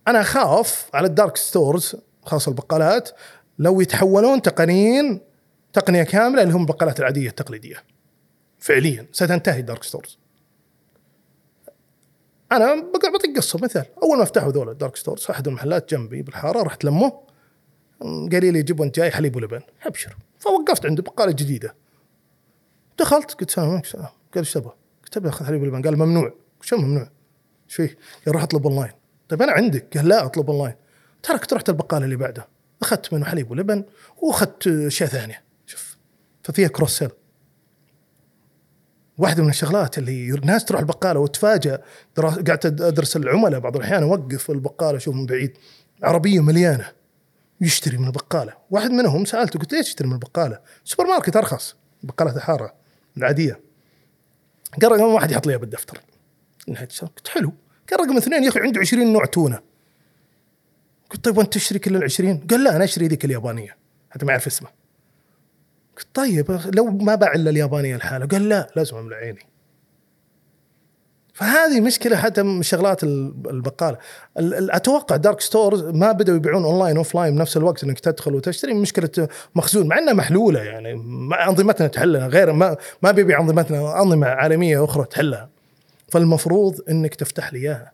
أنا 0.08 0.22
أخاف 0.22 0.90
على 0.94 1.08
ال 1.08 1.14
dark 1.14 1.38
stores 1.38 1.96
خاصة 2.24 2.50
البقالات 2.50 3.10
لو 3.60 3.82
يتحولون 3.82 4.42
تقنيا 4.42 5.20
تقنية 5.74 6.04
كاملة 6.04 6.42
اللي 6.42 6.54
هم 6.54 6.62
البقالات 6.62 7.00
العادية 7.00 7.30
التقليدية. 7.30 7.84
فعليا 8.60 9.08
ستنتهي 9.12 9.60
ال 9.60 9.65
dark 9.65 9.84
stores. 9.84 10.18
أنا 12.52 12.92
بعطيك 13.14 13.38
قصه 13.38 13.60
مثال. 13.64 13.86
أول 14.04 14.18
ما 14.18 14.26
فتحوا 14.26 14.52
ذول 14.52 14.70
ال 14.70 14.75
dark 14.75 14.96
stores 14.96 15.28
أحد 15.30 15.48
المحلات 15.48 15.94
جنبي 15.94 16.22
بالحارة 16.22 16.64
رحت 16.64 16.84
لمه. 16.84 17.22
قال 18.02 18.54
لي 18.54 18.64
جيب 18.64 18.80
وانت 18.80 18.96
جاي 18.96 19.12
حليب 19.12 19.36
ولبن. 19.36 19.62
أبشر. 19.86 20.18
فوقفت 20.40 20.86
عنده 20.86 21.04
بقالة 21.04 21.32
جديدة. 21.32 21.76
دخلت 23.00 23.32
قلت 23.32 23.50
السلام 23.50 23.70
عليكم 23.70 23.84
السلام 23.84 24.06
قال 24.06 24.38
إيش 24.38 24.54
تبغى؟ 24.54 24.74
قلت 25.04 25.18
ابي 25.18 25.30
أخذ 25.30 25.46
حليب 25.46 25.62
ولبن؟ 25.62 25.82
قال 25.82 25.98
ممنوع. 25.98 26.34
شو 26.62 26.78
ممنوع؟ 26.78 27.10
إيش 27.68 27.76
فيه؟ 27.76 27.98
قال 28.26 28.36
روح 28.36 28.44
أطلب 28.44 28.68
اونلاين 28.68 28.92
طيب 29.30 29.42
أنا 29.42 29.52
عندك. 29.52 29.98
قال 29.98 30.08
لا 30.08 30.26
أطلب 30.26 30.50
اونلاين 30.50 30.76
تركت 31.24 31.54
رحت 31.54 31.70
البقالة 31.70 32.06
اللي 32.06 32.16
بعده 32.16 32.48
أخذت 32.82 33.14
منه 33.14 33.26
حليب 33.26 33.52
ولبن 33.52 33.84
وأخذت 34.18 34.68
اشياء 34.68 35.10
ثانية 35.10 35.44
شوف 35.66 35.98
ففيها 36.44 36.68
cross 36.68 36.98
sell 36.98 37.10
واحدة 39.18 39.44
من 39.44 39.50
الشغلات 39.50 39.98
اللي 39.98 40.30
الناس 40.30 40.66
تروح 40.66 40.82
البقالة 40.82 41.20
وتفاجأ 41.20 41.82
درا- 42.18 42.44
قعدت 42.48 42.66
أدرس 42.66 43.16
العملاء 43.18 43.60
بعض 43.60 43.76
الأحيان 43.76 44.04
أوقف 44.04 44.52
البقالة 44.52 44.98
أشوف 44.98 45.16
من 45.16 45.26
بعيد. 45.26 45.58
عربية 46.04 46.40
مليانة. 46.40 46.92
يشتري 47.62 47.98
من 47.98 48.08
البقالة. 48.08 48.54
واحد 48.70 48.92
منهم 48.92 49.26
سألته 49.26 49.60
قلت 49.60 49.74
ليش 49.74 49.86
تشتري 49.86 50.08
من 50.08 50.14
البقالة؟ 50.14 50.60
سوبر 50.84 51.06
ماركت 51.10 51.36
أرخص. 51.36 51.76
بقالات 52.04 52.36
الحارة 52.38 52.74
العادية. 53.18 53.60
قال 54.82 54.92
رقم 54.92 55.02
واحد 55.14 55.32
يحط 55.32 55.48
لي 55.48 55.58
بالدفتر. 55.58 56.02
قلت 56.68 57.28
حلو. 57.28 57.54
قال 57.92 58.00
رقم 58.00 58.18
اثنين 58.18 58.44
يا 58.44 58.50
أخي 58.50 58.60
عنده 58.60 58.80
20 58.80 59.14
نوع 59.14 59.26
تونة. 59.26 59.60
قلت 61.10 61.26
طيب 61.26 61.38
وأنت 61.38 61.54
تشتري 61.54 61.80
كل 61.80 61.96
ال 61.96 62.04
20 62.04 62.38
قال 62.52 62.64
لا 62.64 62.76
أنا 62.76 62.84
أشتري 62.84 63.08
ذيك 63.08 63.26
اليابانية. 63.26 63.78
حتى 64.10 64.26
ما 64.26 64.32
يعرف 64.32 64.48
اسمه. 64.48 64.70
قلت 65.98 66.08
طيب 66.14 66.60
لو 66.76 66.86
ما 66.86 67.16
باع 67.16 67.34
الا 67.34 67.50
اليابانيه 67.50 67.96
لحاله. 67.96 68.26
قال 68.26 68.50
لا 68.50 68.68
لازم 68.76 68.98
املى 68.98 69.16
عيني. 69.16 69.40
فهذه 71.34 71.82
مشكلة 71.82 72.16
حتى 72.18 72.44
من 72.44 72.64
شغلات 72.64 73.04
ال- 73.04 73.34
البقالة. 73.50 73.98
ال- 74.40 74.54
ال- 74.54 74.72
أتوقع 74.72 75.16
dark 75.16 75.42
stores 75.42 75.84
ما 75.84 76.12
بدأوا 76.12 76.38
يبيعون 76.38 76.64
online 76.64 76.98
offline 76.98 77.36
بنفس 77.36 77.58
الوقت 77.58 77.84
إنك 77.84 78.00
تدخل 78.00 78.36
وتشتري 78.36 78.74
مشكلة 78.74 79.28
مخزون 79.56 79.88
مع 79.88 79.98
إنها 79.98 80.14
محلولة 80.14 80.60
يعني. 80.64 80.94
أنظمتنا 81.48 81.88
تحلها 81.88 82.28
غير 82.28 82.54
ما 82.54 82.78
ما 83.02 83.12
بيبيع 83.12 83.40
أنظمتنا 83.42 84.02
أنظمة 84.02 84.28
عالمية 84.28 84.84
أخرى 84.84 85.06
تحلها. 85.06 85.50
فالمفروض 86.12 86.82
إنك 86.90 87.16
تفتح 87.16 87.54
لي 87.54 87.60
إياها. 87.60 87.92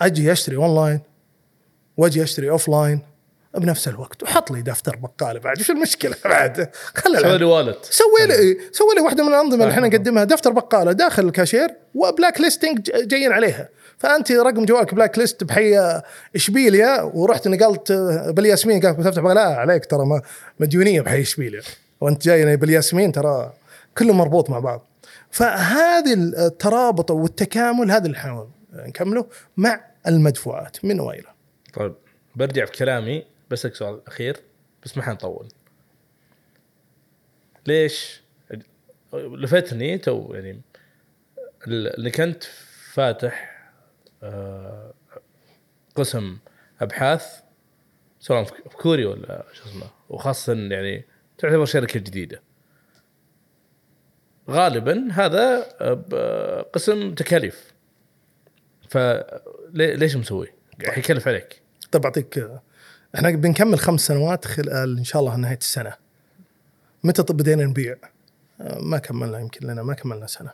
أجي 0.00 0.32
أشتري 0.32 0.56
اونلاين 0.56 1.00
وأجي 1.96 2.22
أشتري 2.22 2.50
offline 2.50 3.00
بنفس 3.58 3.88
الوقت. 3.88 4.22
وحط 4.22 4.50
لي 4.50 4.62
دفتر 4.62 4.96
بقاله 4.96 5.40
بعد. 5.40 5.60
وش 5.60 5.70
المشكلة 5.70 6.14
بعد؟ 6.24 6.70
خلى 6.94 7.18
سوي 7.20 7.38
لي 7.38 7.44
wallet 7.44 7.84
سوي 7.84 8.26
لي 8.26 8.58
سوي 8.72 8.94
لي 8.94 9.00
واحدة 9.00 9.24
من 9.24 9.28
الأنظمة 9.28 9.64
اللي 9.64 9.74
إحنا 9.74 9.88
نقدمها. 9.88 10.24
دفتر 10.24 10.50
بقاله 10.50 10.92
داخل 10.92 11.26
الكاشير 11.26 11.68
و 11.94 12.40
blacklisting 12.40 12.90
جايين 12.90 13.32
عليها. 13.32 13.68
فأنت 13.98 14.32
رقم 14.32 14.64
جوالك 14.64 14.94
blacklist 14.94 15.44
بحي 15.44 16.00
إشبيليا 16.36 17.02
ورحت 17.02 17.48
نقلت 17.48 17.92
بالياسمين. 18.28 18.80
قالت 18.80 18.98
بتفتح. 18.98 19.22
لا 19.22 19.40
عليك 19.40 19.86
ترى 19.86 20.06
ما 20.06 20.22
مديونية 20.60 21.00
بحي 21.00 21.20
إشبيليا. 21.20 21.62
وأنت 22.00 22.24
جاي 22.24 22.56
بالياسمين 22.56 23.12
ترى 23.12 23.52
كله 23.98 24.12
مربوط 24.12 24.50
مع 24.50 24.58
بعض. 24.58 24.86
فهذه 25.30 26.12
الترابط 26.14 27.10
والتكامل 27.10 27.90
هذا 27.90 28.06
اللي 28.06 28.16
نحاول 28.18 28.48
نكمله 28.72 29.26
مع 29.56 29.80
المدفوعات. 30.06 30.84
من 30.84 31.00
والى 31.00 31.28
طيب 31.74 31.94
برجع 32.36 32.64
في 32.64 32.72
كلامي 32.72 33.24
بسألك 33.50 33.74
سؤال 33.74 34.00
أخير 34.06 34.36
بس 34.84 34.96
ما 34.96 35.02
حنطول. 35.02 35.48
ليش؟ 37.66 38.22
لفتني 39.14 39.98
تو 39.98 40.34
يعني 40.34 40.60
ال- 41.66 42.00
انك 42.00 42.20
انت 42.20 42.44
فاتح 42.92 43.56
آه، 44.22 44.94
قسم 45.94 46.38
أبحاث 46.80 47.40
سواء 48.20 48.44
في 48.44 48.54
في 48.70 48.76
كوري 48.76 49.04
ولا 49.04 49.44
شو 49.52 49.64
اسمه 49.64 49.86
وخاصة 50.08 50.52
يعني 50.54 51.04
تعتبر 51.38 51.64
شركة 51.64 52.00
جديدة. 52.00 52.42
غالبا 54.50 55.08
هذا 55.12 55.66
آه، 55.80 56.62
قسم 56.62 57.14
تكاليف. 57.14 57.72
فليش 58.90 60.16
مسوي؟ 60.16 60.48
قاعد 60.84 60.98
يكلف 60.98 61.28
عليك. 61.28 61.62
طيب 61.92 62.04
أعطيك 62.04 62.50
إحنا 63.16 63.30
بنكمل 63.30 63.78
خمس 63.78 64.00
سنوات 64.06 64.44
خلال 64.44 64.98
إن 64.98 65.04
شاء 65.04 65.20
الله 65.20 65.36
نهاية 65.36 65.58
السنة 65.58 65.92
متى 67.04 67.32
بدينا 67.32 67.64
نبيع؟ 67.64 67.96
آه، 68.60 68.78
ما 68.78 68.98
كملنا 68.98 69.38
يمكن 69.38 69.66
لنا 69.66 69.82
ما 69.82 69.94
كملنا 69.94 70.26
سنة. 70.26 70.50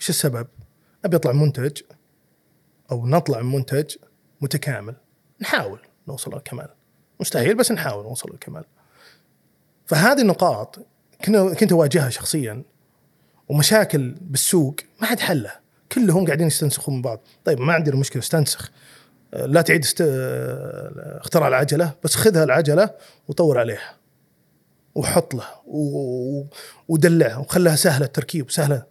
إيش 0.00 0.10
السبب؟ 0.10 0.46
أبي 1.04 1.16
أطلع 1.16 1.32
منتج 1.32 1.82
أو 2.90 3.06
نطلع 3.06 3.40
من 3.40 3.52
منتج 3.52 3.96
متكامل 4.40 4.94
نحاول 5.40 5.78
نوصل 6.08 6.34
للكمال 6.34 6.68
مستحيل 7.20 7.54
بس 7.54 7.72
نحاول 7.72 8.04
نوصل 8.04 8.30
للكمال. 8.32 8.64
فهذه 9.86 10.20
النقاط 10.20 10.78
كنا 11.24 11.54
كنت 11.54 11.72
أواجهها 11.72 12.10
شخصيا 12.10 12.62
ومشاكل 13.48 14.14
بالسوق 14.20 14.76
ما 15.00 15.06
حد 15.06 15.20
حلها 15.20 15.60
كلهم 15.92 16.26
قاعدين 16.26 16.46
يستنسخون 16.46 16.94
من 16.94 17.02
بعض 17.02 17.20
طيب 17.44 17.60
ما 17.60 17.72
عندنا 17.72 17.96
مشكله 17.96 18.22
استنسخ 18.22 18.70
لا 19.34 19.62
تعيد 19.62 19.82
است... 19.82 20.04
اختراع 21.20 21.48
العجلة 21.48 21.92
بس 22.04 22.14
خذها 22.14 22.44
العجلة 22.44 22.90
وطور 23.28 23.58
عليها. 23.58 23.96
وحط 24.94 25.34
له 25.34 25.44
و... 25.66 26.44
ودلعها 26.88 27.36
وخلها 27.36 27.76
سهلة 27.76 28.06
التركيب 28.06 28.50
سهلة. 28.50 28.82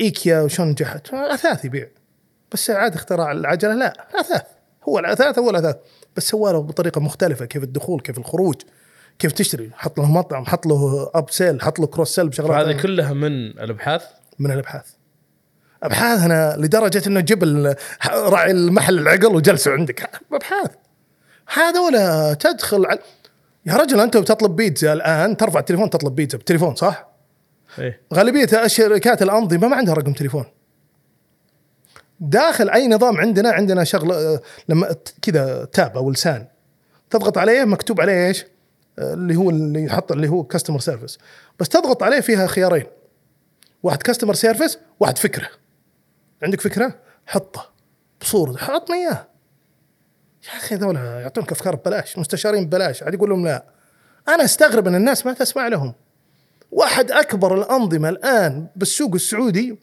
إيكيا 0.00 0.40
وشون 0.40 0.68
نجحت؟ 0.68 1.14
أثاث 1.14 1.64
يبيع. 1.64 1.88
بس 2.52 2.70
عاد 2.70 2.94
اختراع 2.94 3.32
العجلة 3.32 3.74
لا 3.74 4.20
أثاث. 4.20 4.42
هو 4.88 4.98
الأثاث 4.98 5.38
هو 5.38 5.50
الأثاث. 5.50 5.76
بس 6.16 6.28
سوى 6.28 6.52
له 6.52 6.62
بطريقة 6.62 7.00
مختلفة 7.00 7.44
كيف 7.44 7.62
الدخول 7.62 8.00
كيف 8.00 8.18
الخروج 8.18 8.62
كيف 9.18 9.32
تشتري. 9.32 9.70
حط 9.74 9.98
له 9.98 10.06
مطعم 10.06 10.46
حط 10.46 10.66
له 10.66 11.10
up 11.14 11.30
sell 11.30 11.62
حط 11.62 11.78
له 11.78 11.86
cross 11.86 12.14
sell 12.14 12.28
بشغلات 12.28 12.66
هذه. 12.66 12.82
كلها 12.82 13.12
من 13.12 13.32
الأبحاث؟ 13.46 14.04
من 14.38 14.52
الأبحاث. 14.52 14.99
ابحاثنا 15.82 16.56
لدرجة 16.58 17.02
إنه 17.06 17.20
جيب 17.20 17.74
راعي 18.06 18.50
المحل 18.50 18.98
العقل 18.98 19.26
وجلسوا 19.26 19.72
عندك. 19.72 20.10
أبحاث. 20.32 20.70
هذولا 21.52 22.34
تدخل 22.34 22.86
على 22.86 22.98
يا 23.66 23.74
رجل 23.76 24.00
أنت 24.00 24.16
بتطلب 24.16 24.56
بيتزا 24.56 24.92
الآن 24.92 25.36
ترفع 25.36 25.60
التليفون 25.60 25.90
تطلب 25.90 26.14
بيتزا 26.14 26.38
بالتليفون 26.38 26.74
صح؟ 26.74 27.10
إيه. 27.78 28.00
غالبية 28.14 28.64
الشركات 28.64 29.22
الأنظمة 29.22 29.68
ما 29.68 29.76
عندها 29.76 29.94
رقم 29.94 30.12
تليفون. 30.12 30.44
داخل 32.20 32.70
أي 32.70 32.88
نظام 32.88 33.16
عندنا 33.16 33.50
عندنا 33.50 33.84
شغله 33.84 34.40
لما 34.68 34.96
كذا 35.22 35.64
تاب 35.64 35.96
أو 35.96 36.10
لسان. 36.10 36.46
تضغط 37.10 37.38
عليه 37.38 37.64
مكتوب 37.64 38.00
عليه 38.00 38.26
إيش؟ 38.26 38.44
اللي 38.98 39.36
هو 39.36 39.50
اللي 39.50 39.84
يحط 39.84 40.12
اللي 40.12 40.28
هو 40.28 40.42
كاستمر 40.42 40.80
سيرفيس 40.80 41.18
بس 41.58 41.68
تضغط 41.68 42.02
عليه 42.02 42.20
فيها 42.20 42.46
خيارين. 42.46 42.86
واحد 43.82 44.02
كاستمر 44.02 44.34
سيرفيس 44.34 44.78
واحد 45.00 45.18
فكرة. 45.18 45.48
عندك 46.42 46.60
فكرة؟ 46.60 46.94
حطه 47.26 47.70
بصورة 48.20 48.56
حطني 48.56 48.96
إياه. 48.96 49.26
يا 50.46 50.56
أخي 50.56 50.74
ذولا 50.74 51.20
يعطونك 51.20 51.52
أفكار 51.52 51.76
ببلاش 51.76 52.18
مستشارين 52.18 52.66
ببلاش 52.66 53.02
عاد 53.02 53.14
يقول 53.14 53.30
لهم 53.30 53.46
لا. 53.46 53.64
أنا 54.28 54.44
أستغرب 54.44 54.86
إن 54.86 54.94
الناس 54.94 55.26
ما 55.26 55.32
تسمع 55.32 55.68
لهم. 55.68 55.94
واحد 56.72 57.10
أكبر 57.10 57.54
الأنظمة 57.54 58.08
الآن 58.08 58.66
بالسوق 58.76 59.14
السعودي 59.14 59.78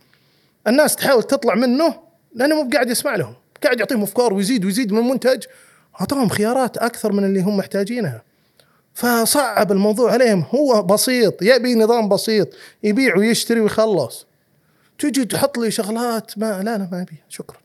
الناس 0.68 0.96
تحاول 0.96 1.24
تطلع 1.24 1.56
منه 1.56 2.00
لأنه 2.36 2.64
مو 2.64 2.70
قاعد 2.74 2.90
يسمع 2.90 3.16
لهم. 3.16 3.36
قاعد 3.64 3.80
يعطيهم 3.80 4.04
أفكار 4.04 4.34
ويزيد 4.34 4.66
ويزيد 4.66 4.92
من 4.92 5.00
المنتج 5.00 5.46
أعطاهم 6.02 6.30
خيارات 6.30 6.78
أكثر 6.78 7.12
من 7.12 7.24
اللي 7.24 7.42
هم 7.42 7.58
محتاجينها. 7.58 8.24
فصعب 8.94 9.72
الموضوع 9.72 10.12
عليهم. 10.12 10.46
هو 10.56 10.84
بسيط 10.84 11.42
يبي 11.42 11.76
نظام 11.76 12.10
بسيط 12.10 12.50
يبيع 12.84 13.18
ويشتري 13.18 13.60
ويخلص. 13.60 14.28
تجي 15.00 15.26
تحط 15.26 15.58
لي 15.58 15.72
شغلات 15.72 16.38
ما 16.38 16.64
لا 16.64 16.78
لا 16.78 16.90
ما 16.92 17.02
أبي. 17.02 17.18
شكرا. 17.30 17.58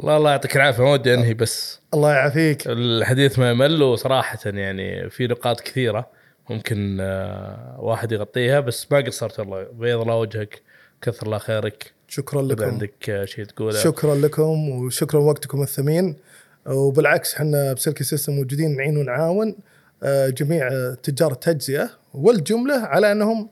الله 0.00 0.16
الله 0.16 0.30
يعطيك 0.30 0.56
العافية. 0.56 0.82
ما 0.82 0.92
ودي 0.92 1.14
أنهي 1.14 1.34
بس. 1.34 1.80
الله 1.94 2.12
يعافيك. 2.12 2.62
الحديث 2.66 3.38
ما 3.38 3.50
يمل 3.50 3.82
وصراحة 3.82 4.38
يعني 4.44 5.10
في 5.10 5.26
نقاط 5.26 5.60
كثيرة 5.60 6.06
ممكن 6.50 6.98
آه، 7.00 7.76
واحد 7.80 8.12
يغطيها 8.12 8.60
بس 8.60 8.92
ما 8.92 9.00
قصرت 9.00 9.38
والله. 9.38 9.66
بيض 9.72 10.00
الله 10.00 10.16
وجهك 10.16 10.62
كثر 11.02 11.26
الله 11.26 11.38
خيرك. 11.38 11.92
شكرا 12.08 12.42
لكم. 12.42 12.64
عندك 12.64 13.10
آه، 13.10 13.24
شيء 13.24 13.44
تقوله. 13.44 13.78
شكرا 13.78 14.14
لكم 14.14 14.68
وشكرا 14.68 15.20
وقتكم 15.20 15.62
الثمين. 15.62 16.16
وبالعكس 16.66 17.34
إحنا 17.34 17.72
بسلكي 17.72 18.04
سيستم 18.04 18.32
موجودين 18.32 18.76
نعين 18.76 18.96
ونعاون 18.96 19.56
آه، 20.02 20.28
جميع 20.28 20.94
تجار 20.94 21.32
التجزئة 21.32 21.90
والجملة 22.14 22.74
على 22.74 23.12
أنهم 23.12 23.48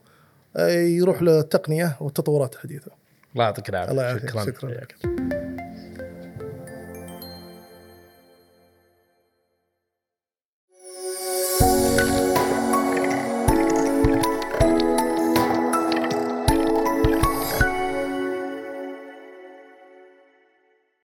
يروح 0.69 1.21
للتقنية 1.21 1.97
والتطورات 2.01 2.55
الحديثة. 2.55 3.00
الله 3.33 3.45
يعطيك 3.45 3.69
العافية. 3.69 4.27
شكرا. 4.27 4.45
شكرا. 4.45 5.70